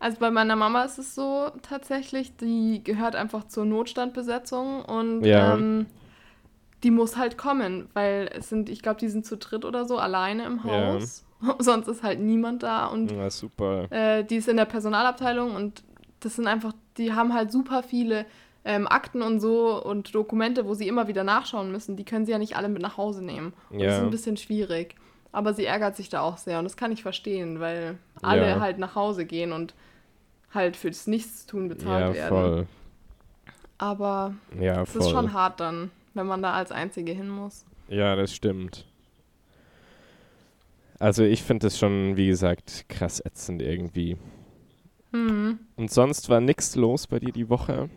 Ja. 0.00 0.04
Also 0.06 0.18
bei 0.20 0.30
meiner 0.30 0.56
Mama 0.56 0.84
ist 0.84 0.98
es 0.98 1.14
so 1.14 1.50
tatsächlich, 1.62 2.36
die 2.36 2.82
gehört 2.84 3.16
einfach 3.16 3.46
zur 3.48 3.64
Notstandbesetzung 3.64 4.84
und 4.84 5.24
Ja. 5.24 5.54
ähm, 5.54 5.86
die 6.84 6.90
muss 6.92 7.16
halt 7.16 7.36
kommen, 7.36 7.88
weil 7.94 8.30
es 8.32 8.48
sind, 8.48 8.68
ich 8.68 8.82
glaube, 8.82 9.00
die 9.00 9.08
sind 9.08 9.26
zu 9.26 9.36
dritt 9.36 9.64
oder 9.64 9.84
so 9.84 9.98
alleine 9.98 10.44
im 10.44 10.60
Ja. 10.64 10.64
Haus. 10.94 11.24
Sonst 11.58 11.88
ist 11.88 12.02
halt 12.02 12.20
niemand 12.20 12.62
da 12.62 12.86
und 12.86 13.10
Ja, 13.12 13.30
super. 13.30 13.86
Äh, 13.90 14.24
die 14.24 14.36
ist 14.36 14.48
in 14.48 14.56
der 14.56 14.64
Personalabteilung 14.64 15.54
und 15.54 15.82
das 16.20 16.36
sind 16.36 16.46
einfach, 16.46 16.72
die 16.96 17.12
haben 17.14 17.32
halt 17.34 17.50
super 17.52 17.82
viele 17.82 18.26
ähm, 18.64 18.86
Akten 18.88 19.22
und 19.22 19.40
so 19.40 19.82
und 19.82 20.14
Dokumente, 20.14 20.66
wo 20.66 20.74
sie 20.74 20.88
immer 20.88 21.06
wieder 21.08 21.24
nachschauen 21.24 21.70
müssen. 21.72 21.96
Die 21.96 22.04
können 22.04 22.26
sie 22.26 22.32
ja 22.32 22.38
nicht 22.38 22.56
alle 22.56 22.68
mit 22.68 22.82
nach 22.82 22.96
Hause 22.96 23.24
nehmen. 23.24 23.52
Und 23.70 23.80
Das 23.80 23.94
ist 23.94 23.98
Ja. 23.98 24.04
ein 24.04 24.10
bisschen 24.10 24.36
schwierig. 24.36 24.94
Aber 25.30 25.54
sie 25.54 25.64
ärgert 25.64 25.94
sich 25.96 26.08
da 26.08 26.22
auch 26.22 26.38
sehr 26.38 26.58
und 26.58 26.64
das 26.64 26.76
kann 26.76 26.90
ich 26.92 27.02
verstehen, 27.02 27.60
weil 27.60 27.98
alle 28.22 28.48
Ja. 28.48 28.60
halt 28.60 28.78
nach 28.78 28.94
Hause 28.94 29.26
gehen 29.26 29.52
und 29.52 29.74
halt 30.52 30.76
für 30.76 30.88
das 30.90 31.06
Nichtstun 31.06 31.68
bezahlt 31.68 32.08
Ja, 32.08 32.14
werden. 32.14 32.28
voll. 32.28 32.66
Aber 33.78 34.34
Ja, 34.60 34.82
es 34.82 34.94
ist 34.96 35.10
schon 35.10 35.26
voll. 35.28 35.32
hart 35.32 35.60
dann, 35.60 35.90
wenn 36.14 36.26
man 36.26 36.42
da 36.42 36.52
als 36.54 36.72
Einzige 36.72 37.12
hin 37.12 37.28
muss. 37.28 37.64
Ja, 37.88 38.16
das 38.16 38.34
stimmt. 38.34 38.84
Also 40.98 41.22
ich 41.22 41.42
finde 41.42 41.66
das 41.66 41.78
schon, 41.78 42.16
wie 42.16 42.26
gesagt, 42.26 42.86
krass 42.88 43.20
ätzend 43.24 43.62
irgendwie. 43.62 44.16
Hm. 45.12 45.58
Und 45.76 45.90
sonst 45.90 46.28
war 46.28 46.40
nichts 46.40 46.74
los 46.74 47.06
bei 47.06 47.20
dir 47.20 47.32
die 47.32 47.48
Woche? 47.48 47.88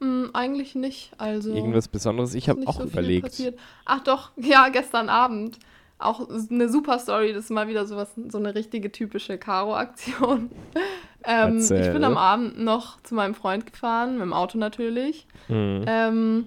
Hm, 0.00 0.30
eigentlich 0.32 0.74
nicht. 0.74 1.12
Also 1.18 1.54
Irgendwas 1.54 1.88
Besonderes? 1.88 2.34
Ich 2.34 2.48
habe 2.48 2.66
auch 2.66 2.80
so 2.80 2.84
überlegt. 2.86 3.26
passiert. 3.26 3.58
Ach 3.84 4.02
doch, 4.02 4.32
ja, 4.36 4.68
gestern 4.70 5.08
Abend. 5.08 5.58
Auch 5.98 6.28
eine 6.50 6.68
super 6.68 6.98
Story, 6.98 7.32
das 7.32 7.44
ist 7.44 7.50
mal 7.50 7.68
wieder 7.68 7.86
sowas, 7.86 8.10
so 8.28 8.36
eine 8.38 8.54
richtige 8.54 8.90
typische 8.92 9.38
Karo-Aktion. 9.38 10.50
ähm, 11.26 11.58
ich 11.58 11.68
bin 11.68 12.04
am 12.04 12.16
Abend 12.16 12.58
noch 12.58 13.00
zu 13.02 13.14
meinem 13.14 13.34
Freund 13.34 13.66
gefahren, 13.66 14.14
mit 14.14 14.22
dem 14.22 14.32
Auto 14.32 14.58
natürlich. 14.58 15.26
Hm. 15.48 15.84
Ähm, 15.86 16.46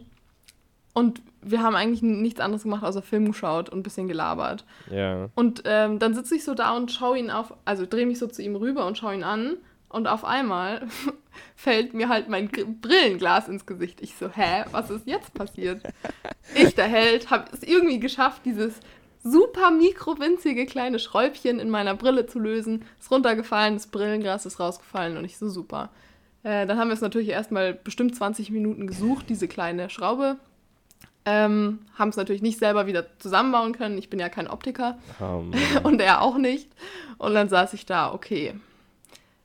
und 0.93 1.21
wir 1.41 1.61
haben 1.61 1.75
eigentlich 1.75 2.01
nichts 2.01 2.39
anderes 2.39 2.63
gemacht, 2.63 2.83
außer 2.83 3.01
Film 3.01 3.27
geschaut 3.27 3.69
und 3.69 3.79
ein 3.79 3.83
bisschen 3.83 4.07
gelabert. 4.07 4.65
Ja. 4.91 5.29
Und 5.35 5.63
ähm, 5.65 5.99
dann 5.99 6.13
sitze 6.13 6.35
ich 6.35 6.43
so 6.43 6.53
da 6.53 6.75
und 6.75 6.91
schaue 6.91 7.17
ihn 7.17 7.31
auf, 7.31 7.53
also 7.65 7.85
drehe 7.85 8.05
mich 8.05 8.19
so 8.19 8.27
zu 8.27 8.41
ihm 8.41 8.55
rüber 8.55 8.85
und 8.85 8.97
schaue 8.97 9.15
ihn 9.15 9.23
an. 9.23 9.57
Und 9.87 10.07
auf 10.07 10.23
einmal 10.23 10.87
fällt 11.55 11.93
mir 11.93 12.09
halt 12.09 12.29
mein 12.29 12.49
Brillenglas 12.49 13.47
ins 13.47 13.65
Gesicht. 13.65 14.01
Ich 14.01 14.15
so, 14.15 14.29
hä, 14.29 14.65
was 14.71 14.89
ist 14.89 15.07
jetzt 15.07 15.33
passiert? 15.33 15.81
Ich, 16.55 16.73
der 16.73 16.87
Held, 16.87 17.29
habe 17.29 17.45
es 17.53 17.61
irgendwie 17.61 17.99
geschafft, 17.99 18.41
dieses 18.43 18.79
super 19.23 19.71
mikrowinzige 19.71 20.65
kleine 20.65 20.99
Schräubchen 20.99 21.59
in 21.59 21.69
meiner 21.69 21.95
Brille 21.95 22.25
zu 22.25 22.39
lösen. 22.39 22.85
Ist 22.99 23.11
runtergefallen, 23.11 23.75
das 23.75 23.87
Brillenglas 23.87 24.45
ist 24.45 24.59
rausgefallen 24.59 25.17
und 25.17 25.25
ich 25.25 25.37
so, 25.37 25.49
super. 25.49 25.89
Äh, 26.43 26.65
dann 26.65 26.77
haben 26.77 26.87
wir 26.87 26.93
es 26.93 27.01
natürlich 27.01 27.29
erstmal 27.29 27.73
bestimmt 27.73 28.15
20 28.15 28.51
Minuten 28.51 28.87
gesucht, 28.87 29.25
diese 29.29 29.47
kleine 29.47 29.89
Schraube. 29.89 30.37
Ähm, 31.25 31.79
haben 31.95 32.09
es 32.09 32.15
natürlich 32.15 32.41
nicht 32.41 32.59
selber 32.59 32.87
wieder 32.87 33.05
zusammenbauen 33.19 33.73
können. 33.73 33.97
Ich 33.97 34.09
bin 34.09 34.19
ja 34.19 34.29
kein 34.29 34.47
Optiker 34.47 34.97
Oh 35.19 35.43
und 35.83 36.01
er 36.01 36.21
auch 36.21 36.37
nicht. 36.37 36.69
Und 37.17 37.33
dann 37.33 37.49
saß 37.49 37.73
ich 37.73 37.85
da, 37.85 38.13
okay. 38.13 38.53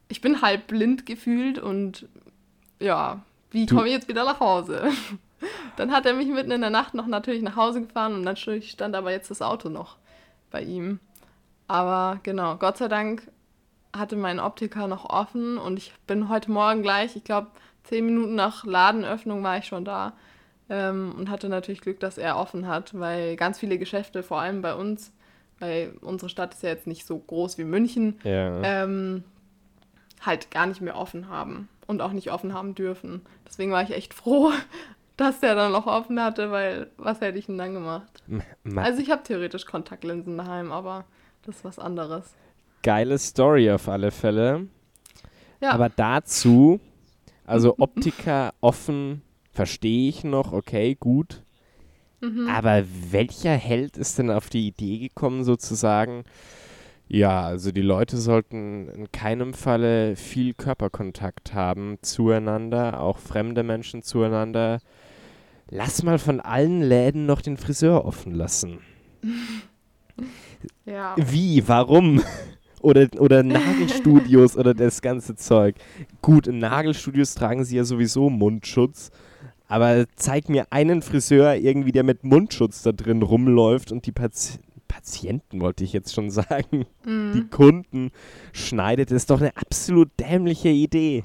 Ich 0.09 0.21
bin 0.21 0.41
halb 0.41 0.69
blind 0.69 1.05
gefühlt 1.05 1.59
und 1.59 2.07
ja, 2.79 3.23
wie 3.51 3.67
komme 3.67 3.87
ich 3.87 3.93
jetzt 3.93 4.09
wieder 4.09 4.25
nach 4.25 4.41
Hause? 4.41 4.91
Dann 5.77 5.93
hat 5.93 6.07
er 6.07 6.15
mich 6.15 6.29
mitten 6.29 6.51
in 6.51 6.61
der 6.61 6.71
Nacht 6.71 6.95
noch 6.95 7.07
natürlich 7.07 7.43
nach 7.43 7.57
Hause 7.57 7.83
gefahren 7.83 8.15
und 8.15 8.23
natürlich 8.23 8.71
stand 8.71 8.95
aber 8.97 9.11
jetzt 9.13 9.31
das 9.31 9.43
Auto 9.43 9.69
noch 9.69 9.97
bei 10.51 10.63
ihm. 10.63 11.01
Aber 11.69 12.21
genau, 12.23 12.57
Gott 12.57 12.77
sei 12.79 12.89
Dank 12.89 13.31
hatte 13.97 14.17
mein 14.17 14.41
Optiker 14.41 14.87
noch 14.87 15.05
offen 15.09 15.57
und 15.59 15.79
ich 15.79 15.93
bin 16.07 16.29
heute 16.29 16.51
Morgen 16.51 16.83
gleich, 16.83 17.17
ich 17.17 17.25
glaube, 17.25 17.49
zehn 17.85 18.05
Minuten 18.07 18.35
nach 18.35 18.65
Ladenöffnung 18.65 19.43
war 19.43 19.59
ich 19.59 19.67
schon 19.67 19.85
da 19.85 20.13
ähm, 20.69 21.15
und 21.17 21.31
hatte 21.31 21.49
natürlich 21.49 21.81
Glück, 21.81 22.01
dass 22.01 22.19
er 22.19 22.37
offen 22.37 22.67
hat, 22.67 22.99
weil 22.99 23.37
ganz 23.37 23.59
viele 23.59 23.79
Geschäfte, 23.79 24.23
vor 24.23 24.41
allem 24.41 24.63
bei 24.63 24.75
uns, 24.75 25.13
weil 25.61 25.95
unsere 26.01 26.29
Stadt 26.29 26.55
ist 26.55 26.63
ja 26.63 26.71
jetzt 26.71 26.87
nicht 26.87 27.07
so 27.07 27.19
groß 27.19 27.57
wie 27.59 27.65
München, 27.65 28.19
Ja. 28.25 28.61
ähm, 28.63 29.23
halt 30.21 30.51
gar 30.51 30.67
nicht 30.67 30.81
mehr 30.81 30.97
offen 30.97 31.29
haben 31.29 31.69
und 31.87 32.01
auch 32.01 32.13
nicht 32.13 32.33
offen 32.33 32.53
haben 32.55 32.75
dürfen. 32.75 33.23
Deswegen 33.47 33.71
war 33.73 33.83
ich 33.83 33.91
echt 33.93 34.15
froh, 34.15 34.51
dass 35.17 35.41
der 35.41 35.55
dann 35.55 35.73
noch 35.73 35.87
offen 35.87 36.21
hatte, 36.21 36.51
weil 36.51 36.91
was 36.97 37.21
hätte 37.21 37.39
ich 37.39 37.47
denn 37.47 37.59
dann 37.59 37.75
gemacht? 37.75 38.23
Ma- 38.65 38.83
Also 38.83 39.01
ich 39.03 39.11
habe 39.11 39.23
theoretisch 39.23 39.67
Kontaktlinsen 39.67 40.37
daheim, 40.39 40.73
aber 40.73 41.07
das 41.43 41.57
ist 41.57 41.65
was 41.65 41.79
anderes. 41.79 42.37
Geile 42.83 43.19
Story 43.19 43.71
auf 43.71 43.89
alle 43.89 44.11
Fälle. 44.11 44.69
Ja, 45.61 45.71
Aber 45.71 45.89
dazu, 45.89 46.81
also 47.45 47.77
Optiker 47.81 48.55
offen, 48.61 49.23
verstehe 49.53 50.09
ich 50.09 50.25
noch, 50.25 50.53
okay, 50.53 50.97
gut. 50.97 51.45
mhm. 52.21 52.49
Aber 52.49 52.85
welcher 53.11 53.55
Held 53.57 53.97
ist 53.97 54.19
denn 54.19 54.31
auf 54.31 54.49
die 54.51 54.67
Idee 54.69 54.99
gekommen, 54.99 55.45
sozusagen, 55.45 56.25
ja, 57.09 57.43
also 57.43 57.73
die 57.73 57.83
Leute 57.83 58.19
sollten 58.19 58.89
in 58.89 59.13
keinem 59.13 59.55
Falle 59.55 60.17
viel 60.17 60.55
Körperkontakt 60.55 61.55
haben 61.55 61.99
zueinander, 62.03 63.01
auch 63.01 63.19
fremde 63.19 63.63
Menschen 63.63 64.03
zueinander. 64.03 64.81
Lass 65.77 66.05
mal 66.05 66.21
von 66.21 66.41
allen 66.41 66.83
Läden 66.83 67.27
noch 67.27 67.43
den 67.43 67.57
Friseur 67.57 68.05
offen 68.05 68.33
lassen. 68.33 68.79
ja. 70.87 71.17
Wie? 71.17 71.67
Warum? 71.67 72.23
Oder, 72.81 73.09
oder 73.19 73.43
Nagelstudios 73.43 74.59
oder 74.59 74.75
das 74.75 75.01
ganze 75.01 75.37
Zeug. 75.37 75.75
Gut, 76.21 76.47
in 76.47 76.59
Nagelstudios 76.59 77.35
tragen 77.35 77.65
sie 77.65 77.77
ja 77.77 77.85
sowieso 77.85 78.29
Mundschutz. 78.29 79.11
Aber 79.69 80.05
zeig 80.17 80.51
mir 80.51 80.67
einen 80.71 81.01
Friseur 81.01 81.55
irgendwie, 81.55 81.93
der 81.93 82.03
mit 82.03 82.25
Mundschutz 82.25 82.83
da 82.83 82.93
drin 82.93 83.23
rumläuft 83.23 83.91
und 83.91 84.05
die 84.05 84.13
Pati 84.13 84.59
Patienten, 84.87 85.63
wollte 85.63 85.83
ich 85.83 85.95
jetzt 85.95 86.13
schon 86.15 86.29
sagen, 86.31 86.85
die 87.07 87.09
Mhm. 87.11 87.49
Kunden 87.51 88.11
schneidet. 88.53 89.11
Das 89.11 89.17
ist 89.17 89.31
doch 89.31 89.41
eine 89.41 89.57
absolut 89.57 90.11
dämliche 90.21 90.69
Idee. 90.69 91.25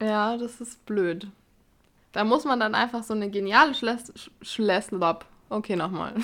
ja, 0.00 0.38
das 0.38 0.58
ist 0.62 0.84
blöd. 0.86 1.28
Da 2.12 2.24
muss 2.24 2.44
man 2.44 2.60
dann 2.60 2.74
einfach 2.74 3.02
so 3.02 3.14
eine 3.14 3.30
geniale 3.30 3.74
Schles 3.74 4.12
Schlesslop. 4.42 5.24
Okay, 5.48 5.76
nochmal. 5.76 6.14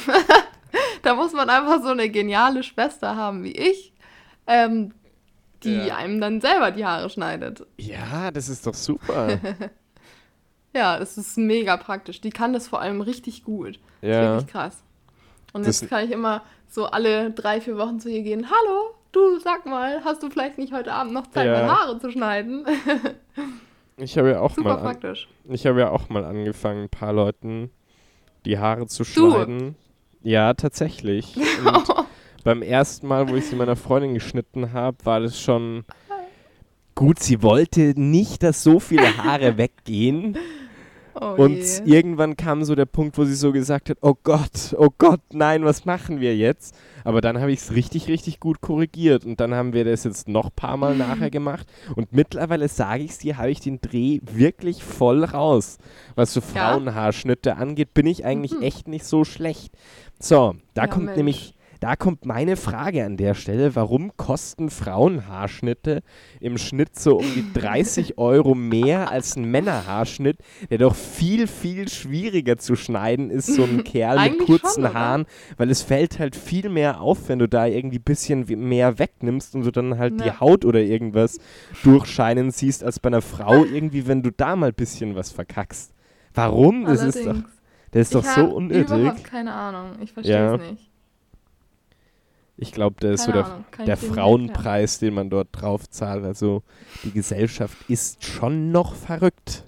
da 1.03 1.15
muss 1.15 1.33
man 1.33 1.49
einfach 1.51 1.83
so 1.83 1.89
eine 1.89 2.09
geniale 2.11 2.63
Schwester 2.63 3.17
haben 3.17 3.43
wie 3.45 3.53
ich, 3.53 3.93
ähm, 4.47 4.93
die 5.63 5.75
Ja. 5.87 5.97
einem 5.97 6.21
dann 6.21 6.41
selber 6.41 6.71
die 6.71 6.85
Haare 6.87 7.11
schneidet. 7.11 7.67
Ja, 7.79 8.31
das 8.31 8.49
ist 8.49 8.67
doch 8.67 8.75
super. 8.75 9.39
Ja, 10.75 10.99
es 10.99 11.17
ist 11.17 11.39
mega 11.39 11.79
praktisch. 11.79 12.21
Die 12.21 12.29
kann 12.31 12.53
das 12.53 12.69
vor 12.69 12.81
allem 12.83 13.01
richtig 13.01 13.43
gut. 13.43 13.81
Das 14.03 14.43
ist 14.43 14.47
ja. 14.47 14.53
krass. 14.53 14.83
Und 15.55 15.67
Das- 15.67 15.81
jetzt 15.81 15.89
kann 15.91 16.05
ich 16.05 16.11
immer 16.13 16.43
so 16.69 16.85
alle 16.87 17.31
drei, 17.31 17.61
vier 17.63 17.79
Wochen 17.79 17.99
zu 18.01 18.11
ihr 18.11 18.23
gehen. 18.23 18.47
Hallo, 18.51 18.95
du 19.11 19.39
sag 19.41 19.65
mal, 19.65 20.05
hast 20.05 20.23
du 20.23 20.29
vielleicht 20.29 20.59
nicht 20.59 20.73
heute 20.75 20.93
Abend 20.93 21.15
noch 21.15 21.27
Zeit, 21.29 21.47
Ja. 21.47 21.53
meine 21.55 21.73
Haare 21.73 21.99
zu 21.99 22.11
schneiden? 22.13 22.67
Ich 23.99 24.17
habe 24.17 24.31
ja 24.31 24.41
auch 24.41 24.55
Super 24.55 24.69
mal 24.71 24.77
an, 24.77 24.83
praktisch. 24.83 25.29
Ich 25.49 25.67
habe 25.67 25.81
ja 25.81 25.91
auch 25.91 26.09
mal 26.09 26.25
angefangen, 26.25 26.85
ein 26.85 26.89
paar 26.89 27.13
Leuten 27.13 27.71
die 28.45 28.59
Haare 28.59 28.87
zu 28.87 29.05
schneiden. 29.05 29.75
Ja, 30.23 30.55
tatsächlich. 30.55 31.37
Beim 32.45 32.63
ersten 32.63 33.09
Mal, 33.09 33.29
wo 33.29 33.35
ich 33.35 33.47
sie 33.47 33.57
meiner 33.57 33.77
Freundin 33.77 34.15
geschnitten 34.15 34.73
habe, 34.73 34.97
war 35.05 35.21
das 35.21 35.41
schon 35.41 35.85
gut. 36.95 37.19
Sie 37.19 37.43
wollte 37.43 37.95
nicht, 38.01 38.43
dass 38.43 38.63
so 38.63 38.81
viele 38.81 39.17
Haare 39.19 39.57
weggehen. 39.59 40.39
Oh 41.21 41.35
Und 41.43 41.57
je. 41.57 41.81
irgendwann 41.85 42.37
kam 42.37 42.65
so 42.65 42.75
der 42.75 42.87
Punkt, 42.87 43.19
wo 43.19 43.25
sie 43.25 43.35
so 43.35 43.53
gesagt 43.53 43.91
hat, 43.91 43.99
oh 44.03 44.15
Gott, 44.23 44.75
oh 44.79 44.89
Gott, 44.99 45.21
nein, 45.33 45.65
was 45.65 45.85
machen 45.85 46.21
wir 46.21 46.37
jetzt? 46.37 46.77
Aber 47.05 47.21
dann 47.21 47.41
habe 47.41 47.51
ich 47.53 47.61
es 47.61 47.73
richtig, 47.73 48.09
richtig 48.09 48.39
gut 48.41 48.61
korrigiert. 48.61 49.25
Und 49.25 49.41
dann 49.41 49.55
haben 49.55 49.73
wir 49.73 49.85
das 49.85 50.05
jetzt 50.05 50.29
noch 50.29 50.47
ein 50.47 50.53
paar 50.55 50.77
Mal 50.77 50.97
nachher 50.97 51.31
gemacht. 51.31 51.67
Und 51.97 52.13
mittlerweile, 52.13 52.69
sage 52.69 53.03
ich 53.05 53.13
es 53.13 53.19
dir, 53.19 53.37
habe 53.39 53.51
ich 53.51 53.61
den 53.61 53.81
Dreh 53.81 54.21
wirklich 54.23 54.85
voll 54.85 55.25
raus. 55.25 55.79
Was 56.15 56.35
so 56.35 56.41
Ja? 56.41 56.47
Frauenhaarschnitte 56.73 57.57
angeht, 57.57 57.95
bin 57.95 58.07
ich 58.07 58.25
eigentlich 58.25 58.53
Mhm. 58.53 58.63
echt 58.63 58.89
nicht 58.89 59.05
so 59.05 59.25
schlecht. 59.25 59.73
So, 60.21 60.55
da 60.75 60.83
Ja, 60.83 60.87
kommt 60.89 61.07
Mensch. 61.07 61.17
nämlich... 61.17 61.55
Da 61.81 61.95
kommt 61.95 62.25
meine 62.27 62.57
Frage 62.57 63.05
an 63.05 63.17
der 63.17 63.35
Stelle, 63.35 63.77
warum 63.77 64.17
kosten 64.17 64.69
Frauenhaarschnitte 64.69 66.01
im 66.41 66.59
Schnitt 66.59 66.99
so 66.99 67.19
um 67.19 67.25
die 67.35 67.53
30 67.55 68.19
Euro 68.19 68.55
mehr 68.57 69.11
als 69.13 69.37
ein 69.37 69.45
Männerhaarschnitt, 69.45 70.39
der 70.71 70.79
doch 70.79 70.97
viel, 70.97 71.47
viel 71.47 71.89
schwieriger 71.89 72.57
zu 72.59 72.75
schneiden 72.75 73.31
ist, 73.31 73.47
so 73.55 73.63
ein 73.63 73.85
Kerl 73.85 74.31
mit 74.31 74.41
kurzen 74.41 74.83
schon? 74.85 74.95
Haaren, 74.95 75.27
weil 75.57 75.71
es 75.71 75.83
fällt 75.83 76.19
halt 76.19 76.35
viel 76.35 76.69
mehr 76.69 77.01
auf, 77.01 77.29
wenn 77.29 77.39
du 77.39 77.49
da 77.49 77.67
irgendwie 77.67 77.99
ein 77.99 78.03
bisschen 78.03 78.45
mehr 78.69 78.99
wegnimmst 78.99 79.55
und 79.55 79.65
du 79.65 79.71
dann 79.71 79.99
halt 79.99 80.21
die 80.21 80.25
Ja. 80.27 80.41
Haut 80.41 80.65
oder 80.65 80.81
irgendwas 80.81 81.39
durchscheinen 81.85 82.51
siehst, 82.51 82.83
als 82.83 82.99
bei 82.99 83.09
einer 83.09 83.23
Frau 83.23 83.65
irgendwie, 83.65 84.07
wenn 84.09 84.23
du 84.23 84.31
da 84.33 84.57
mal 84.57 84.71
ein 84.71 84.75
bisschen 84.75 85.15
was 85.15 85.31
verkackst. 85.31 85.95
Warum? 86.35 86.85
Das 86.87 87.03
ist 87.03 87.19
doch, 87.19 87.25
Allerdings. 87.27 87.49
das 87.93 88.03
ist 88.03 88.15
doch 88.15 88.25
ich 88.25 88.31
so 88.31 88.45
unnötig. 88.47 88.97
überhaupt 88.99 89.25
keine 89.25 89.53
Ahnung. 89.53 89.93
Ich 90.03 90.13
verstehe 90.13 90.35
Ja. 90.35 90.55
es 90.57 90.71
nicht. 90.73 90.88
Ich 92.61 92.73
glaube, 92.73 92.97
das 92.99 93.21
ist 93.21 93.27
so 93.27 93.33
der, 93.33 93.65
der 93.87 93.97
Frauenpreis, 93.97 94.99
den 94.99 95.15
man 95.15 95.31
dort 95.31 95.49
drauf 95.53 95.89
zahlt. 95.89 96.25
Also 96.25 96.65
die 97.05 97.13
Gesellschaft 97.13 97.77
ist 97.89 98.25
schon 98.25 98.73
noch 98.73 98.97
verrückt. 98.97 99.65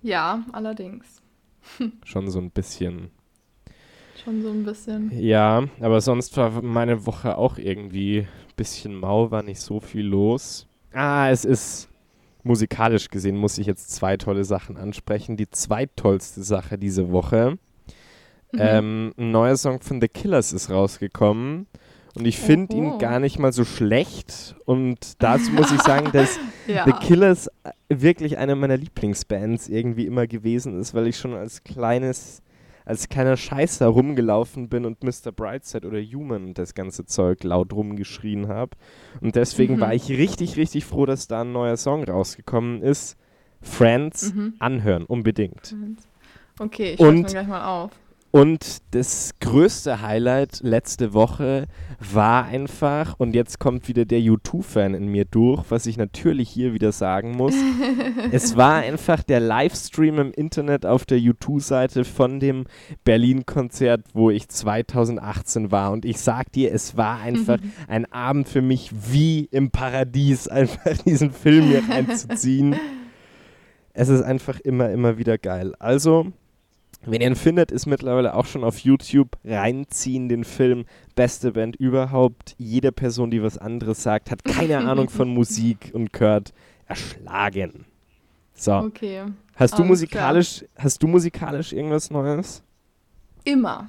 Ja, 0.00 0.42
allerdings. 0.52 1.20
Schon 2.04 2.28
so 2.28 2.40
ein 2.40 2.50
bisschen. 2.50 3.10
Schon 4.24 4.42
so 4.42 4.50
ein 4.50 4.64
bisschen. 4.64 5.12
Ja, 5.16 5.64
aber 5.80 6.00
sonst 6.00 6.36
war 6.36 6.60
meine 6.62 7.06
Woche 7.06 7.36
auch 7.36 7.56
irgendwie 7.58 8.20
ein 8.20 8.56
bisschen 8.56 8.96
mau, 8.96 9.30
war 9.30 9.44
nicht 9.44 9.60
so 9.60 9.78
viel 9.78 10.06
los. 10.06 10.66
Ah, 10.92 11.30
es 11.30 11.44
ist 11.44 11.88
musikalisch 12.42 13.10
gesehen, 13.10 13.36
muss 13.36 13.58
ich 13.58 13.66
jetzt 13.66 13.90
zwei 13.90 14.16
tolle 14.16 14.44
Sachen 14.44 14.76
ansprechen. 14.76 15.36
Die 15.36 15.50
zweittollste 15.50 16.42
Sache 16.42 16.78
diese 16.78 17.12
Woche. 17.12 17.58
Mhm. 18.52 18.58
Ähm, 18.60 19.14
ein 19.18 19.30
neuer 19.30 19.56
Song 19.56 19.80
von 19.80 20.00
The 20.00 20.08
Killers 20.08 20.52
ist 20.52 20.70
rausgekommen. 20.70 21.66
Und 22.14 22.26
ich 22.26 22.38
finde 22.38 22.76
ihn 22.76 22.98
gar 22.98 23.20
nicht 23.20 23.38
mal 23.38 23.54
so 23.54 23.64
schlecht. 23.64 24.54
Und 24.66 25.22
dazu 25.22 25.50
muss 25.52 25.72
ich 25.72 25.80
sagen, 25.80 26.10
dass 26.12 26.38
ja. 26.66 26.84
The 26.84 26.92
Killers 26.92 27.46
äh, 27.64 27.70
wirklich 27.88 28.36
eine 28.36 28.54
meiner 28.54 28.76
Lieblingsbands 28.76 29.68
irgendwie 29.70 30.04
immer 30.06 30.26
gewesen 30.26 30.78
ist, 30.78 30.92
weil 30.92 31.06
ich 31.06 31.16
schon 31.16 31.32
als 31.32 31.64
kleines, 31.64 32.42
als 32.84 33.08
kleiner 33.08 33.38
Scheißer 33.38 33.86
rumgelaufen 33.86 34.68
bin 34.68 34.84
und 34.84 35.02
Mr. 35.02 35.32
Brightside 35.34 35.88
oder 35.88 36.00
Human 36.02 36.44
und 36.48 36.58
das 36.58 36.74
ganze 36.74 37.06
Zeug 37.06 37.42
laut 37.44 37.72
rumgeschrien 37.72 38.48
habe. 38.48 38.72
Und 39.22 39.34
deswegen 39.36 39.76
Mhm. 39.76 39.80
war 39.80 39.94
ich 39.94 40.10
richtig, 40.10 40.58
richtig 40.58 40.84
froh, 40.84 41.06
dass 41.06 41.28
da 41.28 41.40
ein 41.40 41.52
neuer 41.52 41.78
Song 41.78 42.04
rausgekommen 42.04 42.82
ist. 42.82 43.16
Friends 43.62 44.34
Mhm. 44.34 44.54
anhören, 44.58 45.04
unbedingt. 45.06 45.74
Okay, 46.60 46.92
ich 46.92 46.98
schreibe 46.98 47.22
gleich 47.22 47.46
mal 47.48 47.64
auf. 47.64 47.92
Und 48.32 48.78
das 48.92 49.34
größte 49.40 50.00
Highlight 50.00 50.60
letzte 50.62 51.12
Woche 51.12 51.66
war 52.00 52.46
einfach, 52.46 53.20
und 53.20 53.34
jetzt 53.34 53.60
kommt 53.60 53.88
wieder 53.88 54.06
der 54.06 54.20
U2-Fan 54.20 54.94
in 54.94 55.08
mir 55.08 55.26
durch, 55.26 55.70
was 55.70 55.84
ich 55.84 55.98
natürlich 55.98 56.48
hier 56.48 56.72
wieder 56.72 56.92
sagen 56.92 57.32
muss. 57.32 57.54
es 58.32 58.56
war 58.56 58.76
einfach 58.76 59.22
der 59.22 59.38
Livestream 59.40 60.18
im 60.18 60.32
Internet 60.32 60.86
auf 60.86 61.04
der 61.04 61.18
U2-Seite 61.18 62.04
von 62.04 62.40
dem 62.40 62.64
Berlin-Konzert, 63.04 64.06
wo 64.14 64.30
ich 64.30 64.48
2018 64.48 65.70
war. 65.70 65.92
Und 65.92 66.06
ich 66.06 66.18
sag 66.18 66.50
dir, 66.52 66.72
es 66.72 66.96
war 66.96 67.20
einfach 67.20 67.58
ein 67.86 68.10
Abend 68.10 68.48
für 68.48 68.62
mich 68.62 68.92
wie 69.10 69.46
im 69.50 69.70
Paradies, 69.70 70.48
einfach 70.48 70.96
diesen 71.04 71.32
Film 71.32 71.66
hier 71.66 71.82
reinzuziehen. 71.90 72.76
Es 73.92 74.08
ist 74.08 74.22
einfach 74.22 74.58
immer, 74.60 74.88
immer 74.88 75.18
wieder 75.18 75.36
geil. 75.36 75.74
Also, 75.78 76.32
wenn 77.04 77.20
ihr 77.20 77.26
ihn 77.26 77.36
findet, 77.36 77.72
ist 77.72 77.86
mittlerweile 77.86 78.34
auch 78.34 78.46
schon 78.46 78.64
auf 78.64 78.78
YouTube. 78.78 79.36
Reinziehen 79.44 80.28
den 80.28 80.44
Film. 80.44 80.84
Beste 81.14 81.52
Band 81.52 81.76
überhaupt. 81.76 82.54
Jede 82.58 82.92
Person, 82.92 83.30
die 83.30 83.42
was 83.42 83.58
anderes 83.58 84.02
sagt, 84.02 84.30
hat 84.30 84.44
keine 84.44 84.78
Ahnung 84.88 85.08
von 85.10 85.28
Musik 85.28 85.90
und 85.92 86.12
gehört 86.12 86.52
erschlagen. 86.86 87.86
So. 88.54 88.74
Okay. 88.74 89.24
Hast 89.56 89.78
du 89.78 89.84
musikalisch, 89.84 90.64
hast 90.76 91.02
du 91.02 91.08
musikalisch 91.08 91.72
irgendwas 91.72 92.10
Neues? 92.10 92.62
Immer. 93.44 93.88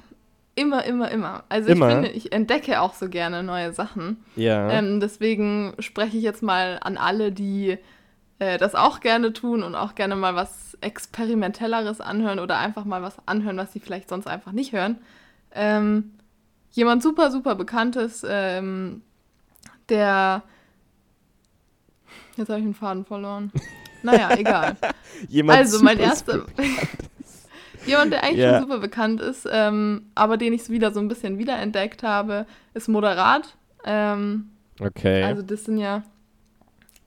Immer, 0.56 0.84
immer, 0.84 1.10
immer. 1.10 1.44
Also 1.48 1.68
Immer? 1.70 1.88
ich 1.88 1.94
finde, 1.94 2.08
ich 2.10 2.32
entdecke 2.32 2.80
auch 2.80 2.94
so 2.94 3.08
gerne 3.08 3.42
neue 3.42 3.72
Sachen. 3.72 4.18
Ja. 4.36 4.70
Ähm, 4.70 5.00
deswegen 5.00 5.74
spreche 5.80 6.16
ich 6.16 6.22
jetzt 6.22 6.42
mal 6.42 6.78
an 6.80 6.96
alle, 6.96 7.32
die 7.32 7.78
äh, 8.44 8.58
das 8.58 8.74
auch 8.74 9.00
gerne 9.00 9.32
tun 9.32 9.62
und 9.62 9.74
auch 9.74 9.94
gerne 9.94 10.16
mal 10.16 10.34
was 10.34 10.76
Experimentelleres 10.80 12.00
anhören 12.00 12.38
oder 12.38 12.58
einfach 12.58 12.84
mal 12.84 13.02
was 13.02 13.16
anhören, 13.26 13.56
was 13.56 13.72
sie 13.72 13.80
vielleicht 13.80 14.08
sonst 14.08 14.26
einfach 14.26 14.52
nicht 14.52 14.72
hören. 14.72 14.98
Ähm, 15.52 16.12
jemand 16.72 17.02
super, 17.02 17.30
super 17.30 17.54
bekanntes, 17.54 18.24
ähm, 18.28 19.02
der. 19.88 20.42
Jetzt 22.36 22.48
habe 22.48 22.58
ich 22.58 22.64
den 22.66 22.74
Faden 22.74 23.04
verloren. 23.04 23.52
Naja, 24.02 24.30
egal. 24.36 24.76
Jemand 25.28 25.58
also, 25.60 25.82
mein 25.82 25.98
erster. 25.98 26.46
Jemand, 27.86 28.12
der 28.12 28.24
eigentlich 28.24 28.40
Ja. 28.40 28.58
schon 28.58 28.68
super 28.68 28.78
bekannt 28.78 29.20
ist, 29.20 29.46
ähm, 29.50 30.06
aber 30.14 30.36
den 30.36 30.52
ich 30.54 30.68
wieder 30.70 30.90
so 30.92 31.00
ein 31.00 31.08
bisschen 31.08 31.38
wiederentdeckt 31.38 32.02
habe, 32.02 32.46
ist 32.72 32.88
Moderat. 32.88 33.56
Ähm, 33.84 34.50
Okay. 34.80 35.22
also 35.22 35.42
das 35.42 35.64
sind 35.64 35.78
ja, 35.78 36.02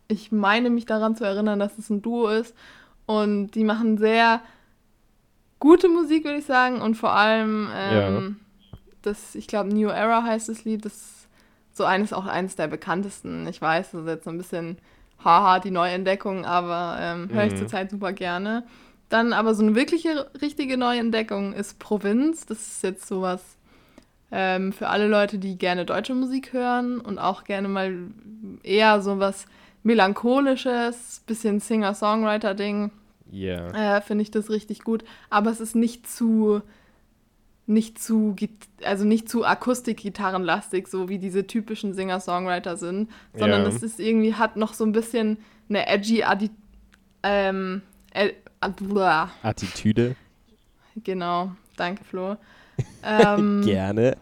ich 0.08 0.32
meine 0.32 0.70
mich 0.70 0.86
daran 0.86 1.15
zu 1.15 1.24
erinnern, 1.24 1.60
dass 1.60 1.78
es 1.78 1.89
ein 1.89 2.02
Duo 2.02 2.30
ist 2.30 2.56
und 3.06 3.52
die 3.52 3.63
machen 3.63 3.98
sehr 3.98 4.41
gute 5.60 5.89
Musik, 5.89 6.24
würde 6.26 6.39
ich 6.39 6.46
sagen 6.46 6.82
und 6.82 6.96
vor 6.96 7.12
allem 7.13 7.70
ähm, 7.76 8.38
das, 9.02 9.36
ich 9.36 9.48
glaube 9.48 9.70
New 9.74 9.89
Era 9.89 10.24
heißt 10.24 10.50
das 10.50 10.65
Lied, 10.65 10.86
das 10.86 10.93
ist 10.93 11.28
so 11.74 11.86
eines 11.86 12.13
auch 12.13 12.26
eines 12.26 12.56
der 12.56 12.67
bekanntesten. 12.67 13.48
Ich 13.48 13.62
weiß, 13.62 13.91
das 13.91 14.02
ist 14.02 14.08
jetzt 14.08 14.24
so 14.26 14.30
ein 14.30 14.38
bisschen 14.38 14.78
haha 15.24 15.60
die 15.60 15.72
Neuentdeckung, 15.72 16.46
aber 16.46 16.98
ähm, 17.00 17.30
höre 17.32 17.46
ich 17.46 17.54
Mhm. 17.54 17.58
zurzeit 17.58 17.91
super 17.91 18.13
gerne. 18.13 18.63
Dann 19.10 19.32
aber 19.34 19.56
so 19.56 19.63
eine 19.63 19.76
wirkliche 19.76 20.30
richtige 20.41 20.78
Neuentdeckung 20.78 21.54
ist 21.54 21.80
Provinz. 21.80 22.46
Das 22.46 22.60
ist 22.60 22.84
jetzt 22.84 23.08
sowas 23.08 23.41
ähm, 24.32 24.74
für 24.74 24.89
alle 24.89 25.08
Leute, 25.08 25.38
die 25.38 25.58
gerne 25.58 25.86
deutsche 25.86 26.13
Musik 26.13 26.52
hören 26.52 27.00
und 27.00 27.17
auch 27.20 27.43
gerne 27.46 27.67
mal 27.67 27.96
eher 28.63 29.02
so 29.02 29.20
was 29.20 29.46
melancholisches, 29.84 31.22
bisschen 31.26 31.60
Singer-Songwriter-Ding, 31.60 32.92
Ja. 33.32 33.98
äh, 33.98 34.02
finde 34.02 34.22
ich 34.24 34.32
das 34.32 34.50
richtig 34.50 34.84
gut. 34.84 35.04
Aber 35.30 35.50
es 35.52 35.60
ist 35.60 35.76
nicht 35.76 36.10
zu, 36.10 36.62
nicht 37.66 38.02
zu, 38.02 38.36
also 38.84 39.04
nicht 39.06 39.30
zu 39.30 39.46
Akustikgitarrenlastig, 39.46 40.88
so 40.88 41.10
wie 41.10 41.18
diese 41.20 41.46
typischen 41.48 41.94
Singer-Songwriter 41.94 42.78
sind, 42.78 43.10
sondern 43.38 43.63
Ja. 43.63 43.68
es 43.68 43.84
ist 43.84 44.00
irgendwie, 44.00 44.36
hat 44.36 44.56
noch 44.56 44.74
so 44.74 44.86
ein 44.86 44.92
bisschen 44.94 45.38
eine 45.70 45.88
edgy, 45.88 46.24
Adi 46.24 46.50
ähm, 47.24 47.82
äh. 48.13 48.32
Attitüde. 49.44 50.16
genau, 51.04 51.52
danke 51.76 52.04
Flo. 52.04 52.36
Ähm, 53.04 53.62
Gerne. 53.66 54.16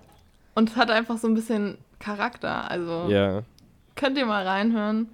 Und 0.54 0.70
es 0.70 0.76
hat 0.78 0.90
einfach 0.90 1.18
so 1.18 1.28
ein 1.28 1.34
bisschen 1.34 1.78
Charakter, 2.00 2.70
also 2.72 3.08
Ja. 3.10 3.42
könnt 3.96 4.18
ihr 4.18 4.26
mal 4.26 4.48
reinhören. 4.48 5.10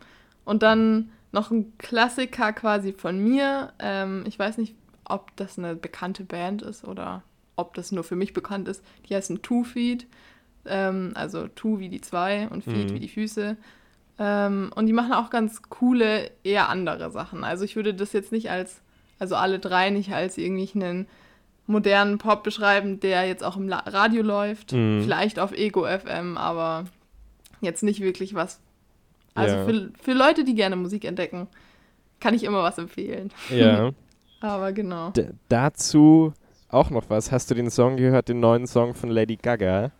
Und 0.45 0.63
dann 0.63 1.11
noch 1.31 1.51
ein 1.51 1.77
Klassiker 1.77 2.51
quasi 2.53 2.93
von 2.93 3.19
mir. 3.19 3.73
Ähm, 3.79 4.23
ich 4.27 4.37
weiß 4.37 4.57
nicht, 4.57 4.75
ob 5.05 5.35
das 5.37 5.57
eine 5.57 5.75
bekannte 5.75 6.23
Band 6.23 6.61
ist 6.61 6.83
oder 6.85 7.23
ob 7.55 7.73
das 7.73 7.91
nur 7.91 8.03
für 8.03 8.15
mich 8.15 8.33
bekannt 8.33 8.67
ist. 8.67 8.83
Die 9.07 9.15
heißen 9.15 9.41
Two 9.41 9.63
Feet. 9.63 10.07
Ähm, 10.65 11.11
also 11.15 11.47
Two 11.47 11.79
wie 11.79 11.89
die 11.89 12.01
zwei 12.01 12.47
und 12.49 12.63
Feet 12.63 12.89
Mhm. 12.89 12.93
wie 12.95 12.99
die 12.99 13.07
Füße. 13.07 13.57
Ähm, 14.19 14.71
und 14.75 14.85
die 14.87 14.93
machen 14.93 15.13
auch 15.13 15.29
ganz 15.29 15.61
coole, 15.69 16.31
eher 16.43 16.69
andere 16.69 17.11
Sachen. 17.11 17.43
Also 17.43 17.63
ich 17.65 17.75
würde 17.75 17.93
das 17.93 18.13
jetzt 18.13 18.31
nicht 18.31 18.51
als, 18.51 18.81
also 19.19 19.35
alle 19.35 19.57
drei 19.59 19.89
nicht 19.89 20.11
als 20.13 20.37
irgendwie 20.37 20.69
einen 20.75 21.07
modernen 21.65 22.17
Pop 22.17 22.43
beschreiben, 22.43 22.99
der 22.99 23.25
jetzt 23.25 23.43
auch 23.43 23.57
im 23.57 23.71
Radio 23.71 24.21
läuft. 24.21 24.73
Mhm. 24.73 25.01
Vielleicht 25.03 25.39
auf 25.39 25.51
Ego 25.53 25.85
FM, 25.85 26.37
aber 26.37 26.85
jetzt 27.61 27.83
nicht 27.83 28.01
wirklich 28.01 28.33
was. 28.35 28.59
Also 29.35 29.55
Ja. 29.55 29.65
für, 29.65 29.91
für 30.01 30.13
Leute, 30.13 30.43
die 30.43 30.55
gerne 30.55 30.75
Musik 30.75 31.05
entdecken, 31.05 31.47
kann 32.19 32.33
ich 32.33 32.43
immer 32.43 32.63
was 32.63 32.77
empfehlen. 32.77 33.31
Ja. 33.49 33.91
Aber 34.41 34.71
genau. 34.73 35.11
D 35.11 35.29
dazu 35.49 36.33
auch 36.69 36.89
noch 36.89 37.09
was. 37.09 37.31
Hast 37.31 37.51
du 37.51 37.55
den 37.55 37.69
Song 37.69 37.97
gehört, 37.97 38.29
den 38.29 38.39
neuen 38.39 38.65
Song 38.67 38.93
von 38.93 39.09
Lady 39.09 39.35
Gaga? 39.35 39.91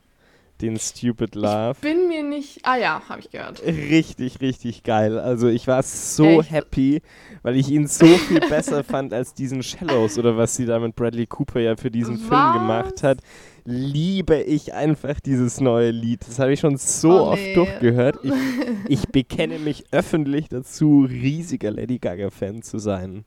Den 0.62 0.78
Stupid 0.78 1.36
Love? 1.36 1.76
Bin 1.82 2.08
mir 2.08 2.24
nicht. 2.24 2.60
Ah 2.64 2.78
ja, 2.78 3.02
habe 3.10 3.20
ich 3.22 3.32
gehört. 3.32 3.62
Richtig, 3.66 4.42
richtig 4.42 4.84
geil. 4.84 5.18
Also 5.20 5.48
ich 5.48 5.66
war 5.68 5.82
so 5.84 6.42
Echt? 6.42 6.52
happy, 6.52 7.02
weil 7.42 7.56
ich 7.58 7.70
ihn 7.70 7.88
so 7.88 8.06
viel 8.06 8.40
besser 8.50 8.84
fand 8.84 9.12
als 9.14 9.34
diesen 9.34 9.64
Shallows 9.64 10.18
oder 10.20 10.38
was 10.38 10.56
sie 10.56 10.66
da 10.66 10.78
mit 10.80 10.96
Bradley 10.96 11.26
Cooper 11.26 11.60
ja 11.60 11.76
für 11.76 11.90
diesen 11.90 12.18
Film 12.18 12.30
Was? 12.32 12.54
gemacht 12.54 13.04
hat. 13.04 13.20
Liebe 13.66 14.42
ich 14.42 14.74
einfach 14.74 15.20
dieses 15.20 15.62
neue 15.62 15.92
Lied. 15.92 16.22
Das 16.28 16.40
habe 16.40 16.54
ich 16.54 16.60
schon 16.60 16.78
so 16.78 17.12
Oh, 17.12 17.32
oft 17.32 17.42
nee. 17.42 17.54
durchgehört. 17.54 18.20
Ich, 18.24 18.32
ich 18.88 19.08
bekenne 19.10 19.60
mich 19.60 19.86
öffentlich 19.92 20.50
dazu, 20.50 21.06
riesiger 21.10 21.72
Lady 21.72 22.00
Gaga-Fan 22.00 22.62
zu 22.64 22.80
sein. 22.80 23.24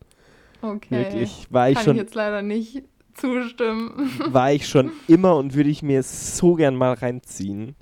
Okay. 0.62 0.98
Wirklich. 1.04 1.46
War 1.50 1.68
ich 1.68 1.76
kann 1.76 1.84
schon 1.84 1.96
ich 1.96 2.02
jetzt 2.02 2.14
leider 2.14 2.42
nicht 2.42 2.82
zustimmen. 3.14 4.10
war 4.32 4.52
ich 4.52 4.68
schon 4.68 4.90
immer 5.08 5.36
und 5.36 5.54
würde 5.54 5.70
ich 5.70 5.82
mir 5.82 6.02
so 6.02 6.54
gern 6.54 6.76
mal 6.76 6.94
reinziehen. 6.94 7.74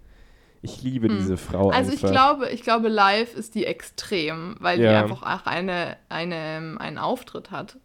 Ich 0.64 0.82
liebe 0.82 1.08
Hm. 1.08 1.18
diese 1.18 1.36
Frau 1.36 1.70
Also 1.70 1.90
ich 1.92 2.04
einfach. 2.04 2.12
glaube, 2.12 2.48
ich 2.50 2.62
glaube, 2.62 2.88
live 2.88 3.34
ist 3.34 3.54
die 3.56 3.66
extrem, 3.66 4.56
weil 4.60 4.78
die 4.78 4.84
Ja. 4.84 5.02
einfach 5.02 5.22
auch 5.22 5.46
eine, 5.46 5.96
eine, 6.08 6.76
einen 6.78 6.98
Auftritt 6.98 7.50
hat. 7.50 7.78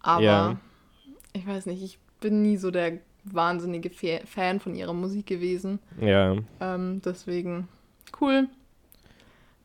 Aber 0.00 0.22
Ja. 0.22 0.56
ich 1.32 1.46
weiß 1.46 1.66
nicht, 1.66 1.82
ich 1.82 1.98
bin 2.20 2.42
nie 2.42 2.56
so 2.56 2.70
der 2.70 2.98
wahnsinnige 3.24 3.90
Fa- 3.90 4.24
Fan 4.26 4.58
von 4.58 4.74
ihrer 4.74 4.94
Musik 4.94 5.26
gewesen. 5.26 5.78
ja, 6.00 6.36
Ähm, 6.60 7.02
deswegen 7.04 7.68
cool. 8.20 8.48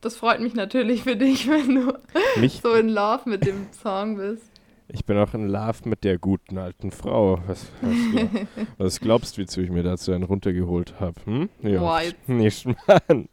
Das 0.01 0.17
freut 0.17 0.41
mich 0.41 0.53
natürlich 0.53 1.03
für 1.03 1.15
dich, 1.15 1.47
wenn 1.49 1.73
du 1.75 1.97
mich, 2.39 2.59
so 2.61 2.73
in 2.73 2.89
Love 2.89 3.27
mit 3.29 3.45
dem 3.47 3.67
Song 3.71 4.17
bist. 4.17 4.43
Ich 4.87 5.05
bin 5.05 5.17
auch 5.17 5.33
in 5.33 5.47
Love 5.47 5.87
mit 5.87 6.03
der 6.03 6.17
guten 6.17 6.57
alten 6.57 6.91
Frau. 6.91 7.39
Was, 7.47 7.65
was, 7.81 8.47
was 8.77 8.99
glaubst 8.99 9.37
du, 9.37 9.41
wieso 9.41 9.61
ich 9.61 9.69
mir 9.69 9.83
dazu 9.83 10.11
einen 10.11 10.23
runtergeholt 10.23 10.95
habe? 10.99 11.15
Hm? 11.25 11.49
Ja, 11.61 11.79
Boah, 11.79 12.01
nicht 12.27 12.65
Mann. 12.65 13.29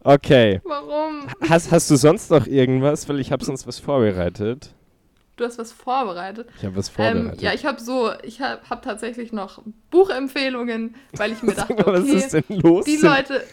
Okay. 0.00 0.60
Warum? 0.64 1.26
Hast, 1.48 1.70
hast 1.70 1.90
du 1.90 1.96
sonst 1.96 2.30
noch 2.30 2.46
irgendwas? 2.46 3.08
Weil 3.08 3.20
ich 3.20 3.32
habe 3.32 3.44
sonst 3.44 3.66
was 3.66 3.78
vorbereitet. 3.78 4.74
Du 5.36 5.44
hast 5.44 5.56
was 5.56 5.70
vorbereitet. 5.70 6.48
Ich 6.58 6.64
habe 6.64 6.74
was 6.74 6.88
Ähm, 6.88 6.94
vorbereitet. 6.94 7.42
ja, 7.42 7.52
ich 7.54 7.64
habe 7.64 7.80
so, 7.80 8.10
ich 8.24 8.40
habe 8.40 8.60
hab 8.68 8.82
tatsächlich 8.82 9.32
noch 9.32 9.62
Buchempfehlungen, 9.92 10.96
weil 11.16 11.30
ich 11.30 11.42
mir 11.44 11.54
dachte, 11.54 11.74
mal, 11.74 11.86
was 11.86 12.00
okay, 12.02 12.16
ist 12.16 12.32
denn 12.32 12.44
los? 12.48 12.84
die 12.84 12.96
sind, 12.96 13.08
Leute, 13.08 13.44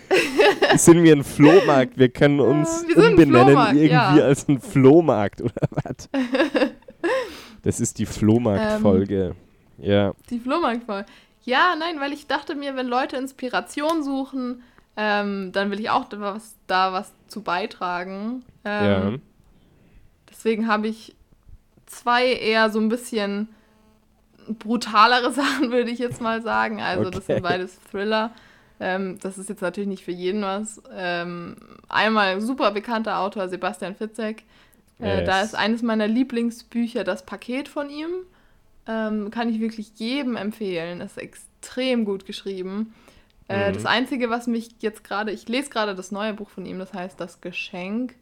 sind 0.78 1.04
wir 1.04 1.16
ein 1.16 1.24
Flohmarkt? 1.24 1.98
Wir 2.00 2.10
können 2.10 2.40
uns 2.40 2.84
wir 2.88 2.96
sind 2.96 3.06
ein 3.06 3.12
umbenennen 3.12 3.58
irgendwie 3.78 3.90
ja. 3.92 4.10
als 4.26 4.48
ein 4.48 4.60
Flohmarkt 4.60 5.42
oder 5.42 5.54
was? 5.70 6.10
Das 7.66 7.80
ist 7.82 8.00
die 8.00 8.06
Flohmarkt-Folge. 8.06 9.36
Ähm. 9.80 9.84
ja. 9.86 10.14
die 10.30 10.40
Flohmarkt 10.40 10.86
voll. 10.86 11.06
Ja, 11.44 11.76
nein, 11.78 12.00
weil 12.00 12.14
ich 12.14 12.28
dachte 12.28 12.56
mir, 12.56 12.76
wenn 12.76 12.88
Leute 12.88 13.18
Inspiration 13.18 14.04
suchen, 14.04 14.64
ähm, 14.96 15.52
dann 15.52 15.70
will 15.72 15.80
ich 15.80 15.90
auch 15.90 16.06
da 16.06 16.20
was, 16.22 16.56
da 16.68 16.94
was 16.94 17.12
zu 17.28 17.42
beitragen. 17.42 18.44
Ähm, 18.64 18.86
ja. 18.86 19.20
Deswegen 20.30 20.68
habe 20.68 20.88
ich 20.88 21.16
zwei 21.86 22.28
eher 22.34 22.70
so 22.70 22.80
ein 22.80 22.90
bisschen 22.90 23.50
brutalere 24.48 25.32
Sachen, 25.34 25.72
würde 25.72 25.90
ich 25.92 26.00
jetzt 26.00 26.22
mal 26.22 26.42
sagen. 26.42 26.82
Also 26.82 27.10
das 27.10 27.24
Okay. 27.24 27.34
sind 27.34 27.44
beides 27.44 27.80
Thriller. 27.92 28.32
Ähm, 28.80 29.18
das 29.22 29.38
ist 29.38 29.50
jetzt 29.50 29.62
natürlich 29.62 29.90
nicht 29.90 30.04
für 30.04 30.12
jeden 30.12 30.42
was. 30.42 30.82
Ähm, 30.96 31.56
einmal 31.90 32.42
super 32.42 32.72
bekannter 32.72 33.20
Autor 33.20 33.48
Sebastian 33.48 33.96
Fitzek. 33.96 34.44
Äh, 35.00 35.24
Da 35.26 35.40
Yes. 35.40 35.48
ist 35.50 35.56
eines 35.56 35.82
meiner 35.82 36.08
Lieblingsbücher 36.08 37.04
das 37.04 37.26
Paket 37.26 37.68
von 37.68 37.90
ihm. 37.90 38.10
Ähm, 38.88 39.32
kann 39.32 39.50
ich 39.50 39.60
wirklich 39.60 39.92
jedem 39.96 40.36
empfehlen. 40.36 41.02
Ist 41.02 41.18
extrem 41.18 42.06
gut 42.06 42.26
geschrieben. 42.26 42.94
Äh, 43.48 43.70
Mhm. 43.70 43.74
Das 43.74 43.86
Einzige, 43.86 44.30
was 44.30 44.48
mich 44.48 44.70
jetzt 44.80 45.04
gerade, 45.04 45.32
ich 45.32 45.48
lese 45.48 45.70
gerade 45.70 45.96
das 45.96 46.12
neue 46.12 46.34
Buch 46.34 46.50
von 46.50 46.66
ihm, 46.66 46.80
das 46.80 46.94
heißt 46.94 47.20
Das 47.20 47.42
Geschenk, 47.42 48.16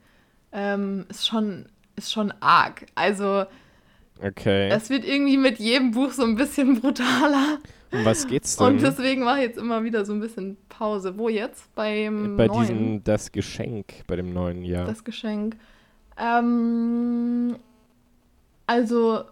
ähm, 0.52 1.06
ist 1.10 1.28
schon, 1.28 1.66
ist 1.96 2.12
schon 2.12 2.34
arg. 2.40 2.86
Also 2.96 3.46
Okay. 4.22 4.70
es 4.70 4.90
wird 4.90 5.04
irgendwie 5.06 5.38
mit 5.38 5.60
jedem 5.60 5.92
Buch 5.92 6.12
so 6.12 6.24
ein 6.24 6.36
bisschen 6.36 6.80
brutaler. 6.82 7.60
um 7.92 8.06
was 8.06 8.26
geht's 8.28 8.56
denn? 8.58 8.68
Und 8.68 8.82
deswegen 8.82 9.24
mache 9.24 9.40
ich 9.40 9.44
jetzt 9.48 9.58
immer 9.58 9.84
wieder 9.84 10.06
so 10.06 10.14
ein 10.14 10.20
bisschen 10.20 10.58
Pause. 10.70 11.18
Wo 11.18 11.28
jetzt? 11.30 11.74
Beim 11.76 12.38
Bei 12.38 12.48
neuen, 12.48 12.60
diesem 12.62 13.04
Das 13.04 13.32
Geschenk, 13.32 13.94
bei 14.08 14.16
dem 14.16 14.34
neuen 14.34 14.64
Jahr. 14.64 14.86
das 14.86 15.04
Geschenk. 15.04 15.58
Ähm, 16.18 17.56
also, 18.68 19.24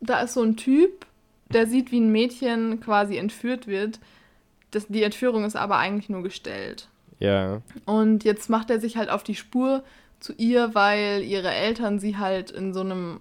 da 0.00 0.20
ist 0.20 0.34
so 0.34 0.42
ein 0.42 0.56
Typ, 0.56 1.06
der 1.52 1.66
sieht, 1.66 1.92
wie 1.92 2.00
ein 2.00 2.12
Mädchen 2.12 2.80
quasi 2.80 3.16
entführt 3.16 3.66
wird. 3.66 4.00
Das, 4.70 4.86
die 4.88 5.02
Entführung 5.02 5.44
ist 5.44 5.56
aber 5.56 5.78
eigentlich 5.78 6.08
nur 6.10 6.22
gestellt. 6.22 6.88
ja. 7.20 7.62
Und 7.86 8.22
jetzt 8.24 8.50
macht 8.50 8.70
er 8.70 8.80
sich 8.80 8.96
halt 8.96 9.08
auf 9.10 9.22
die 9.22 9.34
Spur 9.34 9.82
zu 10.20 10.32
ihr, 10.36 10.74
weil 10.74 11.22
ihre 11.22 11.50
Eltern 11.50 11.98
sie 11.98 12.16
halt 12.18 12.50
in 12.50 12.74
so 12.74 12.80
einem 12.80 13.20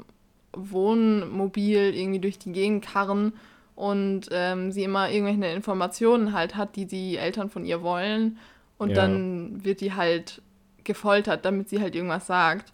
Wohnmobil 0.53 1.93
irgendwie 1.95 2.19
durch 2.19 2.39
die 2.39 2.51
Gegend 2.51 2.83
karren 2.85 3.33
und 3.75 4.27
ähm, 4.31 4.71
sie 4.71 4.83
immer 4.83 5.09
irgendwelche 5.09 5.53
Informationen 5.55 6.33
halt 6.33 6.55
hat, 6.55 6.75
die 6.75 6.85
die 6.85 7.17
Eltern 7.17 7.49
von 7.49 7.63
ihr 7.65 7.81
wollen. 7.81 8.37
Und 8.77 8.89
Ja. 8.89 8.95
dann 8.95 9.63
wird 9.63 9.81
die 9.81 9.93
halt 9.93 10.41
gefoltert, 10.83 11.45
damit 11.45 11.69
sie 11.69 11.79
halt 11.81 11.95
irgendwas 11.95 12.27
sagt. 12.27 12.73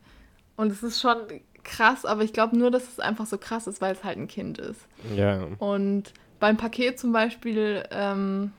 Und 0.56 0.72
es 0.72 0.84
ist 0.84 1.02
schon 1.02 1.18
krass, 1.64 2.06
aber 2.06 2.24
ich 2.24 2.34
glaube 2.34 2.58
nur, 2.58 2.72
dass 2.72 2.88
es 2.88 3.00
einfach 3.00 3.26
so 3.26 3.38
krass 3.38 3.68
ist, 3.68 3.82
weil 3.82 3.94
es 3.94 4.04
halt 4.04 4.18
ein 4.18 4.28
Kind 4.28 4.58
ist. 4.58 4.82
Ja. 5.16 5.48
Und 5.60 6.14
beim 6.40 6.58
Paket 6.58 7.00
zum 7.00 7.12
Beispiel 7.14 7.84
ähm, 7.92 8.52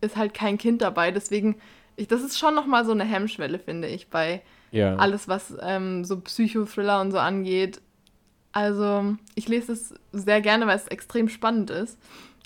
ist 0.00 0.16
halt 0.16 0.34
kein 0.34 0.58
Kind 0.58 0.82
dabei. 0.82 1.10
Deswegen, 1.10 1.56
ich, 1.96 2.06
das 2.08 2.22
ist 2.22 2.38
schon 2.38 2.54
nochmal 2.54 2.84
so 2.84 2.92
eine 2.92 3.04
Hemmschwelle, 3.04 3.58
finde 3.58 3.88
ich, 3.88 4.08
bei 4.08 4.42
Ja. 4.70 4.96
alles, 4.96 5.26
was 5.28 5.54
ähm, 5.62 6.04
so 6.04 6.20
Psychothriller 6.20 7.00
und 7.00 7.10
so 7.10 7.18
angeht. 7.18 7.80
Also, 8.52 9.16
ich 9.34 9.48
lese 9.48 9.72
es 9.72 9.94
sehr 10.12 10.40
gerne, 10.40 10.66
weil 10.66 10.76
es 10.76 10.88
extrem 10.88 11.28
spannend 11.28 11.70
ist. 11.70 11.98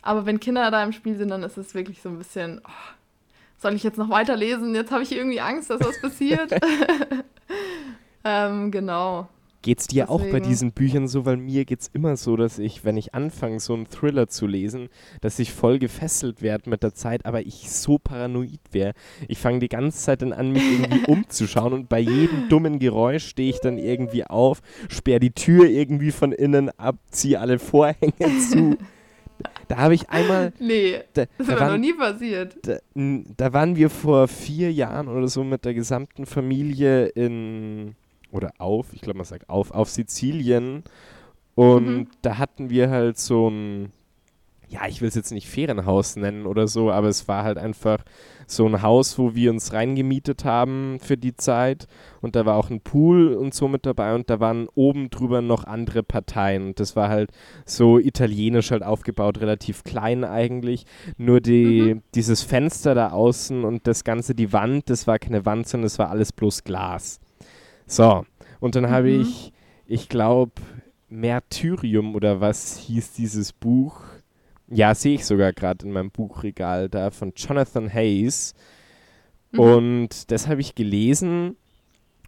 Aber 0.03 0.27
wenn 0.27 0.41
Kinder 0.41 0.71
da 0.71 0.83
im 0.83 0.93
Spiel 0.93 1.17
sind, 1.17 1.29
dann 1.29 1.43
ist 1.43 1.57
es 1.57 1.75
wirklich 1.75 2.03
so 2.03 2.09
ein 2.09 2.19
bisschen, 2.19 2.61
oh, 2.65 2.93
soll 3.59 3.75
ich 3.75 3.83
jetzt 3.85 3.99
noch 3.99 4.11
weiterlesen? 4.11 4.75
Jetzt 4.75 4.91
habe 4.91 5.05
ich 5.05 5.13
irgendwie 5.13 5.41
Angst, 5.41 5.71
dass 5.71 5.81
was 5.81 6.01
passiert. 6.01 6.53
ähm, 8.25 8.71
genau. 8.71 9.29
Geht's 9.65 9.87
dir 9.87 10.11
auch 10.11 10.19
bei 10.19 10.25
Deswegen. 10.27 10.49
diesen 10.49 10.73
Büchern 10.73 11.07
so? 11.07 11.25
Weil 11.25 11.37
mir 11.37 11.65
geht's 11.65 11.89
immer 11.93 12.17
so, 12.17 12.35
dass 12.35 12.59
ich, 12.59 12.85
wenn 12.85 12.97
ich 12.97 13.15
anfange, 13.15 13.61
so 13.61 13.75
einen 13.75 13.87
Thriller 13.89 14.27
zu 14.27 14.49
lesen, 14.49 14.89
dass 15.21 15.39
ich 15.39 15.53
voll 15.53 15.79
gefesselt 15.79 16.43
werde 16.43 16.69
mit 16.69 16.83
der 16.83 16.95
Zeit, 16.95 17.25
aber 17.27 17.43
ich 17.43 17.71
so 17.71 17.99
paranoid 17.99 18.59
wäre. 18.73 18.93
Ich 19.29 19.39
fange 19.39 19.61
die 19.61 19.69
ganze 19.69 19.99
Zeit 19.99 20.23
dann 20.23 20.33
an, 20.33 20.51
mich 20.51 20.65
irgendwie 20.65 21.05
umzuschauen 21.07 21.73
und 21.75 21.89
bei 21.89 22.01
jedem 22.01 22.49
dummen 22.49 22.81
Geräusch 22.81 23.25
stehe 23.25 23.51
ich 23.51 23.61
dann 23.61 23.79
irgendwie 23.79 24.25
auf, 24.25 24.63
sperre 24.89 25.21
die 25.21 25.31
Tür 25.31 25.67
irgendwie 25.71 26.11
von 26.11 26.33
innen 26.33 26.69
ab, 26.77 26.97
ziehe 27.13 27.39
alle 27.39 27.61
Vorhänge 27.61 28.13
zu. 28.51 28.77
Da 29.69 29.77
habe 29.77 29.95
ich 29.95 30.11
einmal, 30.11 30.53
Nee, 30.59 31.03
da, 31.15 31.27
das 31.39 31.47
da 31.47 31.53
ist 31.55 31.61
mir 31.61 31.71
noch 31.71 31.79
nie 31.79 31.93
passiert. 31.93 32.57
da, 32.63 32.79
da 32.95 33.53
waren 33.53 33.77
wir 33.77 33.91
vor 33.91 34.27
vier 34.27 34.73
Jahren 34.73 35.07
oder 35.07 35.29
so 35.29 35.45
mit 35.45 35.65
der 35.65 35.75
gesamten 35.75 36.27
Familie 36.27 37.07
in, 37.07 37.95
oder 38.33 38.51
auf, 38.59 38.93
ich 38.93 39.01
glaube 39.03 39.19
man 39.19 39.27
sagt 39.27 39.49
auf, 39.49 39.71
auf 39.71 39.89
Sizilien. 39.91 40.83
Und 41.55 41.87
Mhm. 41.87 42.07
da 42.23 42.39
hatten 42.39 42.71
wir 42.71 42.91
halt 42.91 43.19
so 43.19 43.49
ein, 43.49 43.93
ja, 44.69 44.87
ich 44.89 45.03
will 45.03 45.09
es 45.09 45.15
jetzt 45.15 45.33
nicht 45.33 45.49
Ferienhaus 45.49 46.17
nennen 46.17 46.47
oder 46.47 46.67
so, 46.67 46.91
aber 46.91 47.09
es 47.09 47.29
war 47.29 47.45
halt 47.45 47.59
einfach 47.59 47.99
so 48.47 48.67
ein 48.67 48.81
Haus, 48.83 49.19
wo 49.19 49.35
wir 49.35 49.51
uns 49.51 49.73
reingemietet 49.75 50.45
haben 50.47 50.99
für 51.01 51.17
die 51.19 51.35
Zeit. 51.37 51.87
Und 52.23 52.37
da 52.37 52.47
war 52.47 52.57
auch 52.57 52.71
ein 52.71 52.81
Pool 52.81 53.35
und 53.35 53.53
so 53.55 53.69
mit 53.69 53.85
dabei 53.87 54.15
und 54.15 54.31
da 54.31 54.41
waren 54.41 54.67
oben 54.75 55.11
drüber 55.11 55.43
noch 55.43 55.65
andere 55.65 56.03
Parteien. 56.03 56.69
Und 56.69 56.81
das 56.81 56.97
war 56.97 57.11
halt 57.11 57.31
so 57.67 57.99
italienisch 57.99 58.71
halt 58.71 58.83
aufgebaut, 58.83 59.41
relativ 59.41 59.85
klein 59.85 60.25
eigentlich. 60.25 60.87
Nur 61.19 61.41
die, 61.43 62.01
dieses 62.15 62.43
Fenster 62.43 62.95
da 62.95 63.11
außen 63.11 63.65
und 63.65 63.87
das 63.87 64.05
Ganze, 64.05 64.35
die 64.35 64.53
Wand, 64.55 64.89
das 64.89 65.07
war 65.07 65.19
keine 65.19 65.45
Wand, 65.45 65.69
sondern 65.69 65.85
das 65.85 65.99
war 65.99 66.09
alles 66.11 66.33
bloß 66.33 66.65
Glas. 66.65 67.21
So, 67.93 68.25
und 68.59 68.75
dann 68.75 68.89
habe 68.89 69.09
Mhm. 69.11 69.21
ich, 69.21 69.53
ich 69.87 70.09
glaube, 70.09 70.53
Märtyrium 71.11 72.15
oder 72.15 72.41
was 72.41 72.79
hieß 72.79 73.13
dieses 73.13 73.53
Buch? 73.53 74.01
Ja, 74.67 74.95
sehe 74.95 75.17
ich 75.17 75.27
sogar 75.27 75.53
gerade 75.53 75.85
in 75.85 75.93
meinem 75.93 76.11
Buchregal 76.11 76.89
da 76.89 77.11
von 77.11 77.35
Jonathan 77.37 77.93
Hayes. 77.93 78.55
Mhm. 79.51 79.59
Und 79.61 80.31
das 80.31 80.49
habe 80.49 80.63
ich 80.63 80.75
gelesen. 80.75 81.57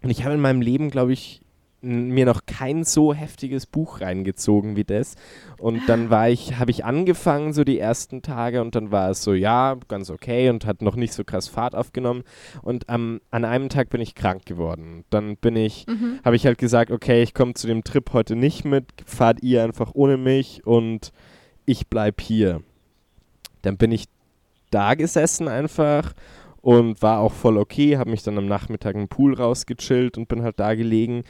Und 0.03 0.11
ich 0.11 0.25
habe 0.25 0.35
in 0.35 0.43
meinem 0.43 0.61
Leben, 0.61 0.91
glaube 0.91 1.15
ich, 1.15 1.41
mir 1.85 2.27
noch 2.27 2.43
kein 2.47 2.85
so 2.85 3.13
heftiges 3.15 3.67
Buch 3.67 4.01
reingezogen 4.01 4.77
wie 4.77 4.85
das. 4.85 5.15
Und 5.59 5.83
dann 5.89 6.11
war 6.11 6.29
ich, 6.29 6.59
habe 6.59 6.71
ich 6.71 6.85
angefangen, 6.85 7.53
so 7.53 7.65
die 7.65 7.79
ersten 7.79 8.23
Tage, 8.23 8.61
und 8.61 8.75
dann 8.75 8.91
war 8.91 9.11
es 9.11 9.23
so, 9.23 9.35
ja, 9.35 9.77
ganz 9.89 10.11
okay 10.11 10.51
und 10.51 10.67
hat 10.67 10.83
noch 10.83 10.97
nicht 10.97 11.13
so 11.13 11.25
krass 11.25 11.49
Fahrt 11.49 11.75
aufgenommen. 11.75 12.23
Und 12.63 12.89
am, 12.89 13.21
an 13.31 13.45
einem 13.45 13.69
Tag 13.69 13.91
bin 13.91 14.01
ich 14.01 14.15
krank 14.15 14.47
geworden. 14.47 15.05
Dann 15.11 15.37
bin 15.37 15.57
ich, 15.57 15.87
Mhm. 15.87 16.21
habe 16.25 16.37
ich 16.37 16.47
halt 16.47 16.59
gesagt, 16.59 16.91
okay, 16.91 17.23
ich 17.23 17.35
komme 17.35 17.55
zu 17.55 17.67
dem 17.67 17.85
Trip 17.85 18.13
heute 18.13 18.37
nicht 18.37 18.65
mit, 18.65 18.87
fahrt 19.05 19.43
ihr 19.43 19.63
einfach 19.63 19.91
ohne 19.95 20.17
mich 20.17 20.67
und 20.67 21.13
ich 21.67 21.89
bleib 21.89 22.21
hier. 22.21 22.63
Dann 23.63 23.77
bin 23.77 23.93
ich 23.93 24.07
da 24.71 24.95
gesessen 24.95 25.49
einfach 25.49 26.13
und 26.61 27.03
war 27.03 27.21
auch 27.21 27.33
voll 27.33 27.59
okay, 27.59 27.97
habe 27.99 28.11
mich 28.11 28.23
dann 28.23 28.39
am 28.39 28.47
Nachmittag 28.47 28.95
im 28.95 29.09
Pool 29.09 29.35
rausgechillt 29.35 30.17
und 30.19 30.29
bin 30.29 30.43
halt 30.43 30.59
da 30.59 30.75
gelegen. 30.75 31.25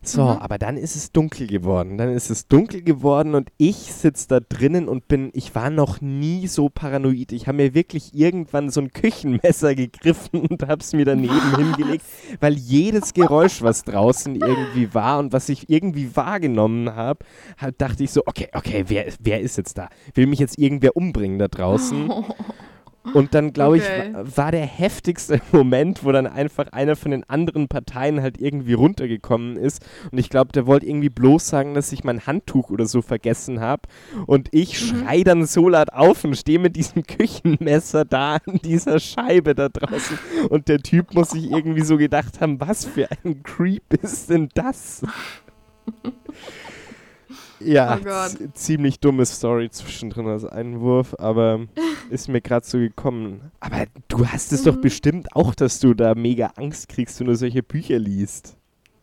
So, 0.00 0.22
Mhm. 0.22 0.28
aber 0.38 0.58
dann 0.58 0.76
ist 0.76 0.94
es 0.96 1.10
dunkel 1.12 1.46
geworden. 1.48 1.98
Dann 1.98 2.10
ist 2.10 2.30
es 2.30 2.46
dunkel 2.46 2.82
geworden 2.82 3.34
und 3.34 3.50
ich 3.58 3.76
sitze 3.76 4.28
da 4.28 4.40
drinnen 4.40 4.88
und 4.88 5.08
bin, 5.08 5.30
ich 5.34 5.54
war 5.54 5.70
noch 5.70 6.00
nie 6.00 6.46
so 6.46 6.68
paranoid. 6.68 7.32
Ich 7.32 7.46
habe 7.48 7.56
mir 7.56 7.74
wirklich 7.74 8.14
irgendwann 8.14 8.70
so 8.70 8.80
ein 8.80 8.92
Küchenmesser 8.92 9.74
gegriffen 9.76 10.46
und 10.46 10.62
habe 10.68 10.80
es 10.82 10.92
mir 10.92 11.04
daneben 11.04 11.56
hingelegt, 11.56 12.04
weil 12.40 12.54
jedes 12.54 13.12
Geräusch, 13.12 13.60
was 13.62 13.82
draußen 13.82 14.36
irgendwie 14.36 14.94
war 14.94 15.18
und 15.18 15.32
was 15.32 15.48
ich 15.48 15.68
irgendwie 15.68 16.14
wahrgenommen 16.14 16.94
habe, 16.94 17.24
halt 17.58 17.80
dachte 17.80 18.04
ich 18.04 18.10
so, 18.12 18.22
okay, 18.24 18.48
okay, 18.52 18.84
wer, 18.88 19.06
wer 19.20 19.40
ist 19.40 19.58
jetzt 19.58 19.78
da? 19.78 19.88
Will 20.14 20.26
mich 20.26 20.38
jetzt 20.38 20.58
irgendwer 20.58 20.96
umbringen 20.96 21.38
da 21.38 21.48
draußen? 21.48 22.10
Und 23.14 23.34
dann, 23.34 23.52
glaube 23.52 23.76
Okay. 23.76 24.08
ich, 24.10 24.14
wa- 24.14 24.24
war 24.36 24.52
der 24.52 24.66
heftigste 24.66 25.40
Moment, 25.52 26.04
wo 26.04 26.12
dann 26.12 26.26
einfach 26.26 26.68
einer 26.72 26.96
von 26.96 27.10
den 27.10 27.24
anderen 27.28 27.68
Parteien 27.68 28.20
halt 28.22 28.40
irgendwie 28.40 28.74
runtergekommen 28.74 29.56
ist. 29.56 29.84
Und 30.10 30.18
ich 30.18 30.30
glaube, 30.30 30.52
der 30.52 30.66
wollte 30.66 30.86
irgendwie 30.86 31.08
bloß 31.08 31.46
sagen, 31.48 31.74
dass 31.74 31.92
ich 31.92 32.04
mein 32.04 32.26
Handtuch 32.26 32.70
oder 32.70 32.86
so 32.86 33.02
vergessen 33.02 33.60
habe. 33.60 33.82
Und 34.26 34.48
ich 34.52 34.78
schrei 34.78 35.22
dann 35.22 35.46
so 35.46 35.68
laut 35.68 35.92
auf 35.92 36.24
und 36.24 36.36
stehe 36.36 36.58
mit 36.58 36.76
diesem 36.76 37.02
Küchenmesser 37.06 38.04
da 38.04 38.38
an 38.46 38.60
dieser 38.64 38.98
Scheibe 39.00 39.54
da 39.54 39.68
draußen. 39.68 40.18
Und 40.48 40.68
der 40.68 40.78
Typ 40.78 41.14
muss 41.14 41.30
sich 41.30 41.50
irgendwie 41.50 41.82
so 41.82 41.96
gedacht 41.96 42.40
haben, 42.40 42.60
was 42.60 42.84
für 42.84 43.08
ein 43.24 43.42
Creep 43.42 43.94
ist 44.02 44.30
denn 44.30 44.48
das? 44.54 45.02
Ja, 47.60 47.98
Oh 48.04 48.46
ziemlich 48.54 49.00
dumme 49.00 49.26
Story 49.26 49.70
zwischendrin 49.70 50.26
als 50.26 50.44
Einwurf, 50.44 51.14
aber 51.18 51.60
ist 52.10 52.28
mir 52.28 52.40
gerade 52.40 52.64
so 52.66 52.78
gekommen. 52.78 53.50
Aber 53.60 53.84
du 54.08 54.26
hast 54.26 54.52
es 54.52 54.62
doch 54.62 54.76
Mhm. 54.76 54.80
bestimmt 54.80 55.36
auch, 55.36 55.54
dass 55.54 55.80
du 55.80 55.94
da 55.94 56.14
mega 56.14 56.52
Angst 56.56 56.88
kriegst, 56.88 57.18
wenn 57.20 57.26
du 57.26 57.34
solche 57.36 57.62
Bücher 57.62 57.98
liest. 57.98 58.56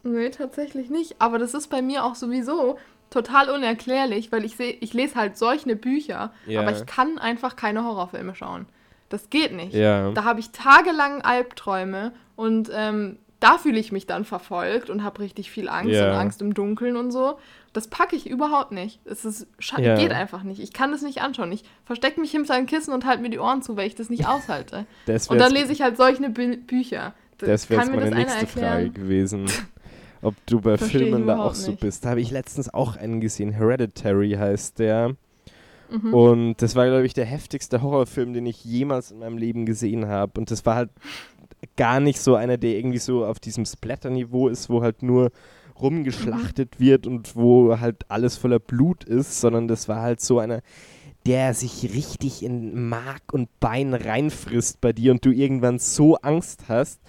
Nee, 0.03 0.29
tatsächlich 0.29 0.89
nicht. 0.89 1.15
Aber 1.19 1.39
das 1.39 1.53
ist 1.53 1.67
bei 1.69 1.81
mir 1.81 2.05
auch 2.05 2.15
sowieso 2.15 2.77
total 3.09 3.49
unerklärlich, 3.49 4.31
weil 4.31 4.45
ich 4.45 4.55
sehe, 4.55 4.73
ich 4.79 4.93
lese 4.93 5.15
halt 5.15 5.37
solche 5.37 5.75
Bücher, 5.75 6.31
Ja. 6.47 6.61
aber 6.61 6.71
ich 6.71 6.85
kann 6.85 7.17
einfach 7.17 7.55
keine 7.55 7.83
Horrorfilme 7.83 8.35
schauen. 8.35 8.65
Das 9.09 9.29
geht 9.29 9.53
nicht. 9.53 9.73
Ja. 9.73 10.11
Da 10.11 10.23
habe 10.23 10.39
ich 10.39 10.49
tagelang 10.51 11.21
Albträume 11.21 12.11
und 12.35 12.69
ähm, 12.73 13.17
da 13.39 13.57
fühle 13.57 13.79
ich 13.79 13.91
mich 13.91 14.07
dann 14.07 14.25
verfolgt 14.25 14.89
und 14.89 15.03
habe 15.03 15.19
richtig 15.19 15.51
viel 15.51 15.67
Angst 15.69 15.91
Ja. 15.93 16.11
und 16.11 16.17
Angst 16.17 16.41
im 16.41 16.53
Dunkeln 16.53 16.95
und 16.97 17.11
so. 17.11 17.37
Das 17.73 17.87
packe 17.89 18.15
ich 18.15 18.29
überhaupt 18.29 18.71
nicht. 18.71 18.99
Es 19.05 19.25
ist 19.25 19.47
Ja. 19.77 19.95
geht 19.97 20.11
einfach 20.13 20.43
nicht. 20.43 20.61
Ich 20.61 20.71
kann 20.73 20.91
das 20.91 21.01
nicht 21.01 21.21
anschauen. 21.21 21.51
Ich 21.51 21.63
verstecke 21.83 22.21
mich 22.21 22.31
hinter 22.31 22.53
ein 22.53 22.65
Kissen 22.65 22.93
und 22.93 23.05
halte 23.05 23.21
mir 23.21 23.29
die 23.29 23.39
Ohren 23.39 23.61
zu, 23.61 23.75
weil 23.75 23.87
ich 23.87 23.95
das 23.95 24.09
nicht 24.09 24.27
aushalte. 24.27 24.85
Das 25.05 25.27
und 25.27 25.37
dann 25.39 25.51
lese 25.51 25.73
ich 25.73 25.81
halt 25.81 25.97
solche 25.97 26.29
Bü 26.29 26.57
Bücher. 26.57 27.13
D- 27.41 27.47
Das 27.47 27.69
wäre 27.69 27.81
jetzt 27.81 27.91
das 27.93 27.99
meine 28.03 28.15
nächste 28.15 28.39
erklären? 28.39 28.71
Frage 28.71 28.89
gewesen. 28.91 29.45
Ob 30.21 30.33
du 30.47 30.61
bei 30.61 30.77
Versteh 30.77 30.99
Filmen 30.99 31.27
da 31.27 31.33
auch 31.33 31.37
überhaupt 31.37 31.55
so 31.57 31.71
nicht. 31.71 31.81
bist. 31.81 32.05
Da 32.05 32.09
habe 32.11 32.21
ich 32.21 32.31
letztens 32.31 32.73
auch 32.73 32.95
einen 32.95 33.19
gesehen. 33.21 33.51
Hereditary 33.51 34.31
heißt 34.31 34.79
der. 34.79 35.15
Mhm. 35.91 36.13
Und 36.15 36.55
das 36.63 36.75
war, 36.75 36.87
glaube 36.87 37.05
ich, 37.05 37.13
der 37.13 37.25
heftigste 37.25 37.81
Horrorfilm, 37.83 38.33
den 38.33 38.45
ich 38.47 38.63
jemals 38.65 39.11
in 39.11 39.19
meinem 39.19 39.37
Leben 39.37 39.67
gesehen 39.67 40.07
habe. 40.07 40.31
Und 40.39 40.49
das 40.49 40.65
war 40.65 40.75
halt 40.75 40.89
gar 41.75 41.99
nicht 41.99 42.19
so 42.19 42.35
einer, 42.35 42.57
der 42.57 42.71
irgendwie 42.77 42.97
so 42.99 43.25
auf 43.25 43.39
diesem 43.39 43.65
Splatter-Niveau 43.65 44.47
ist, 44.47 44.69
wo 44.69 44.81
halt 44.81 45.03
nur 45.03 45.31
rumgeschlachtet 45.79 46.79
wird 46.79 47.05
und 47.07 47.35
wo 47.35 47.79
halt 47.79 48.09
alles 48.09 48.37
voller 48.37 48.59
Blut 48.59 49.03
ist, 49.03 49.39
sondern 49.41 49.67
das 49.67 49.87
war 49.87 50.01
halt 50.01 50.21
so 50.21 50.39
einer, 50.39 50.61
der 51.25 51.53
sich 51.53 51.83
richtig 51.95 52.43
in 52.43 52.87
Mark 52.87 53.33
und 53.33 53.49
Bein 53.59 53.93
reinfrisst 53.93 54.79
bei 54.79 54.93
dir 54.93 55.11
und 55.11 55.25
du 55.25 55.31
irgendwann 55.31 55.79
so 55.79 56.15
Angst 56.17 56.65
hast 56.69 57.01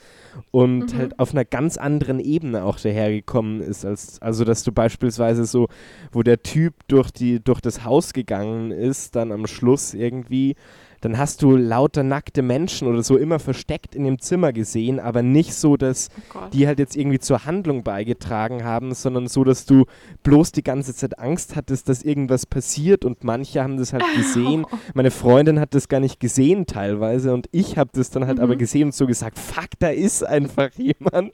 und 0.51 0.93
Mhm. 0.95 0.99
halt 0.99 1.19
auf 1.19 1.33
einer 1.33 1.45
ganz 1.45 1.77
anderen 1.77 2.19
Ebene 2.19 2.65
auch 2.65 2.79
dahergekommen 2.81 3.61
ist, 3.61 3.85
als 3.85 4.21
also 4.23 4.45
dass 4.45 4.63
du 4.65 4.73
beispielsweise 4.73 5.45
so, 5.45 5.69
wo 6.13 6.23
der 6.23 6.43
Typ 6.43 6.75
durch 6.89 7.11
die 7.11 7.41
durch 7.41 7.61
das 7.61 7.85
Haus 7.85 8.13
gegangen 8.15 8.71
ist, 8.71 9.17
dann 9.17 9.33
am 9.33 9.47
Schluss 9.47 9.93
irgendwie, 9.95 10.57
dann 11.01 11.19
hast 11.19 11.43
du 11.43 11.57
lauter 11.57 12.03
nackte 12.03 12.43
Menschen 12.43 12.89
oder 12.89 13.03
so 13.03 13.17
immer 13.17 13.39
versteckt 13.39 13.95
in 13.95 14.05
dem 14.05 14.19
Zimmer 14.19 14.53
gesehen, 14.53 15.01
aber 15.01 15.23
nicht 15.23 15.55
so, 15.55 15.77
dass 15.77 16.09
Oh 16.35 16.49
die 16.53 16.67
halt 16.67 16.79
jetzt 16.79 16.97
irgendwie 16.97 17.19
zur 17.19 17.45
Handlung 17.45 17.83
beigetragen 17.83 18.65
haben, 18.65 18.95
sondern 18.95 19.27
so, 19.27 19.45
dass 19.45 19.67
du 19.67 19.87
bloß 20.23 20.53
die 20.53 20.63
ganze 20.63 20.95
Zeit 20.95 21.19
Angst 21.19 21.57
hattest, 21.57 21.89
dass 21.89 22.03
irgendwas 22.03 22.47
passiert 22.47 23.05
und 23.05 23.25
manche 23.25 23.63
haben 23.63 23.77
das 23.77 23.93
halt 23.93 24.05
gesehen. 24.17 24.67
Meine 24.95 25.11
Freundin 25.11 25.61
hat 25.61 25.75
das 25.75 25.89
gar 25.89 26.01
nicht 26.01 26.21
gesehen 26.21 26.67
teilweise 26.67 27.33
und 27.33 27.49
ich 27.53 27.79
habe 27.79 27.91
das 27.93 28.11
dann 28.11 28.27
halt 28.27 28.41
aber 28.41 28.57
gesehen 28.57 28.87
und 28.87 28.95
so 28.95 29.07
gesagt, 29.07 29.39
fuck, 29.39 29.71
da 29.79 29.89
ist 29.89 30.25
einfach 30.25 30.71
jemand. 30.77 31.33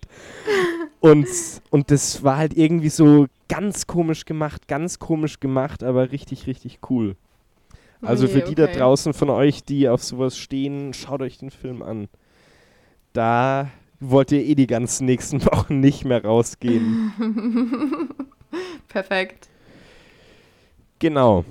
Und, 1.01 1.27
und 1.71 1.91
das 1.91 2.23
war 2.23 2.37
halt 2.37 2.57
irgendwie 2.57 2.89
so 2.89 3.27
ganz 3.49 3.87
komisch 3.87 4.25
gemacht, 4.25 4.69
ganz 4.69 4.99
komisch 4.99 5.41
gemacht, 5.41 5.83
aber 5.83 6.13
richtig, 6.13 6.47
richtig 6.47 6.79
cool. 6.89 7.17
Also 8.03 8.27
für 8.29 8.39
Nee, 8.39 8.45
die 8.49 8.55
da 8.57 8.65
okay. 8.65 8.79
draußen 8.79 9.15
von 9.15 9.31
euch, 9.31 9.65
die 9.65 9.89
auf 9.89 10.03
sowas 10.03 10.37
stehen, 10.37 10.93
schaut 10.93 11.23
euch 11.23 11.39
den 11.39 11.51
Film 11.51 11.83
an. 11.83 12.09
Da 13.13 13.69
wollt 14.01 14.33
ihr 14.33 14.45
eh 14.45 14.55
die 14.55 14.67
ganzen 14.67 15.05
nächsten 15.07 15.45
Wochen 15.47 15.81
nicht 15.81 16.05
mehr 16.05 16.25
rausgehen. 16.25 17.13
Perfekt. 18.89 19.49
genau. 20.99 21.45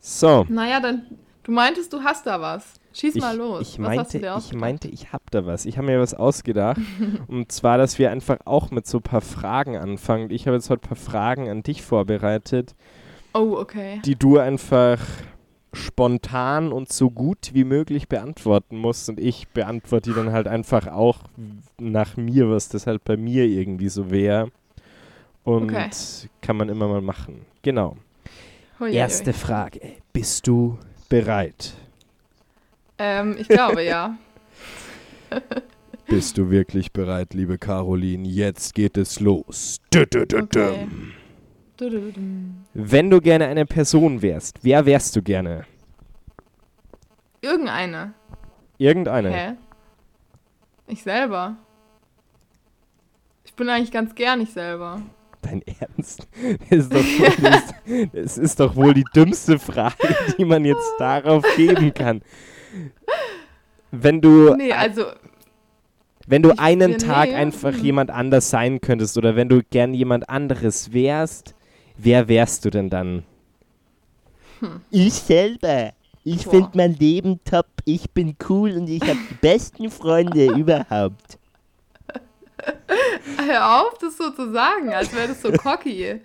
So. 0.00 0.44
Naja, 0.50 0.80
dann, 0.80 1.06
du 1.44 1.52
meintest, 1.52 1.92
du 1.92 2.02
hast 2.02 2.26
da 2.26 2.38
was. 2.40 2.74
Schieß 2.92 3.16
Ich, 3.16 3.22
mal 3.22 3.36
los. 3.36 3.62
ich, 3.62 3.78
was 3.80 3.98
hast 3.98 4.14
du 4.14 4.18
meinte, 4.20 4.44
ich 4.46 4.54
meinte, 4.54 4.88
ich 4.88 5.12
hab 5.12 5.30
da 5.30 5.46
was. 5.46 5.64
Ich 5.66 5.78
habe 5.78 5.86
mir 5.86 5.98
was 5.98 6.12
ausgedacht. 6.14 6.78
und 7.26 7.50
zwar, 7.50 7.78
dass 7.78 7.98
wir 7.98 8.10
einfach 8.10 8.38
auch 8.44 8.70
mit 8.70 8.86
so 8.86 8.98
ein 8.98 9.02
paar 9.02 9.22
Fragen 9.22 9.76
anfangen. 9.76 10.30
Ich 10.30 10.46
habe 10.46 10.56
jetzt 10.56 10.68
heute 10.70 10.84
ein 10.84 10.88
paar 10.88 10.96
Fragen 10.96 11.48
an 11.48 11.62
dich 11.62 11.82
vorbereitet, 11.82 12.74
Oh, 13.32 13.56
okay. 13.58 14.00
die 14.04 14.14
du 14.14 14.38
einfach 14.38 14.98
spontan 15.74 16.72
und 16.72 16.92
so 16.92 17.10
gut 17.10 17.50
wie 17.52 17.64
möglich 17.64 18.08
beantworten 18.08 18.76
musst. 18.78 19.08
Und 19.08 19.20
ich 19.20 19.48
beantworte 19.48 20.10
die 20.10 20.16
dann 20.16 20.32
halt 20.32 20.46
einfach 20.48 20.86
auch 20.86 21.18
nach 21.78 22.16
mir, 22.16 22.50
was 22.50 22.68
das 22.68 22.86
halt 22.86 23.04
bei 23.04 23.16
mir 23.16 23.44
irgendwie 23.44 23.88
so 23.88 24.10
wäre. 24.10 24.50
Und 25.44 25.64
Okay. 25.70 25.90
kann 26.40 26.56
man 26.56 26.68
immer 26.68 26.88
mal 26.88 27.02
machen. 27.02 27.44
Genau. 27.62 27.96
Hui, 28.80 28.92
Erste. 28.92 29.32
Frage. 29.32 29.80
Bist 30.12 30.46
du 30.46 30.78
bereit? 31.08 31.74
Ähm, 32.98 33.36
ich 33.38 33.48
glaube, 33.48 33.82
ja. 33.84 34.16
Bist 36.06 36.38
du 36.38 36.50
wirklich 36.50 36.92
bereit, 36.92 37.34
liebe 37.34 37.58
Caroline? 37.58 38.26
Jetzt 38.28 38.74
geht 38.74 38.96
es 38.96 39.20
los. 39.20 39.80
-dü 39.92 40.04
-dü 40.04 40.26
-dü. 40.26 40.42
Okay. 40.42 40.88
Wenn 42.74 43.10
du 43.10 43.20
gerne 43.20 43.46
eine 43.46 43.66
Person 43.66 44.22
wärst, 44.22 44.58
wer 44.62 44.86
wärst 44.86 45.16
du 45.16 45.22
gerne? 45.22 45.64
Irgendeine. 47.40 48.14
Irgendeine. 48.78 49.30
Hä? 49.30 49.52
Ich 50.86 51.02
selber. 51.02 51.56
Ich 53.44 53.54
bin 53.54 53.68
eigentlich 53.68 53.92
ganz 53.92 54.14
gern 54.14 54.40
ich 54.40 54.50
selber. 54.50 55.02
Dein 55.42 55.62
Ernst? 55.78 56.26
Das 56.70 56.78
ist, 56.78 56.92
doch 56.92 57.04
wohl, 57.04 57.50
das, 57.50 57.74
das 58.12 58.38
ist 58.38 58.60
doch 58.60 58.76
wohl 58.76 58.94
die 58.94 59.04
dümmste 59.14 59.58
Frage, 59.58 60.16
die 60.38 60.44
man 60.44 60.64
jetzt 60.64 60.94
darauf 60.98 61.44
geben 61.56 61.92
kann. 61.92 62.22
Wenn 63.90 64.20
du, 64.20 64.54
Nee, 64.56 64.72
also, 64.72 65.04
wenn 66.26 66.42
du 66.42 66.58
einen 66.58 66.98
Tag 66.98 67.28
nee, 67.28 67.34
einfach 67.34 67.74
hm. 67.74 67.84
jemand 67.84 68.10
anders 68.10 68.50
sein 68.50 68.80
könntest 68.80 69.18
oder 69.18 69.36
wenn 69.36 69.48
du 69.48 69.62
gern 69.62 69.92
jemand 69.92 70.28
anderes 70.28 70.92
wärst, 70.92 71.53
wer 71.96 72.28
wärst 72.28 72.64
du 72.64 72.70
denn 72.70 72.90
dann? 72.90 73.24
Ich 74.90 75.14
selber. 75.14 75.92
Ich 76.24 76.46
finde 76.46 76.70
mein 76.74 76.94
Leben 76.94 77.40
top. 77.44 77.66
Ich 77.84 78.10
bin 78.10 78.36
cool 78.48 78.72
und 78.72 78.88
ich 78.88 79.02
habe 79.02 79.18
die 79.30 79.34
besten 79.40 79.90
Freunde 79.90 80.46
überhaupt. 80.56 81.38
hör 83.46 83.82
auf, 83.82 83.98
das 83.98 84.16
so 84.16 84.30
zu 84.30 84.50
sagen, 84.52 84.94
als 84.94 85.12
wäre 85.14 85.28
das 85.28 85.42
so 85.42 85.52
cocky. 85.52 86.20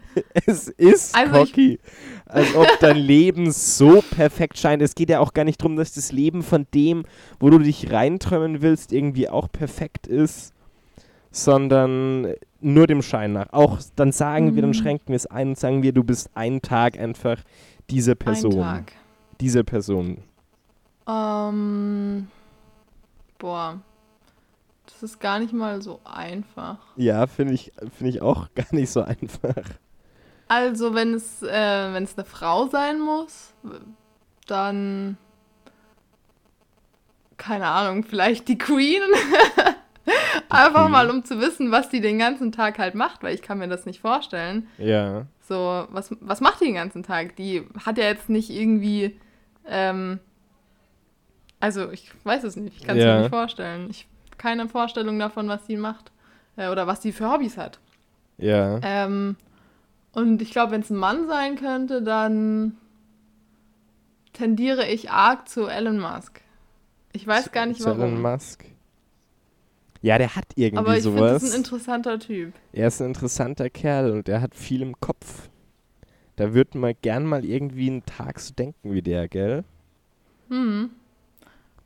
Es 0.45 0.69
ist 0.69 1.13
Also 1.15 1.33
cocky. 1.33 1.79
Als 2.25 2.55
ob 2.55 2.67
dein 2.79 2.95
Leben 2.97 3.51
so 3.51 4.01
perfekt 4.01 4.57
scheint. 4.57 4.81
Es 4.81 4.95
geht 4.95 5.09
ja 5.09 5.19
auch 5.19 5.33
gar 5.33 5.43
nicht 5.43 5.59
darum, 5.59 5.75
dass 5.75 5.93
das 5.93 6.11
Leben 6.13 6.43
von 6.43 6.65
dem, 6.73 7.03
wo 7.39 7.49
du 7.49 7.57
dich 7.57 7.91
reinträumen 7.91 8.61
willst, 8.61 8.93
irgendwie 8.93 9.27
auch 9.27 9.51
perfekt 9.51 10.07
ist, 10.07 10.53
sondern 11.31 12.33
nur 12.61 12.87
dem 12.87 13.01
Schein 13.01 13.33
nach. 13.33 13.51
Auch 13.53 13.79
dann 13.95 14.11
sagen 14.11 14.55
wir, 14.55 14.61
dann 14.61 14.71
Mhm. 14.71 14.75
schränken 14.75 15.07
wir 15.09 15.15
es 15.15 15.27
ein 15.27 15.49
und 15.49 15.57
sagen 15.59 15.83
wir, 15.83 15.93
du 15.93 16.03
bist 16.03 16.29
einen 16.35 16.61
Tag 16.61 16.97
einfach 16.99 17.37
diese 17.89 18.15
Person. 18.15 18.53
Ein 18.53 18.85
Tag. 18.85 18.91
Diese 19.39 19.63
Person. 19.63 20.23
Ähm, 21.07 22.27
boah. 23.37 23.79
Das 24.85 25.03
ist 25.03 25.19
gar 25.19 25.39
nicht 25.39 25.53
mal 25.53 25.81
so 25.81 25.99
einfach. 26.03 26.77
Ja, 26.97 27.25
finde 27.27 27.53
ich, 27.53 27.71
finde 27.97 28.09
ich 28.09 28.21
auch 28.21 28.47
gar 28.55 28.65
nicht 28.71 28.89
so 28.89 29.01
einfach. 29.01 29.55
Also, 30.47 30.95
wenn 30.95 31.13
es, 31.13 31.43
äh, 31.43 31.93
wenn 31.93 32.03
es 32.03 32.17
eine 32.17 32.25
Frau 32.25 32.67
sein 32.67 32.99
muss, 32.99 33.53
dann. 34.47 35.17
Keine 37.37 37.67
Ahnung, 37.67 38.03
vielleicht 38.03 38.47
die 38.49 38.57
Queen. 38.57 39.01
Einfach 40.49 40.89
mal, 40.89 41.09
um 41.09 41.23
zu 41.23 41.39
wissen, 41.39 41.71
was 41.71 41.89
die 41.89 42.01
den 42.01 42.19
ganzen 42.19 42.51
Tag 42.51 42.77
halt 42.79 42.95
macht, 42.95 43.23
weil 43.23 43.33
ich 43.35 43.41
kann 43.41 43.59
mir 43.59 43.67
das 43.67 43.85
nicht 43.85 44.01
vorstellen. 44.01 44.67
Ja. 44.77 45.25
So, 45.47 45.85
was, 45.89 46.15
was 46.19 46.41
macht 46.41 46.61
die 46.61 46.65
den 46.65 46.75
ganzen 46.75 47.03
Tag? 47.03 47.35
Die 47.35 47.65
hat 47.85 47.97
ja 47.97 48.05
jetzt 48.05 48.29
nicht 48.29 48.49
irgendwie. 48.49 49.19
Ähm, 49.65 50.19
also, 51.59 51.89
ich 51.91 52.11
weiß 52.23 52.43
es 52.43 52.55
nicht. 52.55 52.77
Ich 52.77 52.83
kann 52.85 52.97
es 52.97 53.03
Ja. 53.03 53.15
mir 53.15 53.19
nicht 53.21 53.29
vorstellen. 53.29 53.87
Ich 53.89 54.07
keine 54.37 54.69
Vorstellung 54.69 55.19
davon, 55.19 55.47
was 55.49 55.65
sie 55.67 55.75
macht. 55.77 56.11
Äh, 56.55 56.69
oder 56.69 56.87
was 56.87 57.01
sie 57.01 57.11
für 57.11 57.29
Hobbys 57.31 57.57
hat. 57.57 57.79
Ja. 58.37 58.79
Ähm, 58.83 59.35
und 60.13 60.41
ich 60.41 60.51
glaube, 60.51 60.71
wenn 60.71 60.81
es 60.81 60.89
ein 60.89 60.97
Mann 60.97 61.27
sein 61.27 61.55
könnte, 61.55 62.01
dann 62.01 62.77
tendiere 64.33 64.87
ich 64.87 65.11
arg 65.11 65.47
zu 65.49 65.67
Elon 65.67 65.99
Musk. 65.99 66.41
Ich 67.11 67.25
weiß 67.27 67.51
gar 67.51 67.65
nicht 67.65 67.81
Zu 67.81 67.89
Elon 67.89 67.99
warum. 67.99 68.21
Musk. 68.21 68.65
Ja, 70.01 70.17
der 70.17 70.35
hat 70.35 70.45
irgendwie 70.55 70.77
Aber 70.77 70.97
ich 70.97 71.03
finde, 71.03 71.19
das 71.19 71.29
sowas. 71.29 71.43
ist 71.43 71.53
ein 71.53 71.57
interessanter 71.57 72.19
Typ. 72.19 72.53
Er 72.71 72.87
ist 72.87 73.01
ein 73.01 73.07
interessanter 73.07 73.69
Kerl 73.69 74.11
und 74.11 74.29
er 74.29 74.41
hat 74.41 74.55
viel 74.55 74.81
im 74.81 74.99
Kopf. 74.99 75.49
Da 76.37 76.53
würde 76.53 76.77
man 76.77 76.93
gern 77.01 77.25
mal 77.25 77.43
irgendwie 77.43 77.89
einen 77.89 78.05
Tag 78.05 78.39
so 78.39 78.53
denken 78.53 78.93
wie 78.93 79.01
der, 79.01 79.27
gell? 79.27 79.65
Hm. 80.49 80.89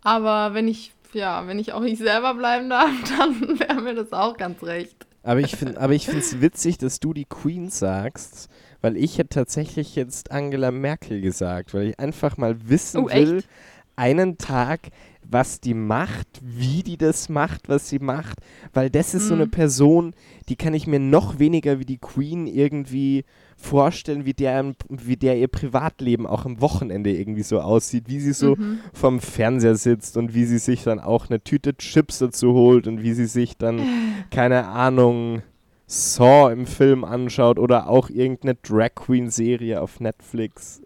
Aber 0.03 0.53
wenn 0.53 0.67
ich, 0.67 0.93
ja, 1.13 1.47
wenn 1.47 1.57
ich 1.57 1.73
auch 1.73 1.81
ich 1.83 1.97
selber 1.97 2.35
bleiben 2.35 2.69
darf, 2.69 2.91
dann 3.17 3.59
wäre 3.59 3.81
mir 3.81 3.95
das 3.95 4.13
auch 4.13 4.37
ganz 4.37 4.61
recht. 4.63 5.07
Aber 5.23 5.39
ich 5.39 5.55
finde 5.55 5.79
es 5.79 6.41
witzig, 6.41 6.77
dass 6.77 6.99
du 6.99 7.13
die 7.13 7.25
Queen 7.25 7.69
sagst, 7.69 8.49
weil 8.81 8.97
ich 8.97 9.17
hätte 9.17 9.29
tatsächlich 9.29 9.95
jetzt 9.95 10.31
Angela 10.31 10.69
Merkel 10.69 11.21
gesagt, 11.21 11.73
weil 11.73 11.87
ich 11.87 11.99
einfach 11.99 12.35
mal 12.35 12.67
wissen 12.67 13.05
Oh, 13.05 13.09
echt? 13.09 13.47
Einen 13.95 14.37
Tag, 14.37 14.89
was 15.29 15.59
die 15.61 15.73
macht, 15.73 16.27
wie 16.41 16.83
die 16.83 16.97
das 16.97 17.29
macht, 17.29 17.69
was 17.69 17.89
sie 17.89 17.99
macht, 17.99 18.39
weil 18.73 18.89
das 18.89 19.13
ist 19.13 19.27
so 19.29 19.33
eine 19.33 19.45
Mhm. 19.45 19.51
Person, 19.51 20.13
die 20.49 20.55
kann 20.55 20.73
ich 20.73 20.85
mir 20.85 20.99
noch 20.99 21.39
weniger 21.39 21.79
wie 21.79 21.85
die 21.85 21.97
Queen 21.97 22.45
irgendwie 22.45 23.23
vorstellen, 23.55 24.25
wie 24.25 24.33
der, 24.33 24.73
wie 24.89 25.15
der 25.15 25.37
ihr 25.39 25.47
Privatleben 25.47 26.27
auch 26.27 26.45
am 26.45 26.59
Wochenende 26.59 27.11
irgendwie 27.11 27.43
so 27.43 27.61
aussieht, 27.61 28.05
wie 28.07 28.19
sie 28.19 28.33
so 28.33 28.55
Mhm. 28.57 28.79
vom 28.93 29.19
Fernseher 29.21 29.75
sitzt 29.75 30.17
und 30.17 30.33
wie 30.33 30.45
sie 30.45 30.57
sich 30.59 30.83
dann 30.83 30.99
auch 30.99 31.29
eine 31.29 31.41
Tüte 31.41 31.75
Chips 31.77 32.19
dazu 32.19 32.53
holt 32.53 32.85
und 32.87 33.01
wie 33.01 33.13
sie 33.13 33.25
sich 33.27 33.57
dann, 33.57 33.79
keine 34.31 34.67
Ahnung, 34.67 35.41
Saw 35.87 36.51
im 36.51 36.65
Film 36.65 37.03
anschaut 37.05 37.59
oder 37.59 37.87
auch 37.87 38.09
irgendeine 38.09 38.55
Drag 38.55 38.95
Queen 38.95 39.29
Serie 39.29 39.81
auf 39.81 39.99
Netflix. 39.99 40.81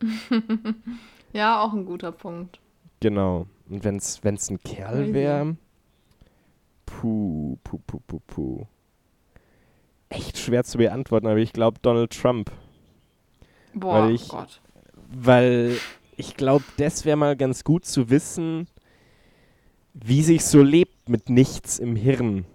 Ja, 1.36 1.62
auch 1.62 1.72
ein 1.74 1.84
guter 1.84 2.12
Punkt. 2.12 2.60
Genau. 3.00 3.46
Und 3.68 3.84
wenn 3.84 3.96
es 3.96 4.50
ein 4.50 4.58
Kerl 4.60 5.12
wäre, 5.12 5.56
puh, 6.86 7.58
puh, 7.62 7.78
puh, 7.86 8.00
puh, 8.06 8.20
puh. 8.26 8.66
Echt 10.08 10.38
schwer 10.38 10.64
zu 10.64 10.78
beantworten, 10.78 11.26
aber 11.26 11.36
ich 11.38 11.52
glaube 11.52 11.78
Donald 11.82 12.12
Trump. 12.18 12.50
Boah, 13.74 14.04
Weil 14.04 14.14
ich- 14.14 14.28
Gott. 14.28 14.60
weil 15.08 15.76
ich 16.16 16.36
glaube, 16.36 16.64
das 16.78 17.04
wäre 17.04 17.16
mal 17.16 17.36
ganz 17.36 17.64
gut 17.64 17.84
zu 17.84 18.08
wissen, 18.08 18.68
wie 19.92 20.22
sich 20.22 20.44
so 20.44 20.62
lebt 20.62 21.08
mit 21.08 21.28
nichts 21.28 21.78
im 21.78 21.96
Hirn. 21.96 22.46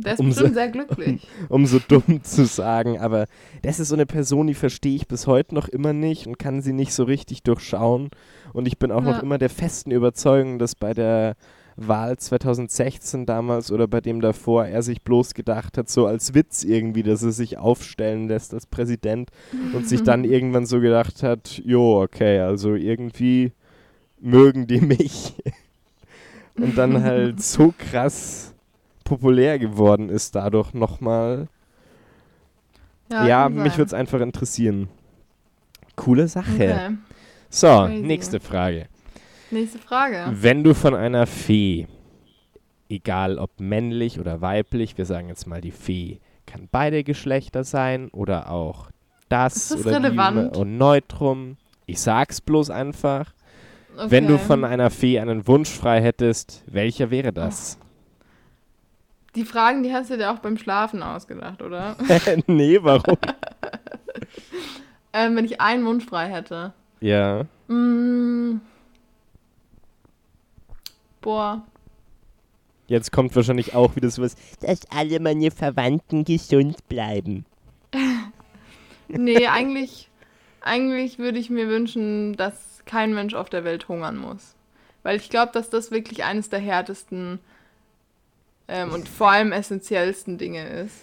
Der 0.00 0.12
ist 0.14 0.20
Umso- 0.20 0.34
bestimmt 0.42 0.54
sehr 0.54 0.68
glücklich. 0.68 1.26
um 1.48 1.66
so 1.66 1.80
dumm 1.86 2.22
zu 2.22 2.44
sagen, 2.46 2.98
aber 3.00 3.26
das 3.62 3.80
ist 3.80 3.88
so 3.88 3.94
eine 3.96 4.06
Person, 4.06 4.46
die 4.46 4.54
verstehe 4.54 4.94
ich 4.94 5.08
bis 5.08 5.26
heute 5.26 5.54
noch 5.54 5.68
immer 5.68 5.92
nicht 5.92 6.26
und 6.26 6.38
kann 6.38 6.62
sie 6.62 6.72
nicht 6.72 6.92
so 6.94 7.02
richtig 7.04 7.42
durchschauen. 7.42 8.10
Und 8.52 8.66
ich 8.68 8.78
bin 8.78 8.92
auch 8.92 9.02
noch 9.02 9.16
Ja. 9.16 9.20
immer 9.20 9.38
der 9.38 9.50
festen 9.50 9.90
Überzeugung, 9.90 10.58
dass 10.60 10.74
bei 10.76 10.94
der 10.94 11.34
Wahl 11.80 12.16
2016 12.16 13.24
damals 13.26 13.70
oder 13.72 13.86
bei 13.86 14.00
dem 14.00 14.20
davor 14.20 14.66
er 14.66 14.82
sich 14.82 15.02
bloß 15.02 15.34
gedacht 15.34 15.78
hat, 15.78 15.88
so 15.88 16.06
als 16.06 16.34
Witz 16.34 16.64
irgendwie, 16.64 17.02
dass 17.04 17.22
er 17.22 17.30
sich 17.32 17.58
aufstellen 17.58 18.28
lässt 18.28 18.52
als 18.54 18.66
Präsident 18.66 19.30
und 19.74 19.88
sich 19.88 20.02
dann 20.02 20.24
irgendwann 20.24 20.66
so 20.66 20.80
gedacht 20.80 21.22
hat, 21.22 21.60
jo, 21.64 22.02
okay, 22.02 22.40
also 22.40 22.74
irgendwie 22.74 23.52
mögen 24.20 24.66
die 24.66 24.80
mich. 24.80 25.34
und 26.56 26.76
dann 26.76 27.02
halt 27.04 27.40
so 27.42 27.72
krass 27.78 28.54
populär 29.08 29.58
geworden 29.58 30.08
ist 30.10 30.34
dadurch 30.34 30.74
nochmal. 30.74 31.48
Ja, 33.10 33.44
kann 33.44 33.54
mich 33.54 33.72
würde 33.78 33.86
es 33.88 33.94
einfach 33.94 34.20
interessieren. 34.20 34.88
Coole 35.96 36.28
Sache. 36.28 36.52
Okay. 36.54 36.90
So, 37.48 37.66
Crazy. 37.66 38.02
nächste 38.02 38.40
Frage. 38.40 38.86
Nächste 39.50 39.78
Frage. 39.78 40.26
Wenn 40.30 40.62
du 40.62 40.74
von 40.74 40.94
einer 40.94 41.26
Fee, 41.26 41.86
egal 42.90 43.38
ob 43.38 43.58
männlich 43.58 44.20
oder 44.20 44.42
weiblich, 44.42 44.98
wir 44.98 45.06
sagen 45.06 45.28
jetzt 45.28 45.46
mal 45.46 45.62
die 45.62 45.70
Fee, 45.70 46.20
kann 46.46 46.68
beide 46.70 47.02
Geschlechter 47.02 47.64
sein 47.64 48.08
oder 48.10 48.50
auch 48.50 48.90
das 49.30 49.56
Ist 49.56 49.70
das 49.72 49.86
oder 49.86 49.96
relevant? 50.04 50.54
die 50.54 50.60
und 50.60 50.76
Neutrum. 50.76 51.56
Ich 51.86 52.00
sag's 52.00 52.40
bloß 52.42 52.68
einfach. 52.70 53.32
Wenn 54.06 54.26
du 54.26 54.34
Okay. 54.34 54.44
von 54.46 54.64
einer 54.64 54.90
Fee 54.90 55.18
einen 55.18 55.46
Wunsch 55.46 55.70
frei 55.70 56.00
hättest, 56.02 56.62
welcher 56.66 57.10
wäre 57.10 57.32
das? 57.32 57.78
Die 59.38 59.44
Fragen, 59.44 59.84
die 59.84 59.92
hast 59.92 60.10
du 60.10 60.16
dir 60.16 60.32
auch 60.32 60.40
beim 60.40 60.58
Schlafen 60.58 61.00
ausgedacht, 61.00 61.62
oder? 61.62 61.94
nee, 62.48 62.76
warum? 62.82 63.16
ähm, 65.12 65.36
wenn 65.36 65.44
ich 65.44 65.60
einen 65.60 65.86
Wunsch 65.86 66.04
frei 66.04 66.28
hätte. 66.28 66.72
ja. 66.98 67.44
Mm. 67.68 68.60
Boah. 71.20 71.62
Jetzt 72.88 73.12
kommt 73.12 73.36
wahrscheinlich 73.36 73.76
auch 73.76 73.94
wieder 73.94 74.10
sowas. 74.10 74.34
Dass 74.60 74.80
alle 74.90 75.20
meine 75.20 75.52
Verwandten 75.52 76.24
gesund 76.24 76.88
bleiben. 76.88 77.44
Nee, 79.10 79.46
eigentlich, 79.46 80.10
eigentlich 80.60 81.18
würde 81.18 81.38
ich 81.38 81.48
mir 81.48 81.68
wünschen, 81.68 82.36
dass 82.36 82.82
kein 82.84 83.14
Mensch 83.14 83.32
auf 83.32 83.48
der 83.48 83.64
Welt 83.64 83.88
hungern 83.88 84.18
muss. 84.18 84.54
Weil 85.02 85.16
ich 85.16 85.30
glaube, 85.30 85.50
dass 85.52 85.70
das 85.70 85.90
wirklich 85.90 86.24
eines 86.24 86.50
der 86.50 86.58
härtesten 86.58 87.38
ähm, 88.68 88.92
und 88.92 89.08
vor 89.08 89.30
allem 89.30 89.52
essentiellsten 89.52 90.38
Dinge 90.38 90.66
ist. 90.68 90.94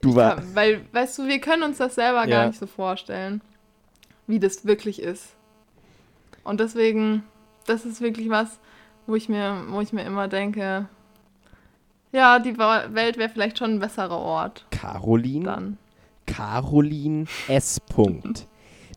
Du 0.00 0.14
war. 0.14 0.38
Ja, 0.38 0.42
weil, 0.54 0.84
weißt 0.92 1.18
du, 1.18 1.26
wir 1.26 1.40
können 1.40 1.62
uns 1.62 1.78
das 1.78 1.96
selber 1.96 2.20
Ja. 2.20 2.26
gar 2.42 2.46
nicht 2.46 2.58
so 2.58 2.66
vorstellen, 2.66 3.40
wie 4.26 4.38
das 4.38 4.64
wirklich 4.64 5.00
ist. 5.02 5.34
Und 6.44 6.60
deswegen, 6.60 7.24
das 7.66 7.84
ist 7.84 8.00
wirklich 8.00 8.28
was, 8.30 8.60
wo 9.06 9.14
ich 9.14 9.28
mir, 9.28 9.64
wo 9.68 9.80
ich 9.80 9.92
mir 9.92 10.04
immer 10.04 10.28
denke, 10.28 10.88
ja, 12.12 12.38
die 12.38 12.56
Welt 12.56 13.16
wäre 13.18 13.28
vielleicht 13.28 13.58
schon 13.58 13.72
ein 13.72 13.80
besserer 13.80 14.18
Ort 14.18 14.66
Caroline? 14.70 15.44
dann. 15.44 15.78
Caroline 16.26 17.26
S. 17.48 17.80
Punkt. 17.80 18.46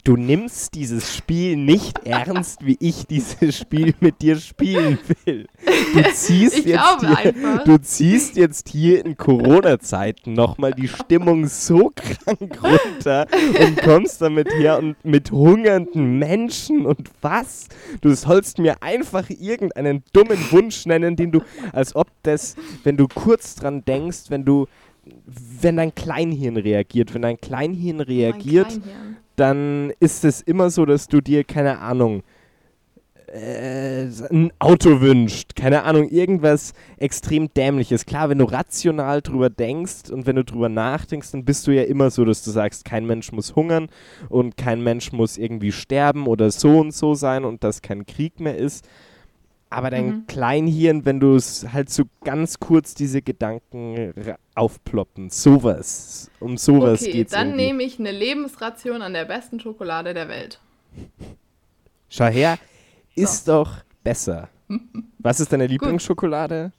Du 0.07 0.15
nimmst 0.15 0.73
dieses 0.75 1.13
Spiel 1.13 1.57
nicht 1.57 1.99
ernst, 2.07 2.65
wie 2.65 2.77
ich 2.79 3.07
dieses 3.07 3.57
Spiel 3.57 3.93
mit 3.99 4.21
dir 4.21 4.37
spielen 4.37 4.97
will. 5.25 5.47
Du 5.93 6.01
ziehst, 6.13 6.59
Ich 6.59 6.65
jetzt, 6.65 7.01
hier, 7.01 7.17
einfach. 7.17 7.63
du 7.65 7.77
ziehst 7.81 8.37
jetzt 8.37 8.69
hier 8.69 9.03
in 9.03 9.17
Corona-Zeiten 9.17 10.31
nochmal 10.31 10.71
die 10.71 10.87
Stimmung 10.87 11.47
so 11.47 11.91
krank 11.93 12.57
runter 12.63 13.27
und 13.59 13.81
kommst 13.81 14.21
damit 14.21 14.47
her 14.53 14.77
und 14.77 14.95
mit 15.03 15.29
hungernden 15.31 16.17
Menschen 16.17 16.85
und 16.85 17.11
was? 17.19 17.67
Du 17.99 18.15
sollst 18.15 18.59
mir 18.59 18.81
einfach 18.81 19.29
irgendeinen 19.29 20.05
dummen 20.13 20.39
Wunsch 20.51 20.85
nennen, 20.85 21.17
den 21.17 21.33
du, 21.33 21.41
als 21.73 21.97
ob 21.97 22.07
das, 22.23 22.55
wenn 22.85 22.95
du 22.95 23.09
kurz 23.09 23.55
dran 23.55 23.83
denkst, 23.83 24.29
wenn 24.29 24.45
du 24.45 24.67
wenn 25.61 25.77
dein 25.77 25.93
Kleinhirn 25.93 26.57
reagiert, 26.57 27.13
wenn 27.13 27.21
dein 27.21 27.39
Kleinhirn 27.39 27.99
reagiert, 27.99 28.67
Kleinhirn. 28.67 29.17
Dann 29.37 29.93
ist 29.99 30.25
es 30.25 30.41
immer 30.41 30.69
so, 30.69 30.85
dass 30.85 31.07
du 31.07 31.21
dir, 31.21 31.43
keine 31.43 31.79
Ahnung, 31.79 32.23
äh, 33.27 34.07
ein 34.31 34.51
Auto 34.59 35.01
wünscht, 35.01 35.55
keine 35.55 35.83
Ahnung, 35.83 36.09
irgendwas 36.09 36.73
extrem 36.97 37.53
dämliches. 37.53 38.05
Klar, 38.05 38.29
wenn 38.29 38.37
du 38.37 38.45
rational 38.45 39.21
drüber 39.21 39.49
denkst 39.49 40.09
und 40.09 40.25
wenn 40.25 40.37
du 40.37 40.43
drüber 40.43 40.69
nachdenkst, 40.69 41.31
dann 41.31 41.45
bist 41.45 41.67
du 41.67 41.71
ja 41.71 41.83
immer 41.83 42.09
so, 42.09 42.25
dass 42.25 42.43
du 42.43 42.51
sagst, 42.51 42.85
kein 42.85 43.05
Mensch 43.05 43.31
muss 43.31 43.55
hungern 43.55 43.89
und 44.29 44.57
kein 44.57 44.81
Mensch 44.81 45.11
muss 45.11 45.37
irgendwie 45.37 45.71
sterben 45.71 46.25
oder 46.25 46.51
so 46.51 46.79
und 46.79 46.93
so 46.93 47.15
sein 47.15 47.45
und 47.45 47.63
dass 47.63 47.81
kein 47.81 48.05
Krieg 48.05 48.39
mehr 48.39 48.57
ist. 48.57 48.87
Aber 49.69 49.89
dein 49.89 50.07
Mhm. 50.07 50.27
Kleinhirn, 50.27 51.03
wenn 51.05 51.19
du 51.19 51.35
es 51.35 51.67
halt 51.73 51.89
so 51.89 52.03
ganz 52.23 52.57
kurz 52.59 52.93
diese 52.95 53.21
Gedanken 53.21 54.13
aufploppen, 54.55 55.29
sowas, 55.29 56.31
um 56.39 56.57
sowas 56.57 57.01
Okay, 57.01 57.11
geht's 57.11 57.33
dann 57.33 57.47
irgendwie. 57.49 57.65
nehme 57.65 57.83
ich 57.83 57.99
eine 57.99 58.11
Lebensration 58.11 59.01
an 59.01 59.13
der 59.13 59.25
besten 59.25 59.59
Schokolade 59.59 60.13
der 60.13 60.29
Welt. 60.29 60.59
Schau 62.09 62.27
her, 62.27 62.57
ist 63.15 63.47
doch 63.47 63.71
besser. 64.03 64.49
Was 65.19 65.39
ist 65.39 65.51
deine. 65.51 65.67
Lieblingsschokolade 65.67 66.71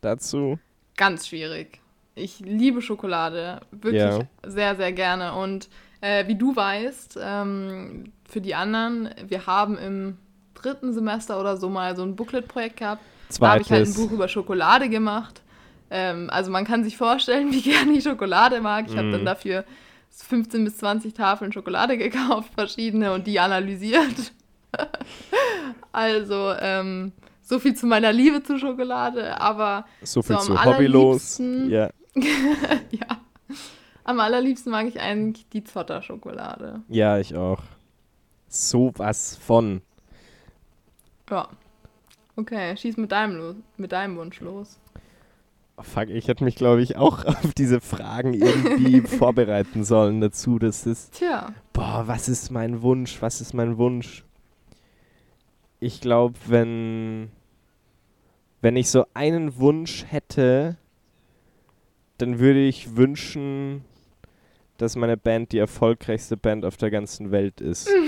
dazu? 0.00 0.58
Ganz 0.96 1.26
schwierig. 1.26 1.80
Ich 2.14 2.40
liebe 2.40 2.82
Schokolade, 2.82 3.60
wirklich 3.70 4.00
Ja. 4.02 4.20
sehr, 4.46 4.76
sehr 4.76 4.92
gerne. 4.92 5.34
Und 5.34 5.68
äh, 6.00 6.26
wie 6.28 6.34
du 6.36 6.54
weißt, 6.54 7.18
ähm, 7.20 8.12
für 8.28 8.40
die 8.40 8.54
anderen, 8.54 9.10
wir 9.26 9.46
haben 9.46 9.76
im 9.78 10.18
dritten 10.62 10.92
Semester 10.92 11.40
oder 11.40 11.56
so 11.56 11.68
mal 11.68 11.96
so 11.96 12.02
ein 12.02 12.14
Booklet-Projekt 12.16 12.76
gehabt. 12.78 13.02
Da 13.40 13.50
habe 13.52 13.62
ich 13.62 13.70
halt 13.70 13.82
ein 13.82 13.86
Zweites. 13.86 13.96
Buch 14.06 14.12
über 14.12 14.28
Schokolade 14.28 14.88
gemacht. 14.88 15.42
Ähm, 15.90 16.28
also 16.30 16.50
man 16.50 16.64
kann 16.64 16.84
sich 16.84 16.96
vorstellen, 16.96 17.50
wie 17.52 17.62
gerne 17.62 17.92
ich 17.92 18.04
Schokolade 18.04 18.60
mag. 18.60 18.86
Ich 18.88 18.96
habe 18.96 19.08
Mhm. 19.08 19.12
dann 19.12 19.24
dafür 19.24 19.64
15 20.10 20.64
bis 20.64 20.78
20 20.78 21.14
Tafeln 21.14 21.52
Schokolade 21.52 21.96
gekauft, 21.98 22.50
verschiedene, 22.54 23.12
und 23.12 23.26
die 23.26 23.38
analysiert. 23.40 24.32
also, 25.92 26.52
ähm, 26.60 27.12
so 27.42 27.58
viel 27.58 27.74
zu 27.74 27.86
meiner 27.86 28.12
Liebe 28.12 28.42
zu 28.42 28.58
Schokolade, 28.58 29.40
aber 29.40 29.86
So 30.02 30.22
viel 30.22 30.36
so 30.38 30.52
am 30.52 30.58
zu 30.58 30.64
hobbylos. 30.64 31.40
allerliebsten- 31.40 31.68
Ja. 31.70 31.90
Am 34.04 34.20
allerliebsten 34.20 34.72
mag 34.72 34.86
ich 34.86 34.98
eigentlich 35.00 35.46
die 35.50 35.64
Zotter-Schokolade. 35.64 36.80
ja, 36.88 37.18
ich 37.18 37.36
auch. 37.36 37.60
Sowas 38.48 39.38
von. 39.44 39.82
Ja. 41.30 41.48
Okay, 42.36 42.76
schieß 42.76 42.96
mit 42.96 43.10
deinem, 43.12 43.36
los, 43.36 43.56
mit 43.76 43.92
deinem 43.92 44.16
Wunsch 44.16 44.40
los. 44.40 44.78
Oh, 45.76 45.82
fuck, 45.82 46.08
ich 46.08 46.28
hätte 46.28 46.44
mich, 46.44 46.56
glaube 46.56 46.82
ich, 46.82 46.96
auch 46.96 47.24
auf 47.24 47.52
diese 47.54 47.80
Fragen 47.80 48.34
irgendwie 48.34 49.00
vorbereiten 49.06 49.84
sollen 49.84 50.20
dazu. 50.20 50.58
Das 50.58 50.86
ist, 50.86 51.14
Tja. 51.14 51.52
boah, 51.72 52.04
was 52.06 52.28
ist 52.28 52.50
mein 52.50 52.82
Wunsch? 52.82 53.20
Was 53.22 53.40
ist 53.40 53.54
mein 53.54 53.78
Wunsch? 53.78 54.24
Ich 55.80 56.00
glaube, 56.00 56.34
wenn, 56.46 57.30
wenn 58.60 58.76
ich 58.76 58.90
so 58.90 59.06
einen 59.14 59.58
Wunsch 59.58 60.04
hätte, 60.08 60.76
dann 62.18 62.40
würde 62.40 62.66
ich 62.66 62.96
wünschen, 62.96 63.84
dass 64.76 64.96
meine 64.96 65.16
Band 65.16 65.52
die 65.52 65.58
erfolgreichste 65.58 66.36
Band 66.36 66.64
auf 66.64 66.76
der 66.76 66.90
ganzen 66.90 67.30
Welt 67.30 67.60
ist. 67.60 67.88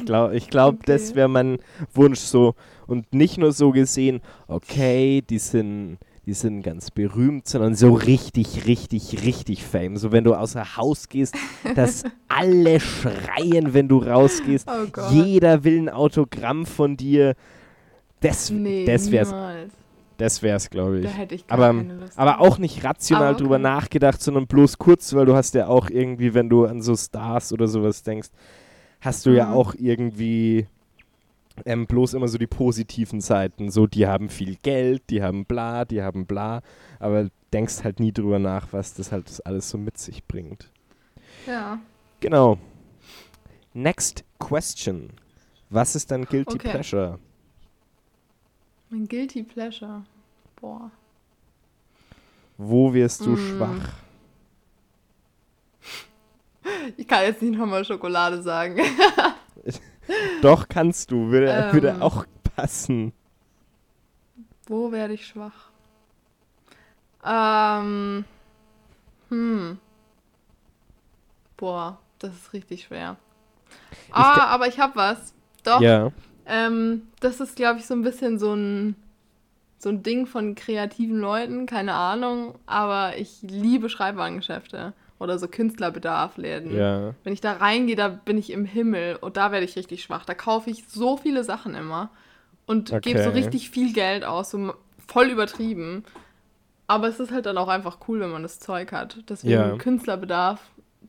Ich 0.00 0.06
glaube, 0.06 0.36
ich 0.36 0.48
glaub, 0.50 0.84
das 0.86 1.08
Okay. 1.10 1.16
wäre 1.16 1.28
mein 1.28 1.58
Wunsch 1.94 2.20
so. 2.20 2.54
Und 2.86 3.12
nicht 3.14 3.38
nur 3.38 3.52
so 3.52 3.70
gesehen, 3.72 4.20
okay, 4.48 5.22
die 5.28 5.38
sind, 5.38 5.98
die 6.26 6.34
sind 6.34 6.62
ganz 6.62 6.90
berühmt, 6.90 7.46
sondern 7.46 7.74
so 7.74 7.92
richtig, 7.94 8.66
richtig, 8.66 9.24
richtig 9.24 9.64
fame. 9.64 9.96
So 9.96 10.12
wenn 10.12 10.24
du 10.24 10.34
außer 10.34 10.76
Haus 10.76 11.08
gehst, 11.08 11.34
dass 11.74 12.04
alle 12.28 12.80
schreien, 12.80 13.72
wenn 13.74 13.88
du 13.88 13.98
rausgehst. 13.98 14.68
Oh. 14.68 15.00
Jeder 15.10 15.64
will 15.64 15.78
ein 15.78 15.88
Autogramm 15.88 16.66
von 16.66 16.96
dir. 16.96 17.34
Das, 18.20 18.50
nee, 18.50 18.84
das 18.86 19.10
wär's, 19.10 19.30
niemals. 19.30 19.72
das 20.16 20.42
wär's, 20.42 20.70
glaube 20.70 21.00
ich. 21.00 21.04
Da 21.04 21.10
hätte 21.10 21.34
ich 21.34 21.44
Aber, 21.48 21.68
keine 21.68 21.94
Lust. 21.94 22.18
aber 22.18 22.40
auch 22.40 22.56
nicht 22.58 22.82
rational 22.84 23.28
Aber 23.28 23.36
drüber 23.38 23.56
okay. 23.56 23.62
nachgedacht, 23.62 24.22
sondern 24.22 24.46
bloß 24.46 24.78
kurz, 24.78 25.12
weil 25.14 25.26
du 25.26 25.34
hast 25.34 25.54
ja 25.54 25.66
auch 25.68 25.90
irgendwie, 25.90 26.32
wenn 26.32 26.48
du 26.48 26.64
an 26.64 26.80
so 26.80 26.96
Stars 26.96 27.52
oder 27.52 27.66
sowas 27.68 28.02
denkst, 28.02 28.28
hast 29.04 29.26
du 29.26 29.30
ja 29.30 29.46
Mhm. 29.46 29.52
auch 29.52 29.74
irgendwie 29.78 30.66
ähm, 31.64 31.86
bloß 31.86 32.14
immer 32.14 32.26
so 32.26 32.36
die 32.38 32.48
positiven 32.48 33.20
Seiten. 33.20 33.70
So, 33.70 33.86
die 33.86 34.06
haben 34.08 34.28
viel 34.28 34.56
Geld, 34.62 35.02
die 35.10 35.22
haben 35.22 35.44
bla, 35.44 35.84
die 35.84 36.02
haben 36.02 36.26
bla, 36.26 36.62
aber 36.98 37.28
denkst 37.52 37.84
halt 37.84 38.00
nie 38.00 38.10
drüber 38.12 38.40
nach, 38.40 38.72
was 38.72 38.94
das 38.94 39.12
halt 39.12 39.40
alles 39.46 39.70
so 39.70 39.78
mit 39.78 39.96
sich 39.96 40.24
bringt. 40.24 40.70
Ja. 41.46 41.78
Genau. 42.20 42.58
Next 43.72 44.24
question. 44.38 45.10
Was 45.70 45.94
ist 45.94 46.10
dein 46.10 46.24
Guilty 46.24 46.54
Okay. 46.56 46.70
Pleasure? 46.70 47.18
Mein 48.90 49.06
Guilty 49.06 49.42
Pleasure. 49.44 50.02
Boah. 50.60 50.90
Wo 52.58 52.92
wirst 52.94 53.26
du 53.26 53.30
Mm. 53.30 53.36
schwach? 53.36 53.92
Ich 56.96 57.06
kann 57.08 57.22
jetzt 57.24 57.42
nicht 57.42 57.58
nochmal 57.58 57.84
Schokolade 57.84 58.42
sagen. 58.42 58.80
Doch, 60.42 60.68
kannst 60.68 61.10
du. 61.10 61.30
Würde, 61.30 61.48
Ähm. 61.48 61.72
würde 61.72 61.96
auch 62.00 62.26
passen. 62.56 63.12
Wo 64.66 64.92
werde 64.92 65.14
ich 65.14 65.26
schwach? 65.26 65.70
Ähm. 67.24 68.24
Hm. 69.30 69.78
Boah, 71.56 71.98
das 72.18 72.34
ist 72.34 72.52
richtig 72.52 72.84
schwer. 72.84 73.16
Ah, 74.10 74.46
aber 74.46 74.68
ich 74.68 74.78
hab 74.78 74.96
was. 74.96 75.34
Doch. 75.62 75.80
Ja. 75.80 76.10
Ähm, 76.46 77.08
das 77.20 77.40
ist, 77.40 77.56
glaube 77.56 77.78
ich, 77.78 77.86
so 77.86 77.94
ein 77.94 78.02
bisschen 78.02 78.38
so 78.38 78.52
ein, 78.54 78.96
so 79.78 79.88
ein 79.88 80.02
Ding 80.02 80.26
von 80.26 80.54
kreativen 80.54 81.18
Leuten, 81.18 81.64
keine 81.66 81.94
Ahnung. 81.94 82.58
Aber 82.66 83.16
ich 83.16 83.38
liebe 83.42 83.88
Schreibwarengeschäfte 83.88 84.92
oder 85.18 85.38
so 85.38 85.48
Künstlerbedarfläden. 85.48 86.74
Ja. 86.76 87.14
Wenn 87.24 87.32
ich 87.32 87.40
da 87.40 87.52
reingehe, 87.54 87.96
da 87.96 88.08
bin 88.08 88.36
ich 88.38 88.50
im 88.50 88.64
Himmel 88.64 89.16
und 89.16 89.36
da 89.36 89.52
werde 89.52 89.64
ich 89.64 89.76
richtig 89.76 90.02
schwach. 90.02 90.24
Da 90.24 90.34
kaufe 90.34 90.70
ich 90.70 90.84
so 90.88 91.16
viele 91.16 91.44
Sachen 91.44 91.74
immer 91.74 92.10
und 92.66 92.90
gebe 93.02 93.22
so 93.22 93.30
Okay. 93.30 93.38
richtig 93.38 93.70
viel 93.70 93.92
Geld 93.92 94.24
aus, 94.24 94.50
so 94.50 94.74
voll 95.06 95.26
übertrieben. 95.30 96.04
Aber 96.86 97.08
es 97.08 97.18
ist 97.20 97.30
halt 97.32 97.46
dann 97.46 97.56
auch 97.58 97.68
einfach 97.68 97.98
cool, 98.08 98.20
wenn 98.20 98.30
man 98.30 98.42
das 98.42 98.58
Zeug 98.60 98.92
hat. 98.92 99.18
Deswegen 99.28 99.52
Ja. 99.52 99.76
Künstlerbedarf, 99.76 100.60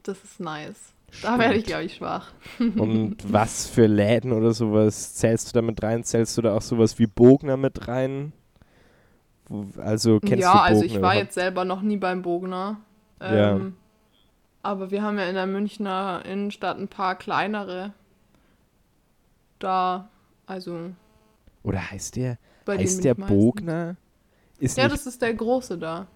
das 0.03 0.24
ist 0.24 0.39
nice. 0.39 0.93
Da 1.22 1.38
werde 1.39 1.56
ich, 1.56 1.62
Stimmt. 1.62 1.68
glaube 1.68 1.84
ich, 1.86 1.95
schwach. 1.95 2.32
Und 2.60 3.18
was 3.32 3.68
für 3.68 3.86
Läden 3.88 4.32
oder 4.34 4.53
sowas 4.53 5.16
zählst 5.16 5.49
du 5.49 5.53
da 5.53 5.62
mit 5.62 5.82
rein? 5.82 6.03
Zählst 6.03 6.38
du 6.38 6.41
da 6.41 6.56
auch 6.56 6.62
sowas 6.62 6.99
wie 6.99 7.08
Bogner 7.08 7.58
mit 7.58 7.88
rein? 7.88 8.34
Also 9.78 10.20
kennst 10.20 10.41
ja, 10.41 10.51
du 10.51 10.58
Bogner 10.58 10.64
also 10.64 10.84
ich 10.84 10.93
war 10.93 10.99
überhaupt? 10.99 11.18
jetzt 11.18 11.34
selber 11.36 11.66
noch 11.66 11.82
nie 11.82 11.97
beim 11.97 12.22
Bogner. 12.22 12.78
Ähm, 13.22 13.36
Ja. 13.38 13.60
Aber 14.66 14.89
wir 14.89 15.03
haben 15.03 15.20
ja 15.20 15.26
in 15.30 15.36
der 15.36 15.45
Münchner 15.45 16.24
Innenstadt 16.26 16.80
ein 16.80 16.88
paar 16.88 17.16
kleinere. 17.16 17.93
Da, 19.59 20.09
also 20.45 20.91
Oder 21.63 21.91
heißt 21.91 22.16
der, 22.16 22.38
heißt 22.78 23.03
der. 23.03 23.16
Bogner? 23.16 23.97
Ist 24.59 24.78
Ja, 24.78 24.88
das 24.88 25.05
ist 25.07 25.22
der 25.22 25.34
große 25.34 25.78
da. 25.78 26.07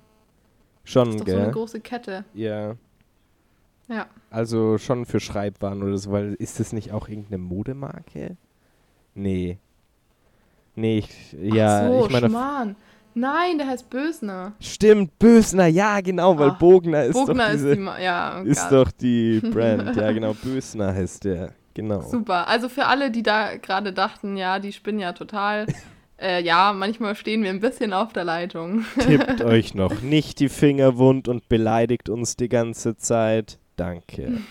schon, 0.84 1.06
Das 1.06 1.16
ist 1.16 1.22
doch 1.22 1.28
so 1.28 1.38
eine 1.38 1.48
gell? 1.48 1.52
große 1.52 1.80
Kette. 1.82 2.26
ja. 2.34 2.76
Ja. 3.88 4.08
Also 4.30 4.78
schon 4.78 5.06
für 5.06 5.20
Schreibwaren 5.20 5.82
oder 5.84 5.98
so, 5.98 6.12
weil 6.12 6.34
ist 6.36 6.60
das 6.60 6.74
nicht 6.74 6.92
auch 6.92 7.08
irgendeine 7.10 7.40
Modemarke? 7.40 8.38
Nee. 9.16 9.60
Nee, 10.76 11.00
ich, 11.00 11.34
ja, 11.34 11.82
Ach 11.82 11.88
so, 11.88 12.00
ich 12.00 12.10
meine. 12.10 12.30
Schmarrn. 12.30 12.76
Nein, 13.14 13.58
der 13.58 13.68
heißt 13.68 13.90
Bösner. 13.90 14.54
Stimmt, 14.60 15.18
Bösner, 15.20 15.68
ja, 15.68 16.00
genau, 16.02 16.38
weil 16.38 16.50
Ah, 16.52 16.58
Bogner 16.60 17.04
ist 17.06 17.14
Bogner 17.14 17.48
doch 17.48 17.54
ist 17.54 17.64
diese, 17.64 17.76
die. 17.76 17.82
Ma 17.82 18.00
ja, 18.00 18.42
oh 18.42 18.46
ist 18.46 18.70
Gott. 18.70 18.72
doch 18.88 18.92
die 18.92 19.40
Brand. 19.54 19.96
Ja, 19.96 20.12
genau, 20.12 20.34
Bösner 20.34 20.94
heißt 20.94 21.26
der. 21.26 21.54
Genau. 21.74 22.02
Super. 22.02 22.48
Also 22.48 22.70
für 22.70 22.86
alle, 22.86 23.12
die 23.12 23.24
da 23.24 23.56
gerade 23.58 23.94
dachten, 23.94 24.38
ja, 24.38 24.60
die 24.60 24.74
spinnen 24.74 25.00
ja 25.00 25.14
total. 25.14 25.66
äh, 26.22 26.42
ja, 26.44 26.74
manchmal 26.74 27.16
stehen 27.16 27.44
wir 27.44 27.50
ein 27.50 27.60
bisschen 27.60 27.94
auf 27.94 28.14
der 28.14 28.24
Leitung. 28.26 28.86
Tippt 29.00 29.42
euch 29.46 29.74
noch 29.76 30.02
nicht 30.02 30.40
die 30.40 30.50
Finger 30.50 30.98
wund 30.98 31.28
und 31.28 31.48
beleidigt 31.50 32.10
uns 32.10 32.36
die 32.36 32.50
ganze 32.50 32.98
Zeit. 32.98 33.60
Danke. 33.76 34.42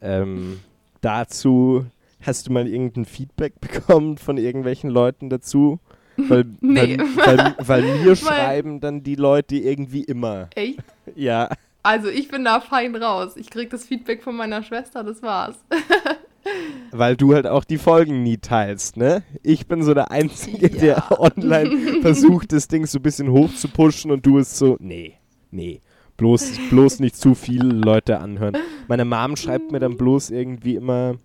ähm, 0.00 0.60
dazu 1.00 1.86
hast 2.22 2.48
du 2.48 2.52
mal 2.52 2.66
irgendein 2.66 3.04
Feedback 3.04 3.60
bekommen 3.60 4.18
von 4.18 4.38
irgendwelchen 4.38 4.90
Leuten 4.90 5.30
dazu? 5.30 5.78
Weil, 6.28 6.44
Nee. 6.60 6.98
weil, 6.98 7.26
weil, 7.26 7.54
weil 7.66 7.82
mir 8.04 8.16
schreiben 8.16 8.80
dann 8.80 9.02
die 9.02 9.16
Leute 9.16 9.56
irgendwie 9.56 10.04
immer. 10.04 10.48
Echt? 10.54 10.78
Ja, 11.16 11.48
Also 11.82 12.08
ich 12.08 12.28
bin 12.28 12.44
da 12.44 12.60
fein 12.60 12.94
raus. 12.96 13.36
Ich 13.36 13.50
krieg 13.50 13.70
das 13.70 13.84
Feedback 13.84 14.22
von 14.22 14.36
meiner 14.36 14.62
Schwester, 14.62 15.02
das 15.04 15.22
war's. 15.22 15.56
weil 16.92 17.16
du 17.16 17.34
halt 17.34 17.46
auch 17.46 17.64
die 17.64 17.78
Folgen 17.78 18.22
nie 18.22 18.36
teilst, 18.38 18.96
ne? 18.96 19.22
Ich 19.42 19.66
bin 19.66 19.82
so 19.82 19.94
der 19.94 20.10
Einzige, 20.10 20.70
Ja. 20.70 20.78
der 21.08 21.20
online 21.20 22.00
versucht, 22.02 22.52
das 22.52 22.68
Ding 22.68 22.86
so 22.86 22.98
ein 22.98 23.02
bisschen 23.02 23.30
hoch 23.30 23.52
zu 23.54 23.68
pushen 23.68 24.10
und 24.10 24.24
du 24.26 24.38
ist 24.38 24.56
so, 24.56 24.76
nee, 24.80 25.14
nee. 25.50 25.80
Bloß, 26.16 26.52
bloß 26.70 27.00
nicht 27.00 27.16
zu 27.16 27.34
viele 27.34 27.64
Leute 27.64 28.20
anhören. 28.20 28.56
Meine 28.86 29.04
Mom 29.04 29.34
schreibt 29.36 29.72
mir 29.72 29.80
dann 29.80 29.96
bloß 29.96 30.30
irgendwie 30.30 30.76
immer 30.76 31.16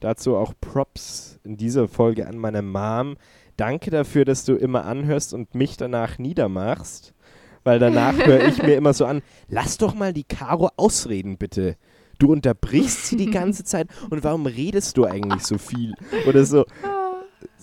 dazu 0.00 0.36
auch 0.36 0.52
Props 0.60 1.40
in 1.44 1.56
dieser 1.56 1.88
Folge 1.88 2.26
an 2.28 2.36
meine 2.36 2.60
Mom. 2.60 3.16
Danke 3.56 3.90
dafür, 3.90 4.24
dass 4.24 4.44
du 4.44 4.54
immer 4.54 4.84
anhörst 4.84 5.34
und 5.34 5.54
mich 5.54 5.76
danach 5.76 6.18
niedermachst. 6.18 7.14
Weil 7.62 7.78
danach 7.78 8.14
höre 8.26 8.46
ich 8.46 8.62
mir 8.62 8.76
immer 8.76 8.92
so 8.92 9.06
an, 9.06 9.22
lass 9.48 9.78
doch 9.78 9.94
mal 9.94 10.12
die 10.12 10.24
Caro 10.24 10.70
ausreden, 10.76 11.38
bitte. 11.38 11.76
Du 12.18 12.30
unterbrichst 12.30 13.06
sie 13.06 13.16
die 13.16 13.30
ganze 13.30 13.64
Zeit 13.64 13.88
und 14.10 14.22
warum 14.22 14.46
redest 14.46 14.96
du 14.96 15.04
eigentlich 15.04 15.42
so 15.42 15.58
viel? 15.58 15.94
Oder 16.28 16.44
so, 16.44 16.64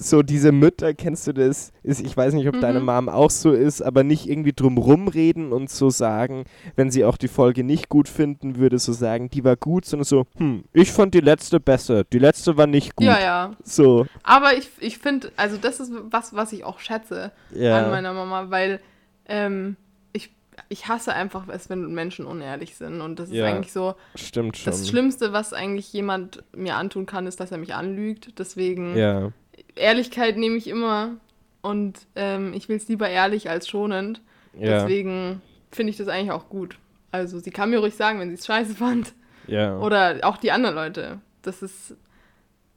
so 0.03 0.23
diese 0.23 0.51
Mütter, 0.51 0.93
kennst 0.93 1.27
du 1.27 1.33
das? 1.33 1.71
Ist, 1.83 2.01
ich 2.01 2.17
weiß 2.17 2.33
nicht, 2.33 2.47
ob 2.47 2.59
deine 2.59 2.79
Mhm. 2.79 2.85
Mom 2.85 3.09
auch 3.09 3.29
so 3.29 3.51
ist, 3.51 3.81
aber 3.81 4.03
nicht 4.03 4.27
irgendwie 4.27 4.53
drum 4.53 4.77
rumreden 4.77 5.53
und 5.53 5.69
so 5.69 5.89
sagen, 5.89 6.45
wenn 6.75 6.89
sie 6.89 7.05
auch 7.05 7.17
die 7.17 7.27
Folge 7.27 7.63
nicht 7.63 7.87
gut 7.87 8.09
finden 8.09 8.57
würde, 8.57 8.79
so 8.79 8.93
sagen, 8.93 9.29
die 9.29 9.43
war 9.43 9.55
gut, 9.55 9.85
sondern 9.85 10.05
so, 10.05 10.25
hm, 10.37 10.63
ich 10.73 10.91
fand 10.91 11.13
die 11.13 11.19
letzte 11.19 11.59
besser, 11.59 12.03
die 12.03 12.19
letzte 12.19 12.57
war 12.57 12.67
nicht 12.67 12.95
gut. 12.95 13.05
Ja, 13.05 13.19
ja. 13.19 13.51
So, 13.63 14.07
Aber 14.23 14.57
ich, 14.57 14.69
ich 14.79 14.97
finde, 14.97 15.31
also 15.37 15.57
das 15.57 15.79
ist 15.79 15.91
was, 16.09 16.33
was 16.33 16.51
ich 16.51 16.63
auch 16.63 16.79
schätze 16.79 17.31
ja. 17.53 17.77
an 17.85 17.91
meiner 17.91 18.13
Mama, 18.13 18.49
weil 18.49 18.79
ähm, 19.27 19.75
ich, 20.13 20.31
ich 20.69 20.87
hasse 20.87 21.13
einfach 21.13 21.47
es, 21.47 21.69
wenn 21.69 21.93
Menschen 21.93 22.25
unehrlich 22.25 22.75
sind. 22.75 23.01
Und 23.01 23.19
das 23.19 23.29
ist 23.29 23.35
Ja. 23.35 23.45
eigentlich 23.45 23.71
so, 23.71 23.93
Stimmt 24.15 24.57
schon. 24.57 24.71
das 24.71 24.89
Schlimmste, 24.89 25.31
was 25.31 25.53
eigentlich 25.53 25.93
jemand 25.93 26.43
mir 26.55 26.75
antun 26.75 27.05
kann, 27.05 27.27
ist, 27.27 27.39
dass 27.39 27.51
er 27.51 27.57
mich 27.59 27.75
anlügt. 27.75 28.39
Deswegen, 28.39 28.97
Ja, 28.97 29.31
Ehrlichkeit 29.75 30.37
nehme 30.37 30.57
ich 30.57 30.67
immer. 30.67 31.15
Und 31.61 32.07
ähm, 32.15 32.53
ich 32.53 32.69
will 32.69 32.77
es 32.77 32.87
lieber 32.87 33.09
ehrlich 33.09 33.49
als 33.49 33.67
schonend. 33.67 34.21
ja, 34.53 34.81
Deswegen 34.81 35.41
finde 35.71 35.91
ich 35.91 35.97
das 35.97 36.07
eigentlich 36.07 36.31
auch 36.31 36.49
gut. 36.49 36.77
Also 37.11 37.39
sie 37.39 37.51
kann 37.51 37.69
mir 37.69 37.79
ruhig 37.79 37.95
sagen, 37.95 38.19
wenn 38.19 38.29
sie 38.29 38.35
es 38.35 38.45
scheiße 38.45 38.75
fand. 38.75 39.13
ja. 39.47 39.77
Oder 39.79 40.19
auch 40.23 40.37
die 40.37 40.51
anderen 40.51 40.75
Leute. 40.75 41.19
Das 41.41 41.61
ist. 41.61 41.95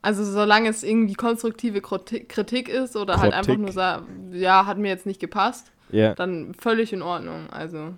Also 0.03 0.23
solange 0.23 0.69
es 0.69 0.83
irgendwie 0.83 1.15
konstruktive 1.15 1.81
Kritik 1.81 2.69
ist 2.69 2.95
oder 2.95 3.21
halt 3.21 3.33
einfach 3.33 3.55
Krotik. 3.55 3.63
nur 3.63 3.73
sa 3.73 4.07
ja, 4.33 4.67
hat 4.67 4.77
mir 4.77 4.89
jetzt 4.89 5.07
nicht 5.07 5.19
gepasst, 5.19 5.73
ja. 5.91 6.15
dann 6.15 6.53
völlig 6.53 6.93
in 6.93 7.01
Ordnung. 7.01 7.49
Also 7.51 7.95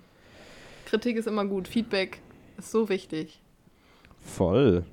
Kritik 0.85 1.17
ist 1.17 1.27
immer 1.27 1.43
gut, 1.43 1.67
Feedback 1.67 2.19
ist 2.57 2.71
so 2.71 2.87
wichtig 2.87 3.41
Voll. 4.27 4.83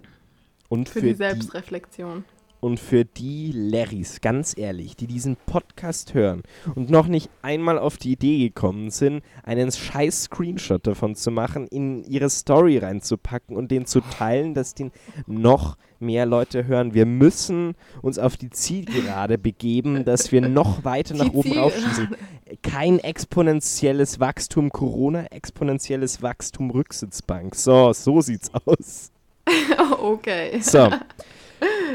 Und 0.69 0.89
für, 0.89 0.95
für, 0.95 1.07
die 1.07 1.13
die, 1.13 1.15
Selbstreflexion. 1.15 2.25
Und 2.65 2.81
für 2.81 3.05
die 3.05 3.53
Larrys, 3.53 4.23
ganz 4.23 4.57
ehrlich, 4.57 4.97
die 4.97 5.07
diesen 5.07 5.37
Podcast 5.37 6.15
hören 6.15 6.43
und 6.75 6.89
noch 6.89 7.09
nicht 7.09 7.29
einmal 7.43 7.79
auf 7.79 7.99
die 7.99 8.13
Idee 8.13 8.39
gekommen 8.39 8.89
sind, 8.89 9.23
einen 9.43 9.71
scheiß 9.71 10.23
Screenshot 10.25 10.87
davon 10.87 11.15
zu 11.15 11.31
machen, 11.31 11.67
in 11.67 12.05
ihre 12.05 12.31
Story 12.31 12.79
reinzupacken 12.79 13.55
und 13.55 13.71
den 13.71 13.85
zu 13.85 14.01
teilen, 14.01 14.55
dass 14.55 14.73
den 14.73 14.93
noch 15.27 15.77
mehr 16.01 16.25
Leute 16.25 16.67
hören. 16.67 16.95
Wir 16.95 17.05
müssen 17.05 17.75
uns 18.01 18.19
auf 18.19 18.39
die 18.39 18.49
Zielgerade 18.49 19.37
begeben, 19.37 20.07
dass 20.07 20.33
wir 20.33 20.41
noch 20.41 20.85
weiter 20.87 21.15
nach 21.15 21.29
Die 21.29 21.37
oben 21.37 21.51
Ziel- 21.51 21.59
raufschießen. 21.61 22.17
Kein 22.63 22.99
exponentielles 22.99 24.21
Wachstum 24.21 24.71
Corona, 24.71 25.27
exponentielles 25.27 26.23
Wachstum 26.23 26.71
Rücksitzbank. 26.71 27.55
So, 27.57 27.93
so 27.93 28.23
sieht's 28.23 28.51
aus. 28.65 29.13
okay. 30.01 30.59
So. 30.63 30.89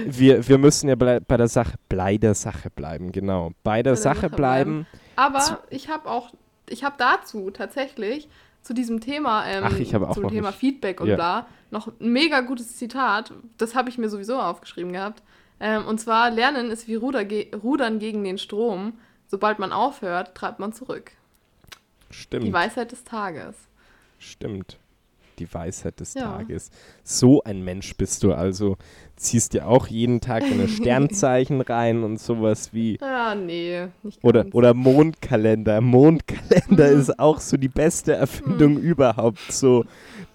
Wir, 0.05 0.47
wir 0.47 0.57
müssen 0.57 0.87
ja 0.89 0.95
bei 0.95 1.19
der 1.19 1.47
Sache, 1.47 1.75
bei 1.89 2.17
der 2.17 2.33
Sache 2.33 2.69
bleiben, 2.69 3.11
genau. 3.11 3.51
Bei 3.63 3.83
der 3.83 3.93
der 3.93 3.95
Sache 4.01 4.21
Sache 4.21 4.29
bleiben. 4.35 4.87
Aber 5.15 5.61
ich 5.69 5.89
habe 5.89 6.09
auch, 6.09 6.33
ich 6.69 6.83
habe 6.83 6.95
dazu 6.97 7.51
tatsächlich 7.51 8.29
zu 8.61 8.73
diesem 8.73 9.01
Thema, 9.01 9.45
ähm, 9.47 9.63
Ach, 9.67 9.77
ich 9.77 9.95
auch 9.95 10.13
zum 10.13 10.29
Thema 10.29 10.49
nicht. 10.49 10.59
Feedback 10.59 11.01
und 11.01 11.07
Ja. 11.07 11.15
bla, 11.15 11.47
noch 11.71 11.87
ein 11.87 12.11
mega 12.11 12.41
gutes 12.41 12.77
Zitat. 12.77 13.33
Das 13.57 13.75
habe 13.75 13.89
ich 13.89 13.97
mir 13.97 14.09
sowieso 14.09 14.39
aufgeschrieben 14.39 14.93
gehabt. 14.93 15.21
Ähm, 15.59 15.85
und 15.85 15.99
zwar, 15.99 16.29
Lernen 16.31 16.71
ist 16.71 16.87
wie 16.87 16.95
Ruder 16.95 17.25
ge 17.25 17.53
Rudern 17.55 17.99
gegen 17.99 18.23
den 18.23 18.37
Strom. 18.37 18.93
Sobald 19.27 19.59
man 19.59 19.71
aufhört, 19.73 20.33
treibt 20.35 20.59
man 20.59 20.73
zurück. 20.73 21.11
Die 22.09 22.15
Stimmt, 22.15 22.53
Weisheit 22.53 22.91
des 22.91 23.03
Tages. 23.03 23.55
stimmt. 24.17 24.77
Die 25.39 25.51
Weisheit 25.53 25.99
des 25.99 26.13
Ja. 26.13 26.33
Tages. 26.37 26.69
So 27.03 27.41
ein 27.43 27.63
Mensch 27.63 27.95
bist 27.95 28.23
du 28.23 28.33
also. 28.33 28.77
Ziehst 29.15 29.53
dir 29.53 29.67
auch 29.67 29.87
jeden 29.87 30.21
Tag 30.21 30.43
deine 30.49 30.67
Sternzeichen 30.67 31.61
rein 31.61 32.03
und 32.03 32.19
sowas 32.19 32.73
wie. 32.73 32.97
Ja, 33.01 33.35
nee, 33.35 33.87
nicht 34.03 34.23
Oder, 34.23 34.45
oder 34.53 34.73
Mondkalender. 34.73 35.81
Mondkalender 35.81 36.91
Mhm. 36.93 36.99
ist 36.99 37.19
auch 37.19 37.39
so 37.39 37.57
die 37.57 37.67
beste 37.69 38.13
Erfindung 38.13 38.77
überhaupt. 38.77 39.51
So 39.51 39.85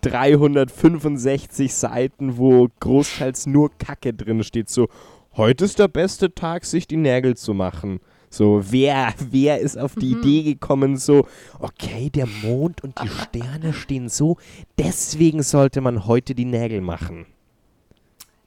365 0.03 1.75
Seiten, 1.75 2.37
wo 2.37 2.69
großteils 2.81 3.47
nur 3.47 3.71
Kacke 3.79 4.13
drin 4.15 4.43
steht. 4.43 4.69
So, 4.69 4.89
heute 5.37 5.65
ist 5.65 5.79
der 5.79 5.89
beste 5.89 6.35
Tag, 6.35 6.65
sich 6.65 6.87
die 6.87 6.97
Nägel 6.97 7.37
zu 7.37 7.55
machen. 7.55 8.01
So, 8.35 8.61
wer, 8.73 9.15
wer 9.31 9.61
ist 9.61 9.79
auf 9.79 9.95
die 9.95 10.11
Idee 10.11 10.43
gekommen, 10.43 10.97
so, 10.97 11.29
okay, 11.61 12.11
der 12.11 12.27
Mond 12.27 12.83
und 12.83 13.01
die 13.01 13.07
Sterne 13.09 13.73
stehen 13.73 14.09
so, 14.09 14.39
deswegen 14.77 15.45
sollte 15.45 15.81
man 15.81 16.07
heute 16.07 16.35
die 16.35 16.45
Nägel 16.45 16.81
machen. 16.81 17.27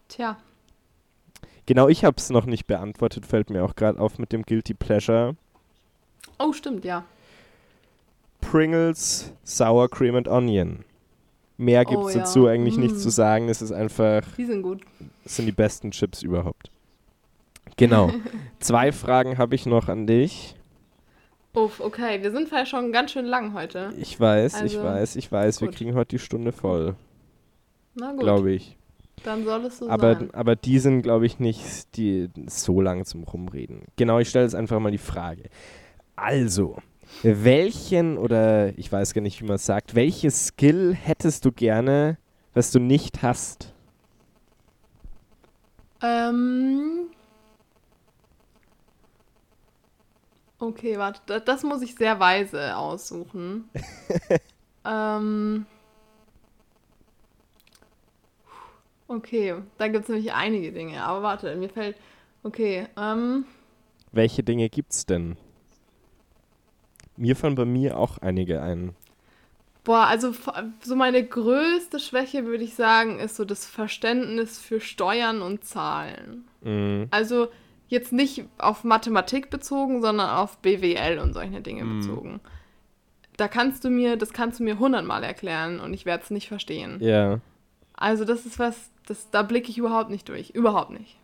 Tja, 0.10 0.36
Genau, 1.68 1.88
ich 1.88 2.04
habe 2.04 2.16
es 2.18 2.30
noch 2.30 2.46
nicht 2.46 2.66
beantwortet, 2.68 3.26
fällt 3.26 3.50
mir 3.50 3.64
auch 3.64 3.76
gerade 3.76 4.00
auf 4.00 4.20
mit 4.20 4.32
dem 4.34 4.44
Guilty 4.44 4.74
Pleasure. 4.74 5.36
oh 6.40 6.52
stimmt, 6.52 6.84
ja. 6.84 7.06
Pringles 8.42 9.32
Sour 9.46 9.90
Cream 9.90 10.16
and 10.16 10.28
Onion. 10.28 10.84
Mehr 11.58 11.86
gibt 11.86 12.02
es 12.02 12.06
Oh 12.06 12.10
ja. 12.10 12.18
dazu 12.20 12.48
eigentlich 12.48 12.78
nicht 12.78 12.96
Mm. 12.96 13.00
zu 13.00 13.10
sagen. 13.10 13.50
Es 13.50 13.62
ist 13.62 13.72
einfach, 13.72 14.22
Die 14.38 14.46
sind 14.46 14.62
gut. 14.62 14.82
es 15.26 15.36
sind 15.38 15.46
die 15.46 15.52
besten 15.52 15.92
Chips 15.92 16.22
überhaupt. 16.24 16.72
Genau. 17.76 18.12
Zwei 18.60 18.92
Fragen 18.92 19.38
habe 19.38 19.56
ich 19.56 19.66
noch 19.66 19.88
an 19.90 20.08
dich. 20.08 20.56
Uff, 21.54 21.80
okay, 21.80 22.22
wir 22.22 22.32
sind 22.32 22.48
vielleicht 22.50 22.70
schon 22.70 22.92
ganz 22.92 23.12
schön 23.12 23.26
lang 23.26 23.54
heute. 23.54 23.92
Ich 23.98 24.20
weiß, 24.20 24.56
ich 24.58 24.78
Also, 24.78 24.84
weiß, 24.84 25.16
ich 25.16 25.32
weiß, 25.32 25.62
wir 25.62 25.68
gut. 25.70 25.78
kriegen 25.78 25.96
heute 25.96 26.10
die 26.10 26.20
Stunde 26.20 26.52
voll, 26.52 26.96
Na 27.96 28.12
gut, 28.12 28.20
glaube 28.20 28.52
ich. 28.52 28.78
dann 29.24 29.44
soll 29.44 29.66
es 29.66 29.80
so 29.80 29.90
Aber, 29.90 30.14
sein. 30.16 30.30
aber 30.34 30.56
die 30.56 30.78
sind, 30.78 31.02
glaube 31.02 31.26
ich, 31.26 31.40
nicht 31.40 31.96
die, 31.98 32.30
so 32.48 32.80
lang 32.80 33.06
zum 33.06 33.24
Rumreden. 33.24 33.82
Genau, 33.96 34.20
ich 34.20 34.30
stelle 34.30 34.46
jetzt 34.46 34.54
einfach 34.54 34.80
mal 34.80 34.92
die 34.92 35.00
Frage. 35.00 35.44
Also, 36.16 36.78
welchen 37.24 38.18
oder 38.20 38.78
ich 38.78 38.92
weiß 38.92 39.14
gar 39.16 39.22
nicht, 39.22 39.42
wie 39.42 39.46
man 39.46 39.56
es 39.56 39.66
sagt, 39.66 39.96
welches 39.96 40.48
Skill 40.48 40.94
hättest 40.94 41.44
du 41.46 41.52
gerne, 41.52 42.18
was 42.54 42.72
du 42.72 42.80
nicht 42.80 43.24
hast? 43.24 43.74
Ähm. 46.04 47.08
Okay, 50.60 50.98
warte, 50.98 51.22
da- 51.28 51.40
das 51.40 51.64
muss 51.64 51.82
ich 51.82 51.96
sehr 51.96 52.20
weise 52.20 52.76
aussuchen. 52.78 53.70
ähm. 54.86 55.66
Okay, 59.08 59.56
da 59.78 59.88
gibt 59.88 60.04
es 60.04 60.10
nämlich 60.10 60.34
einige 60.34 60.72
Dinge. 60.72 61.02
Aber 61.04 61.22
warte, 61.24 61.56
mir 61.56 61.70
fällt. 61.70 61.96
Okay, 62.44 62.88
ähm. 62.98 63.46
Welche 64.12 64.44
Dinge 64.44 64.70
gibt's 64.70 65.06
denn? 65.06 65.38
Mir 67.16 67.36
fallen 67.36 67.56
bei 67.56 67.66
mir 67.66 67.98
auch 67.98 68.18
einige 68.20 68.62
ein. 68.62 68.96
Boah, 69.84 70.08
also 70.08 70.34
so 70.82 70.96
meine 70.98 71.26
größte 71.26 72.00
Schwäche, 72.00 72.46
würde 72.46 72.64
ich 72.66 72.76
sagen, 72.76 73.20
ist 73.20 73.38
so 73.38 73.46
das 73.46 73.66
Verständnis 73.66 74.60
für 74.60 74.82
Steuern 74.82 75.42
und 75.42 75.64
Zahlen. 75.64 76.46
Mm, 76.62 77.04
Also 77.10 77.48
jetzt 77.88 78.12
nicht 78.12 78.46
auf 78.58 78.84
Mathematik 78.84 79.50
bezogen, 79.50 80.02
sondern 80.02 80.30
auf 80.30 80.58
BWL 80.60 81.20
und 81.20 81.34
solche 81.34 81.62
Dinge 81.62 81.84
Mhm. 81.86 82.00
bezogen. 82.00 82.40
Da 83.38 83.48
kannst 83.48 83.84
du 83.84 83.90
mir, 83.90 84.18
das 84.18 84.34
kannst 84.34 84.60
du 84.60 84.64
mir 84.64 84.80
hundertmal 84.80 85.24
erklären 85.24 85.80
und 85.80 85.94
ich 85.94 86.06
werde 86.06 86.24
es 86.24 86.32
nicht 86.32 86.48
verstehen. 86.48 86.98
ja. 87.02 87.40
Also 88.00 88.26
das 88.26 88.46
ist 88.46 88.60
was, 88.60 88.92
das, 89.08 89.32
da 89.32 89.42
blicke 89.42 89.72
ich 89.72 89.78
überhaupt 89.80 90.12
nicht 90.12 90.30
durch. 90.30 90.52
Überhaupt 90.52 90.92
nicht. 90.92 91.18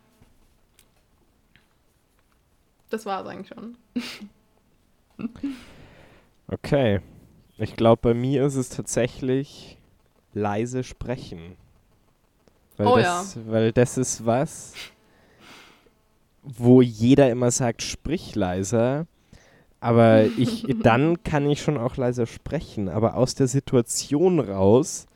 Das 2.90 3.06
war 3.06 3.22
es 3.22 3.28
eigentlich 3.28 3.50
schon. 3.50 3.78
Okay. 6.48 7.00
Ich 7.58 7.76
glaube, 7.76 8.02
bei 8.02 8.14
mir 8.14 8.46
ist 8.46 8.56
es 8.56 8.70
tatsächlich 8.70 9.78
leise 10.34 10.84
sprechen. 10.84 11.56
Weil, 12.78 12.88
Oh 12.88 12.98
das, 12.98 13.38
weil 13.48 13.72
das 13.72 13.98
ist 13.98 14.26
was, 14.26 14.74
wo 16.44 16.82
jeder 16.82 17.30
immer 17.32 17.52
sagt, 17.52 17.82
sprich 17.82 18.36
leiser. 18.36 19.08
Aber 19.80 20.26
ich, 20.38 20.66
dann 20.84 21.24
kann 21.24 21.50
ich 21.50 21.62
schon 21.62 21.78
auch 21.78 21.98
leiser 21.98 22.26
sprechen. 22.26 22.90
Aber 22.90 23.16
aus 23.16 23.36
der 23.36 23.48
Situation 23.48 24.40
raus 24.40 25.08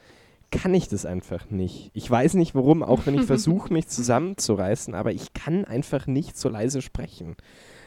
kann 0.52 0.74
ich 0.74 0.88
das 0.88 1.06
einfach 1.06 1.50
nicht. 1.50 1.92
Ich 1.94 2.10
weiß 2.10 2.36
nicht 2.36 2.56
warum, 2.56 2.84
auch 2.84 3.06
wenn 3.06 3.16
ich 3.16 3.26
versuche, 3.26 3.74
mich 3.74 3.88
zusammenzureißen, 3.90 4.96
aber 4.96 5.12
ich 5.12 5.34
kann 5.34 5.66
einfach 5.66 6.08
nicht 6.08 6.38
so 6.38 6.50
leise 6.50 6.82
sprechen. 6.82 7.36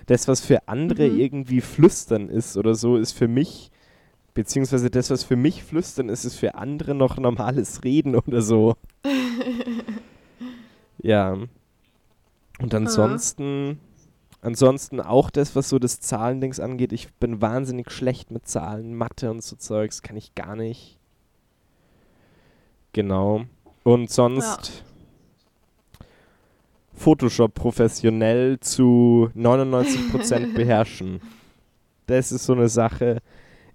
Das, 0.07 0.28
was 0.28 0.41
für 0.41 0.68
andere 0.68 1.09
Mhm. 1.09 1.18
irgendwie 1.18 1.61
flüstern 1.61 2.28
ist 2.28 2.57
oder 2.57 2.74
so, 2.74 2.97
ist 2.97 3.12
für 3.12 3.28
mich, 3.28 3.70
beziehungsweise 4.34 4.91
das, 4.91 5.11
was 5.11 5.24
für 5.24 5.36
mich 5.36 5.62
flüstern 5.64 6.09
ist, 6.09 6.24
ist 6.24 6.36
für 6.36 6.55
andere 6.57 6.95
noch 6.95 7.16
normales 7.18 7.84
Reden 7.84 8.14
oder 8.16 8.43
so. 8.43 8.76
ja. 11.03 11.38
Und 12.61 12.75
ansonsten, 12.75 13.81
ansonsten 14.43 15.01
auch 15.01 15.31
das, 15.31 15.57
was 15.57 15.69
so 15.69 15.79
das 15.79 16.01
Zahlendings 16.01 16.61
angeht, 16.61 16.93
ich 16.93 17.13
bin 17.15 17.41
wahnsinnig 17.41 17.91
schlecht 17.91 18.31
mit 18.31 18.47
Zahlen, 18.47 18.95
Mathe 18.95 19.31
und 19.31 19.43
so 19.43 19.57
Zeugs, 19.57 20.03
kann 20.03 20.17
ich 20.17 20.35
gar 20.35 20.57
nicht. 20.57 20.99
Genau. 22.93 23.45
Und 23.83 24.11
sonst 24.11 24.85
Photoshop 26.95 27.55
professionell 27.55 28.61
zu 28.61 29.31
99% 29.35 30.55
beherrschen. 30.55 31.23
Das 32.07 32.31
ist 32.31 32.45
so 32.45 32.53
eine 32.53 32.69
Sache. 32.69 33.23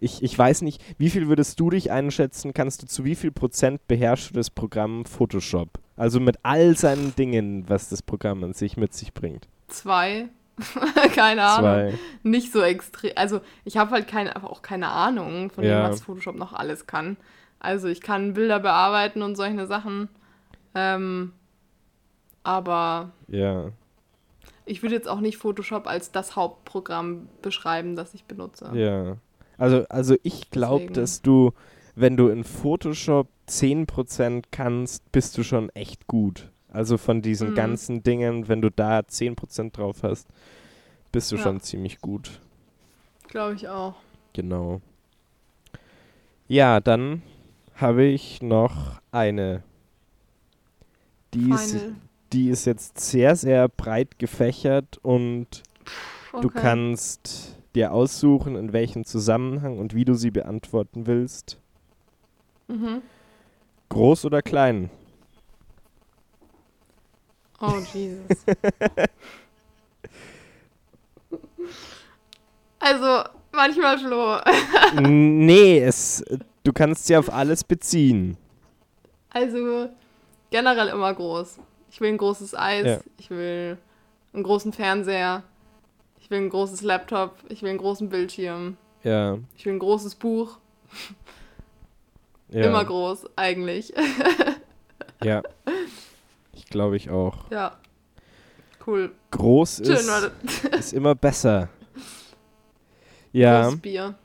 Ich, 0.06 0.22
ich 0.22 0.38
weiß 0.38 0.62
nicht, 0.62 0.84
wie 1.00 1.10
viel 1.10 1.28
würdest 1.28 1.60
du 1.60 1.72
dich 1.72 1.92
einschätzen? 1.92 2.54
Kannst 2.54 2.84
du 2.84 2.86
zu 2.86 3.04
wie 3.06 3.16
viel 3.16 3.32
Prozent 3.32 3.88
beherrschst 3.88 4.30
du 4.30 4.34
das 4.36 4.52
Programm 4.52 5.04
Photoshop? 5.06 5.80
Also 5.98 6.20
mit 6.20 6.38
all 6.44 6.78
seinen 6.78 7.16
Dingen, 7.16 7.68
was 7.68 7.90
das 7.90 8.04
Programm 8.04 8.44
an 8.44 8.54
sich 8.54 8.78
mit 8.78 8.94
sich 8.94 9.16
bringt. 9.16 9.48
Zwei. 9.68 10.28
keine 11.16 11.44
Ahnung. 11.44 11.62
Zwei. 11.92 12.00
Nicht 12.22 12.52
so 12.52 12.62
extrem. 12.62 13.14
Also 13.16 13.42
ich 13.64 13.78
habe 13.78 13.92
halt 13.92 14.14
aber 14.36 14.52
auch 14.52 14.62
keine 14.62 14.90
Ahnung 14.90 15.50
von 15.50 15.64
Ja. 15.64 15.82
dem, 15.82 15.90
was 15.92 16.02
Photoshop 16.02 16.36
noch 16.36 16.54
alles 16.54 16.86
kann. 16.86 17.18
Also 17.60 17.88
ich 17.88 18.00
kann 18.02 18.36
Bilder 18.36 18.60
bearbeiten 18.60 19.24
und 19.24 19.36
solche 19.36 19.66
Sachen. 19.66 20.08
Ähm, 20.76 21.32
aber 22.44 23.12
Ja. 23.28 23.72
ich 24.66 24.84
würde 24.84 24.94
jetzt 24.94 25.08
auch 25.08 25.20
nicht 25.20 25.38
Photoshop 25.38 25.88
als 25.88 26.12
das 26.12 26.36
Hauptprogramm 26.36 27.28
beschreiben, 27.42 27.96
das 27.96 28.14
ich 28.14 28.26
benutze. 28.26 28.70
Ja. 28.76 29.18
Also, 29.58 29.86
also 29.90 30.16
ich 30.24 30.50
glaube, 30.52 30.92
dass 30.94 31.22
du, 31.22 31.52
wenn 31.96 32.18
du 32.18 32.28
in 32.30 32.44
Photoshop 32.44 33.28
10% 33.48 34.46
kannst, 34.52 35.12
bist 35.12 35.38
du 35.38 35.44
schon 35.44 35.70
echt 35.70 36.08
gut. 36.08 36.50
Also 36.70 36.98
von 36.98 37.22
diesen 37.22 37.50
Mhm. 37.52 37.56
ganzen 37.56 38.04
Dingen, 38.04 38.48
wenn 38.48 38.62
du 38.62 38.70
da 38.70 39.00
10% 39.08 39.78
drauf 39.78 40.04
hast, 40.04 40.28
bist 41.12 41.32
du 41.32 41.38
Ja. 41.38 41.44
schon 41.44 41.62
ziemlich 41.62 42.02
gut. 42.02 42.42
Glaube 43.30 43.56
ich 43.56 43.68
auch. 43.70 43.96
Genau. 44.34 44.82
Ja, 46.48 46.80
dann 46.80 47.22
habe 47.76 48.04
ich 48.04 48.42
noch 48.42 49.00
eine. 49.12 49.64
Die 51.34 51.50
ist, 51.52 51.86
die 52.34 52.50
ist 52.50 52.66
jetzt 52.66 53.00
sehr, 53.00 53.36
sehr 53.36 53.68
breit 53.68 54.20
gefächert 54.20 55.00
und 55.02 55.64
du 56.42 56.48
Okay. 56.48 56.60
kannst 56.62 57.55
dir 57.76 57.92
aussuchen, 57.92 58.56
in 58.56 58.74
welchem 58.74 59.06
Zusammenhang 59.06 59.78
und 59.78 59.94
wie 59.94 60.06
du 60.06 60.16
sie 60.16 60.32
beantworten 60.32 61.06
willst. 61.08 61.60
Mhm. 62.68 63.02
Groß 63.90 64.26
oder 64.26 64.42
klein? 64.42 64.90
Oh, 67.62 67.80
Jesus. 67.94 68.28
also, 72.80 73.30
manchmal, 73.52 73.98
Flo. 74.00 74.38
nee, 75.02 75.80
es, 75.80 76.24
du 76.64 76.74
kannst 76.74 77.06
sie 77.08 77.16
auf 77.16 77.32
alles 77.32 77.64
beziehen. 77.64 78.38
Also, 79.30 79.90
generell 80.50 80.88
immer 80.90 81.14
groß. 81.14 81.60
Ich 81.92 82.02
will 82.02 82.10
ein 82.10 82.18
großes 82.18 82.56
Eis. 82.56 82.86
Ja. 82.86 83.00
Ich 83.18 83.30
will 83.30 83.78
einen 84.34 84.44
großen 84.44 84.74
Fernseher. 84.74 85.44
Ich 86.26 86.32
will 86.32 86.40
ein 86.40 86.50
großes 86.50 86.82
Laptop. 86.82 87.38
Ich 87.50 87.62
will 87.62 87.70
einen 87.70 87.78
großen 87.78 88.10
Bildschirm. 88.10 88.78
Ja. 89.04 89.38
Ich 89.56 89.64
will 89.68 89.74
ein 89.74 89.80
großes 89.80 90.16
Buch. 90.16 90.58
ja. 92.50 92.66
Immer 92.66 92.84
groß, 92.84 93.28
eigentlich. 93.36 93.94
Ja. 95.24 95.44
Ich 96.52 96.66
glaube 96.66 96.98
ich 96.98 97.12
auch. 97.12 97.52
ja. 97.52 97.78
Cool. 98.88 99.12
Groß 99.30 99.84
Schön, 99.86 99.96
ist, 99.96 100.66
ist 100.66 100.94
immer 100.94 101.14
besser. 101.14 101.70
Ja, 103.32 103.66
Großes 103.66 103.82
Bier. 103.82 104.16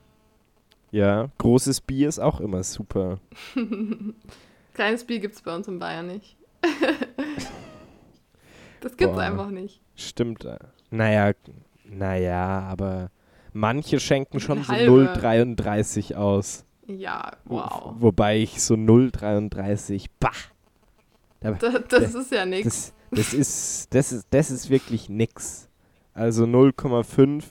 ja. 0.93 1.29
Großes 1.37 1.83
Bier 1.83 2.09
ist 2.09 2.19
auch 2.19 2.41
immer 2.41 2.63
super. 2.63 3.19
Kleines 4.75 5.05
Bier 5.05 5.19
gibt 5.19 5.35
es 5.35 5.43
bei 5.43 5.55
uns 5.55 5.69
in 5.69 5.79
Bayern 5.79 6.07
nicht. 6.07 6.37
das 8.81 8.97
gibt's 8.97 9.15
Boah. 9.15 9.23
einfach 9.23 9.51
nicht. 9.51 9.81
Stimmt. 9.97 10.47
Naja, 10.91 11.35
naja, 11.91 12.61
aber 12.63 13.11
manche 13.53 14.01
schenken 14.01 14.41
schon 14.41 14.63
so 14.63 14.73
halbe. 14.73 15.11
0,33 15.15 16.15
aus. 16.15 16.65
Ja, 16.87 17.33
wow. 17.45 17.95
Wobei 17.99 18.39
ich 18.39 18.63
so 18.63 18.75
0,33, 18.75 20.07
bah, 20.19 20.31
Das, 21.41 21.59
das 21.89 22.15
ist 22.15 22.33
ja 22.33 22.45
nichts. 22.45 22.93
das, 23.11 23.19
das, 23.31 23.35
ist, 23.35 23.95
das, 23.95 24.13
ist, 24.13 24.27
das 24.31 24.51
ist 24.51 24.71
wirklich 24.71 25.09
nix. 25.09 25.69
Also 26.15 26.45
0,5 26.45 27.45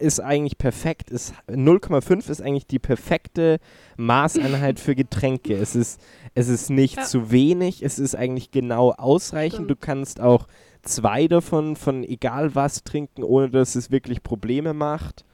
ist 0.00 0.20
eigentlich 0.20 0.58
perfekt. 0.58 1.10
Ist, 1.10 1.32
0,5 1.48 2.30
ist 2.30 2.42
eigentlich 2.42 2.66
die 2.66 2.78
perfekte 2.78 3.58
Maßeinheit 3.96 4.78
für 4.80 4.94
Getränke. 4.94 5.54
Es 5.54 5.74
ist, 5.76 6.00
es 6.34 6.48
ist 6.48 6.70
nicht 6.70 6.96
Ja. 6.96 7.02
zu 7.04 7.30
wenig, 7.30 7.82
es 7.84 7.98
ist 7.98 8.14
eigentlich 8.16 8.50
genau 8.50 8.92
ausreichend. 8.92 9.62
Du 9.70 9.74
Stimmt. 9.74 9.80
kannst 9.80 10.20
auch 10.20 10.46
zwei 10.82 11.28
davon 11.28 11.76
von 11.76 12.04
egal 12.04 12.54
was 12.54 12.84
trinken, 12.84 13.22
ohne 13.22 13.50
dass 13.50 13.74
es 13.74 13.90
wirklich 13.90 14.22
Probleme 14.22 14.74
macht. 14.74 15.24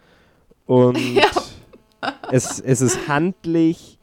Und 0.66 0.99
Ja. 1.14 1.24
es, 2.30 2.61
es 2.61 2.80
ist 2.80 3.09
handlich. 3.09 3.99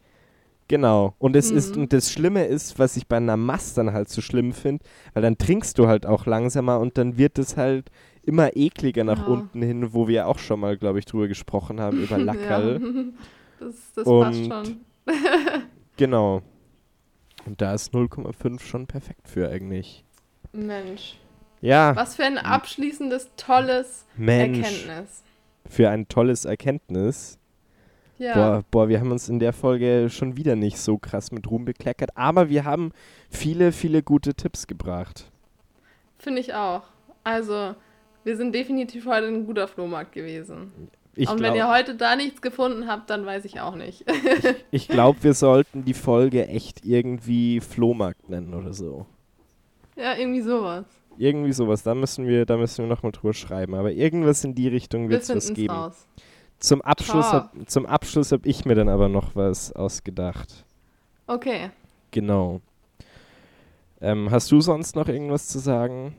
Genau. 0.68 1.14
Und 1.20 1.36
es 1.36 1.52
ist, 1.52 1.76
Mhm. 1.76 1.84
und 1.84 1.94
das 1.94 2.12
Schlimme 2.12 2.46
ist, 2.46 2.80
was 2.80 2.98
ich 2.98 3.08
bei 3.08 3.18
einer 3.18 3.38
Mast 3.38 3.78
dann 3.78 3.94
halt 3.94 4.10
so 4.10 4.22
schlimm 4.22 4.52
finde, 4.52 4.84
weil 5.14 5.22
dann 5.22 5.38
trinkst 5.38 5.78
du 5.78 5.86
halt 5.88 6.08
auch 6.08 6.26
langsamer 6.26 6.80
und 6.80 6.98
dann 6.98 7.18
wird 7.20 7.38
es 7.38 7.56
halt 7.56 7.92
immer 8.24 8.56
ekliger 8.58 9.04
nach 9.04 9.20
Ja. 9.20 9.26
unten 9.34 9.62
hin, 9.62 9.94
wo 9.94 10.08
wir 10.08 10.28
auch 10.28 10.40
schon 10.40 10.60
mal, 10.60 10.76
glaube 10.76 10.98
ich, 10.98 11.06
drüber 11.06 11.28
gesprochen 11.28 11.80
haben, 11.80 12.02
über 12.02 12.18
Lackerl. 12.18 12.82
Ja. 12.82 13.04
Das, 13.58 13.76
das 13.96 14.06
Und- 14.06 14.50
passt 14.50 14.68
schon. 14.68 14.78
Genau. 15.96 16.42
Und 17.46 17.62
da 17.62 17.74
ist 17.74 17.94
0,5 17.94 18.60
schon 18.62 18.86
perfekt 18.86 19.30
für 19.30 19.48
eigentlich. 19.50 20.04
Mensch. 20.52 21.16
Ja, 21.62 21.96
Was 21.96 22.16
für 22.16 22.24
ein 22.26 22.38
abschließendes, 22.38 23.32
tolles 23.38 24.06
Mensch, 24.16 24.60
Erkenntnis. 24.60 25.24
für 25.68 25.90
ein 25.90 26.08
tolles 26.08 26.46
Erkenntnis. 26.46 27.38
Ja. 28.18 28.34
Boah, 28.34 28.64
boah, 28.72 28.90
wir 28.90 29.00
haben 29.00 29.12
uns 29.12 29.28
in 29.28 29.40
der 29.40 29.52
Folge 29.52 30.10
schon 30.10 30.38
wieder 30.38 30.56
nicht 30.56 30.78
so 30.78 30.98
krass 30.98 31.32
mit 31.32 31.50
Ruhm 31.50 31.66
bekleckert, 31.66 32.12
aber 32.16 32.50
wir 32.50 32.64
haben 32.64 32.92
viele, 33.30 33.72
viele 33.72 34.04
gute 34.04 34.34
Tipps 34.36 34.68
gebracht. 34.68 35.26
Finde 36.18 36.40
ich 36.40 36.54
auch. 36.54 36.84
Also, 37.24 37.76
wir 38.24 38.38
sind 38.38 38.54
definitiv 38.56 39.06
heute 39.06 39.28
ein 39.28 39.46
guter 39.46 39.68
Flohmarkt 39.68 40.14
gewesen. 40.14 40.72
Ich 41.16 41.30
Und 41.30 41.40
wenn 41.42 41.54
ihr 41.56 41.62
glaube, 41.62 41.74
heute 41.74 41.96
da 41.96 42.16
nichts 42.16 42.42
gefunden 42.42 42.88
habt, 42.88 43.10
dann 43.10 43.26
weiß 43.26 43.46
ich 43.46 43.60
auch 43.62 43.76
nicht. 43.76 44.06
ich 44.72 44.88
glaub, 44.88 45.24
wir 45.24 45.34
sollten 45.34 45.84
die 45.86 45.94
Folge 45.94 46.48
echt 46.48 46.86
irgendwie 46.86 47.60
Flohmarkt 47.62 48.30
nennen 48.30 48.54
oder 48.54 48.74
so. 48.74 49.06
ja, 49.96 50.16
irgendwie 50.16 50.42
sowas. 50.42 50.86
Irgendwie 51.18 51.54
sowas, 51.54 51.84
da 51.84 51.96
müssen 51.96 52.28
wir, 52.28 52.46
da 52.46 52.58
müssen 52.58 52.84
wir 52.86 52.90
nochmal 52.90 53.12
drüber 53.12 53.34
schreiben. 53.34 53.76
Aber 53.76 53.92
irgendwas 53.92 54.44
in 54.44 54.56
die 54.56 54.68
Richtung 54.68 55.04
Wir 55.04 55.12
wird 55.12 55.24
es 55.24 55.36
was 55.36 55.54
geben. 55.54 55.74
raus. 55.74 56.08
Zum 56.60 56.82
Abschluss 56.82 57.32
hab, 57.32 57.54
zum 57.70 57.86
Abschluss 57.86 58.32
habe 58.32 58.48
ich 58.48 58.66
mir 58.66 58.76
dann 58.76 58.90
aber 58.90 59.10
noch 59.10 59.36
was 59.36 59.72
ausgedacht. 59.74 60.66
Okay. 61.28 61.70
Genau. 62.12 62.62
Ähm, 64.02 64.30
hast 64.32 64.52
du 64.52 64.62
sonst 64.62 64.96
noch 64.96 65.08
irgendwas 65.08 65.48
zu 65.48 65.60
sagen? 65.60 66.16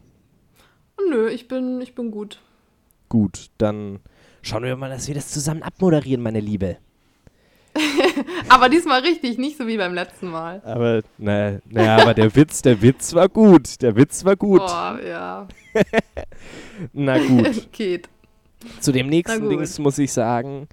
Nö, 1.11 1.29
ich 1.29 1.49
bin, 1.49 1.81
ich 1.81 1.95
bin 1.95 2.11
gut. 2.11 2.41
Gut, 3.09 3.51
dann 3.59 4.01
schauen 4.43 4.65
wir 4.65 4.77
mal, 4.77 4.91
dass 4.91 5.09
wir 5.09 5.15
das 5.15 5.31
zusammen 5.31 5.63
abmoderieren, 5.63 6.23
meine 6.23 6.41
Liebe. 6.41 6.79
Aber 8.49 8.69
diesmal 8.69 9.01
richtig, 9.01 9.39
nicht 9.39 9.57
so 9.59 9.67
wie 9.67 9.77
beim 9.77 9.95
letzten 9.95 10.31
Mal. 10.31 10.63
Aber, 10.65 11.03
naja, 11.19 11.59
naja, 11.69 11.97
aber 11.99 12.15
der 12.15 12.35
Witz, 12.35 12.63
der 12.63 12.81
Witz 12.83 13.15
war 13.15 13.29
gut. 13.29 13.83
Der 13.83 13.97
Witz 13.97 14.25
war 14.25 14.37
gut. 14.37 14.61
Boah, 14.61 14.99
ja. 15.07 15.49
Na 16.93 17.19
gut. 17.19 17.69
Geht. 17.73 18.09
Zu 18.81 18.93
dem 18.93 19.09
nächsten. 19.09 19.49
Dings 19.49 19.79
muss 19.79 19.99
ich 19.99 20.13
sagen, 20.13 20.69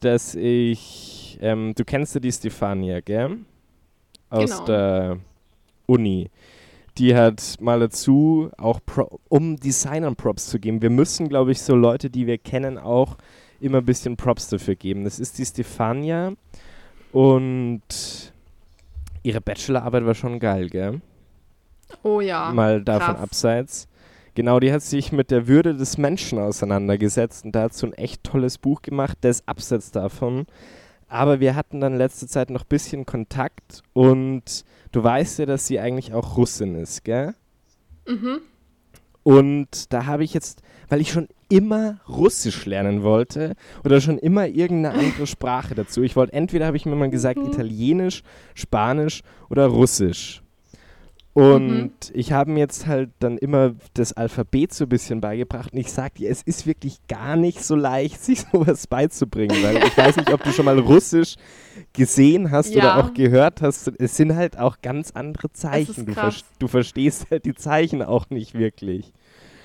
dass 0.00 0.34
ich, 0.34 1.38
ähm, 1.40 1.74
du 1.76 1.84
kennst 1.84 2.14
ja 2.14 2.20
die 2.20 2.32
Stefania, 2.32 3.00
gell? 3.00 3.38
Aus 4.30 4.50
Genau. 4.50 4.64
der 4.64 5.18
Uni. 5.86 6.30
Die 6.98 7.14
hat 7.14 7.56
mal 7.60 7.80
dazu, 7.80 8.50
auch 8.56 8.78
Pro 8.84 9.18
um 9.28 9.56
Designern 9.56 10.14
Props 10.14 10.48
zu 10.48 10.60
geben. 10.60 10.80
Wir 10.80 10.90
müssen, 10.90 11.28
glaube 11.28 11.50
ich, 11.52 11.60
so 11.60 11.74
Leute, 11.74 12.08
die 12.08 12.26
wir 12.26 12.38
kennen, 12.38 12.78
auch 12.78 13.16
immer 13.64 13.78
ein 13.78 13.84
bisschen 13.84 14.16
Props 14.16 14.48
dafür 14.48 14.76
geben. 14.76 15.04
Das 15.04 15.18
ist 15.18 15.38
die 15.38 15.44
Stefania 15.44 16.32
und 17.12 17.80
ihre 19.22 19.40
Bachelorarbeit 19.40 20.04
war 20.04 20.14
schon 20.14 20.38
geil, 20.38 20.68
gell? 20.68 21.00
Oh 22.02 22.20
ja. 22.20 22.52
mal 22.52 22.82
davon 22.82 23.14
krass. 23.14 23.22
abseits. 23.22 23.88
Genau, 24.34 24.58
die 24.58 24.72
hat 24.72 24.82
sich 24.82 25.12
mit 25.12 25.30
der 25.30 25.46
Würde 25.46 25.74
des 25.74 25.96
Menschen 25.96 26.38
auseinandergesetzt 26.38 27.44
und 27.44 27.52
dazu 27.52 27.86
ein 27.86 27.92
echt 27.92 28.24
tolles 28.24 28.58
Buch 28.58 28.82
gemacht, 28.82 29.18
das 29.20 29.46
abseits 29.46 29.92
davon. 29.92 30.46
Aber 31.06 31.38
wir 31.38 31.54
hatten 31.54 31.80
dann 31.80 31.96
letzte 31.96 32.26
Zeit 32.26 32.50
noch 32.50 32.62
ein 32.62 32.68
bisschen 32.68 33.06
Kontakt 33.06 33.82
und 33.92 34.64
du 34.90 35.04
weißt 35.04 35.38
ja, 35.38 35.46
dass 35.46 35.68
sie 35.68 35.78
eigentlich 35.78 36.12
auch 36.12 36.36
Russin 36.36 36.74
ist, 36.74 37.04
gell? 37.04 37.34
Mhm. 38.08 38.40
Und 39.22 39.92
da 39.92 40.06
habe 40.06 40.24
ich 40.24 40.34
jetzt, 40.34 40.62
weil 40.88 41.00
ich 41.00 41.10
schon 41.12 41.28
immer 41.48 41.98
Russisch 42.08 42.66
lernen 42.66 43.02
wollte 43.02 43.54
oder 43.84 44.00
schon 44.00 44.18
immer 44.18 44.46
irgendeine 44.46 44.98
andere 44.98 45.26
Sprache 45.26 45.74
dazu. 45.74 46.02
Ich 46.02 46.16
wollte 46.16 46.32
entweder, 46.32 46.66
habe 46.66 46.76
ich 46.76 46.86
mir 46.86 46.96
mal 46.96 47.10
gesagt, 47.10 47.38
Mhm. 47.38 47.46
Italienisch, 47.46 48.22
Spanisch 48.54 49.22
oder 49.50 49.66
Russisch. 49.66 50.40
Und 51.32 51.82
Mhm. 51.82 51.90
ich 52.12 52.30
habe 52.30 52.52
mir 52.52 52.60
jetzt 52.60 52.86
halt 52.86 53.10
dann 53.18 53.38
immer 53.38 53.74
das 53.94 54.12
Alphabet 54.12 54.72
so 54.72 54.84
ein 54.84 54.88
bisschen 54.88 55.20
beigebracht. 55.20 55.72
Und 55.72 55.80
ich 55.80 55.90
sage 55.92 56.14
dir, 56.18 56.30
es 56.30 56.42
ist 56.42 56.64
wirklich 56.64 56.98
gar 57.08 57.34
nicht 57.34 57.64
so 57.64 57.74
leicht, 57.74 58.20
sich 58.24 58.42
sowas 58.52 58.86
beizubringen. 58.86 59.56
Weil 59.64 59.78
ich 59.84 59.96
weiß 59.98 60.16
nicht, 60.16 60.32
ob 60.32 60.44
du 60.44 60.52
schon 60.52 60.64
mal 60.64 60.78
Russisch 60.78 61.34
gesehen 61.92 62.52
hast 62.52 62.70
oder 62.76 62.84
Ja. 62.84 63.00
auch 63.00 63.14
gehört 63.14 63.62
hast. 63.62 63.90
Es 63.98 64.16
sind 64.16 64.36
halt 64.36 64.56
auch 64.58 64.76
ganz 64.80 65.10
andere 65.10 65.50
Zeichen. 65.52 66.06
Du, 66.06 66.12
ver 66.14 66.32
du 66.60 66.68
verstehst 66.68 67.26
halt 67.32 67.44
die 67.46 67.54
Zeichen 67.54 68.00
auch 68.02 68.30
nicht 68.30 68.54
wirklich. 68.54 69.12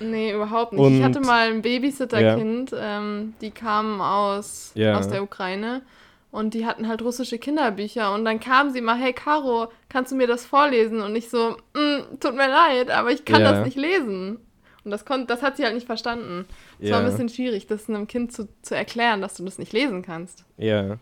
Nee, 0.00 0.32
überhaupt 0.32 0.72
nicht. 0.72 0.80
ich 0.80 0.86
Und- 0.98 1.04
hatte 1.04 1.20
mal 1.20 1.48
ein 1.50 1.62
Babysitterkind, 1.62 2.74
ähm, 2.78 3.34
die 3.40 3.50
kamen 3.50 4.00
aus, 4.00 4.72
Ja. 4.74 4.98
aus 4.98 5.08
der 5.08 5.22
Ukraine 5.22 5.82
und 6.30 6.54
die 6.54 6.64
hatten 6.66 6.88
halt 6.88 7.02
russische 7.02 7.38
Kinderbücher 7.38 8.12
und 8.14 8.24
dann 8.24 8.40
kam 8.40 8.70
sie 8.70 8.80
mal, 8.80 8.96
hey 8.96 9.12
Caro, 9.12 9.68
kannst 9.88 10.12
du 10.12 10.16
mir 10.16 10.26
das 10.26 10.46
vorlesen? 10.46 11.00
Und 11.02 11.14
ich 11.16 11.28
so, 11.28 11.56
"Mm, 11.74 12.18
tut 12.20 12.34
mir 12.34 12.48
leid, 12.48 12.90
aber 12.90 13.10
ich 13.10 13.24
kann 13.24 13.42
Ja. 13.42 13.52
das 13.52 13.64
nicht 13.66 13.76
lesen. 13.76 14.38
Und 14.82 14.92
das, 14.92 15.04
das 15.26 15.42
hat 15.42 15.58
sie 15.58 15.64
halt 15.64 15.74
nicht 15.74 15.86
verstanden. 15.86 16.46
Es 16.80 16.90
war 16.90 17.00
ein 17.00 17.04
bisschen 17.04 17.28
schwierig, 17.28 17.66
das 17.66 17.86
einem 17.90 18.06
Kind 18.06 18.32
zu, 18.32 18.48
zu 18.62 18.74
erklären, 18.74 19.20
dass 19.20 19.34
du 19.34 19.44
das 19.44 19.58
nicht 19.58 19.74
lesen 19.74 20.00
kannst. 20.00 20.44
Ja. 20.56 20.96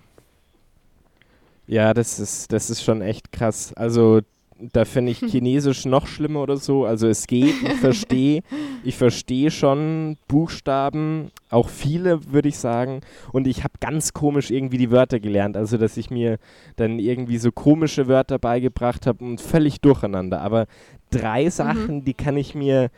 Ja, 1.69 1.95
das 1.95 2.19
ist, 2.19 2.51
das 2.53 2.71
ist 2.71 2.83
schon 2.83 3.03
echt 3.03 3.31
krass. 3.31 3.73
Also, 3.75 4.21
da 4.61 4.85
finde 4.85 5.13
ich 5.13 5.19
Chinesisch 5.19 5.85
noch 5.85 6.07
schlimmer 6.07 6.43
oder 6.43 6.57
so. 6.57 6.85
Also, 6.85 7.09
es 7.09 7.27
geht, 7.27 7.55
ich 7.63 7.75
verstehe, 7.81 8.43
ich 8.85 8.97
verstehe 8.97 9.51
schon 9.51 10.17
Buchstaben, 10.27 11.31
auch 11.51 11.69
viele, 11.69 12.33
würde 12.33 12.49
ich 12.49 12.59
sagen. 12.59 13.01
Und 13.33 13.47
ich 13.47 13.65
habe 13.65 13.75
ganz 13.81 14.13
komisch 14.13 14.51
irgendwie 14.51 14.79
die 14.79 14.91
Wörter 14.91 15.21
gelernt. 15.21 15.57
Also, 15.57 15.77
dass 15.79 15.97
ich 15.97 16.11
mir 16.11 16.39
dann 16.77 16.99
irgendwie 16.99 17.39
so 17.39 17.53
komische 17.53 18.09
Wörter 18.09 18.39
beigebracht 18.39 19.07
habe 19.07 19.25
und 19.25 19.41
völlig 19.41 19.81
durcheinander. 19.81 20.41
Aber 20.41 20.67
drei 21.11 21.51
Sachen, 21.51 22.05
die 22.05 22.15
kann 22.15 22.37
ich 22.37 22.55
mir 22.55 22.91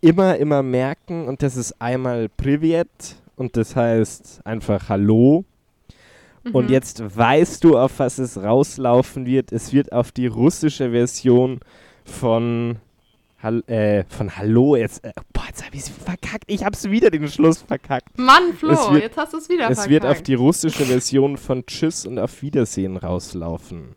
immer, 0.00 0.36
immer 0.36 0.62
merken. 0.62 1.26
Und 1.26 1.42
das 1.42 1.56
ist 1.56 1.80
einmal 1.80 2.28
Privet 2.28 3.16
und 3.36 3.56
das 3.56 3.76
heißt 3.76 4.40
einfach 4.44 4.88
Hallo. 4.88 5.44
Und 6.52 6.66
Mhm. 6.66 6.72
jetzt 6.72 7.16
weißt 7.16 7.64
du, 7.64 7.78
auf 7.78 7.98
was 7.98 8.18
es 8.18 8.36
rauslaufen 8.42 9.26
wird. 9.26 9.52
Es 9.52 9.72
wird 9.72 9.92
auf 9.92 10.12
die 10.12 10.26
russische 10.26 10.90
Version 10.90 11.60
von, 12.04 12.76
Hall 13.42 13.62
äh, 13.68 14.04
von 14.08 14.36
Hallo. 14.36 14.76
Jetzt, 14.76 15.04
äh, 15.04 15.12
boah, 15.32 15.44
jetzt 15.48 15.64
habe 15.64 15.74
ich 15.76 15.82
es 15.82 15.88
verkackt. 15.88 16.44
Ich 16.46 16.64
habe 16.64 16.74
es 16.74 16.88
wieder 16.90 17.10
den 17.10 17.28
Schluss 17.28 17.62
verkackt. 17.62 18.18
Mann, 18.18 18.52
Flo, 18.54 18.70
Es 18.72 18.90
wird- 18.90 19.02
jetzt 19.02 19.16
hast 19.16 19.32
du 19.32 19.38
es 19.38 19.48
wieder 19.48 19.64
es 19.70 19.78
verkackt. 19.80 19.90
wird 19.90 20.06
auf 20.06 20.22
die 20.22 20.34
russische 20.34 20.84
Version 20.84 21.36
von 21.36 21.66
Tschüss 21.66 22.06
und 22.06 22.18
auf 22.18 22.42
Wiedersehen 22.42 22.96
rauslaufen. 22.96 23.96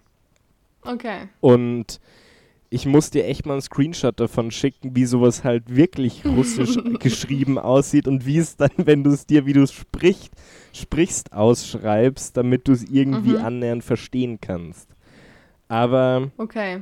Okay. 0.84 1.30
Und 1.42 2.00
ich 2.72 2.86
muss 2.86 3.10
dir 3.10 3.26
echt 3.26 3.46
mal 3.46 3.54
einen 3.54 3.62
Screenshot 3.62 4.20
davon 4.20 4.52
schicken, 4.52 4.96
wie 4.96 5.06
sowas 5.06 5.44
halt 5.44 5.76
wirklich 5.76 6.24
russisch 6.26 6.78
geschrieben 7.00 7.58
aussieht 7.58 8.08
und 8.08 8.26
wie 8.26 8.38
es 8.38 8.56
dann, 8.58 8.70
wenn 8.78 9.04
du 9.04 9.10
es 9.12 9.26
dir, 9.26 9.46
wie 9.46 9.54
du 9.54 9.64
es 9.64 9.74
sprichst, 9.74 10.32
sprichst, 10.74 11.34
ausschreibst, 11.34 12.38
damit 12.38 12.68
du 12.68 12.74
es 12.74 12.84
irgendwie 12.84 13.32
Mhm. 13.38 13.46
annähernd 13.46 13.84
verstehen 13.84 14.40
kannst. 14.40 14.88
Aber, 15.68 16.30
Okay. 16.38 16.82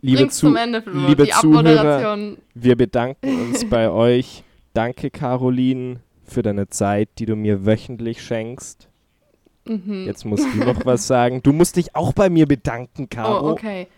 liebe, 0.00 0.18
Bring's 0.18 0.36
Zu 0.38 0.54
Ende, 0.54 0.82
liebe 0.92 1.24
die 1.24 1.30
Zuhörer, 1.30 1.58
Abmoderation. 1.68 2.38
wir 2.54 2.76
bedanken 2.76 3.40
uns 3.42 3.64
bei 3.68 3.90
euch. 3.90 4.42
Danke, 4.72 5.10
Caroline, 5.10 6.00
für 6.24 6.42
deine 6.42 6.68
Zeit, 6.68 7.08
die 7.18 7.26
du 7.26 7.34
mir 7.36 7.66
wöchentlich 7.66 8.22
schenkst. 8.22 8.88
Mhm. 9.66 10.04
Jetzt 10.06 10.24
musst 10.24 10.46
du 10.54 10.58
noch 10.58 10.86
was 10.86 11.06
sagen. 11.06 11.42
Du 11.42 11.52
musst 11.52 11.76
dich 11.76 11.94
auch 11.94 12.12
bei 12.12 12.30
mir 12.30 12.46
bedanken, 12.46 13.08
Caro. 13.08 13.48
Oh, 13.48 13.50
okay. 13.52 13.88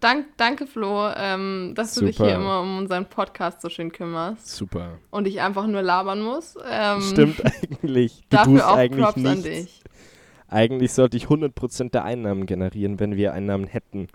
Dank, 0.00 0.26
danke, 0.36 0.66
Flo, 0.66 1.08
ähm, 1.16 1.72
dass 1.74 1.94
du 1.94 2.04
dich 2.04 2.16
Super. 2.16 2.28
hier 2.28 2.36
immer 2.38 2.60
um 2.60 2.78
unseren 2.78 3.06
Podcast 3.06 3.60
so 3.60 3.68
schön 3.68 3.92
kümmerst 3.92 4.48
Super. 4.48 4.98
und 5.10 5.26
ich 5.26 5.40
einfach 5.40 5.66
nur 5.66 5.82
labern 5.82 6.20
muss. 6.22 6.56
Ähm, 6.68 7.00
Stimmt 7.00 7.42
eigentlich. 7.82 8.20
Du 8.30 8.36
Dafür 8.36 8.52
tust 8.54 8.64
auch 8.64 8.76
eigentlich 8.76 9.04
Props 9.04 9.16
nichts. 9.16 9.36
an 9.36 9.42
dich. 9.42 9.80
Eigentlich 10.48 10.92
sollte 10.92 11.16
ich 11.16 11.26
100% 11.26 11.90
der 11.90 12.04
Einnahmen 12.04 12.46
generieren, 12.46 13.00
wenn 13.00 13.16
wir 13.16 13.32
Einnahmen 13.32 13.66
hätten. 13.66 14.08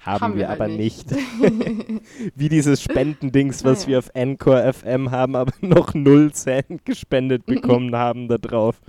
Haben, 0.00 0.20
Haben 0.20 0.32
wir, 0.34 0.40
wir 0.40 0.48
halt 0.48 0.60
aber 0.60 0.68
nicht. 0.68 1.10
nicht. 1.12 2.02
Wie 2.34 2.48
dieses 2.48 2.82
Spendendings, 2.82 3.64
was 3.64 3.80
Naja. 3.82 3.88
wir 3.88 3.98
auf 4.00 4.10
Encore 4.14 4.72
FM 4.72 5.12
haben, 5.12 5.36
aber 5.36 5.52
noch 5.60 5.94
0 5.94 6.32
Cent 6.32 6.84
gespendet 6.84 7.46
bekommen 7.46 7.94
haben 7.94 8.26
da 8.26 8.36
drauf. 8.38 8.80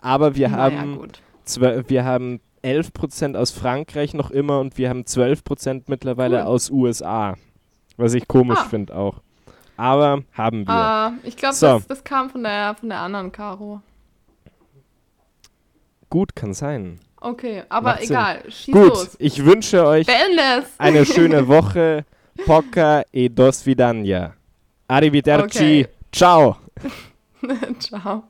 Aber 0.00 0.36
wir 0.36 0.48
naja, 0.48 0.78
haben 0.80 0.96
gut. 0.98 1.20
Zwö- 1.46 1.84
wir 1.88 2.04
haben 2.06 2.40
11% 2.64 3.36
aus 3.36 3.50
Frankreich 3.50 4.14
noch 4.14 4.30
immer 4.30 4.58
und 4.60 4.78
wir 4.78 4.88
haben 4.88 5.02
12% 5.04 5.84
mittlerweile 5.88 6.38
Cool. 6.38 6.42
aus 6.46 6.70
USA. 6.70 7.36
Was 7.96 8.14
ich 8.14 8.26
komisch 8.26 8.58
Ah. 8.60 8.64
finde 8.68 8.96
auch. 8.96 9.20
Aber 9.76 10.22
haben 10.32 10.66
wir. 10.66 10.72
Ah, 10.74 11.12
ich 11.24 11.36
glaube, 11.36 11.54
So. 11.54 11.66
das, 11.66 11.86
das 11.88 12.04
kam 12.04 12.30
von 12.30 12.42
der, 12.42 12.74
von 12.78 12.88
der 12.88 12.98
anderen 13.00 13.30
Caro. 13.32 13.80
Gut, 16.10 16.34
kann 16.36 16.54
sein. 16.54 17.00
Okay, 17.20 17.62
aber 17.68 17.90
Macht 17.92 18.00
Sinn. 18.02 18.10
egal. 18.10 18.42
Schieß 18.50 18.74
Gut, 18.74 18.88
los. 18.88 19.16
ich 19.18 19.44
wünsche 19.44 19.86
euch 19.86 20.06
Beende 20.06 20.42
es. 20.60 20.66
eine 20.78 21.04
schöne 21.06 21.48
Woche. 21.48 22.04
Poca 22.46 23.02
e 23.12 23.28
dos 23.28 23.64
vidania. 23.64 24.34
Arrivederci. 24.88 25.86
Okay. 25.86 25.88
Ciao. 26.12 26.56
Ciao. 27.78 28.24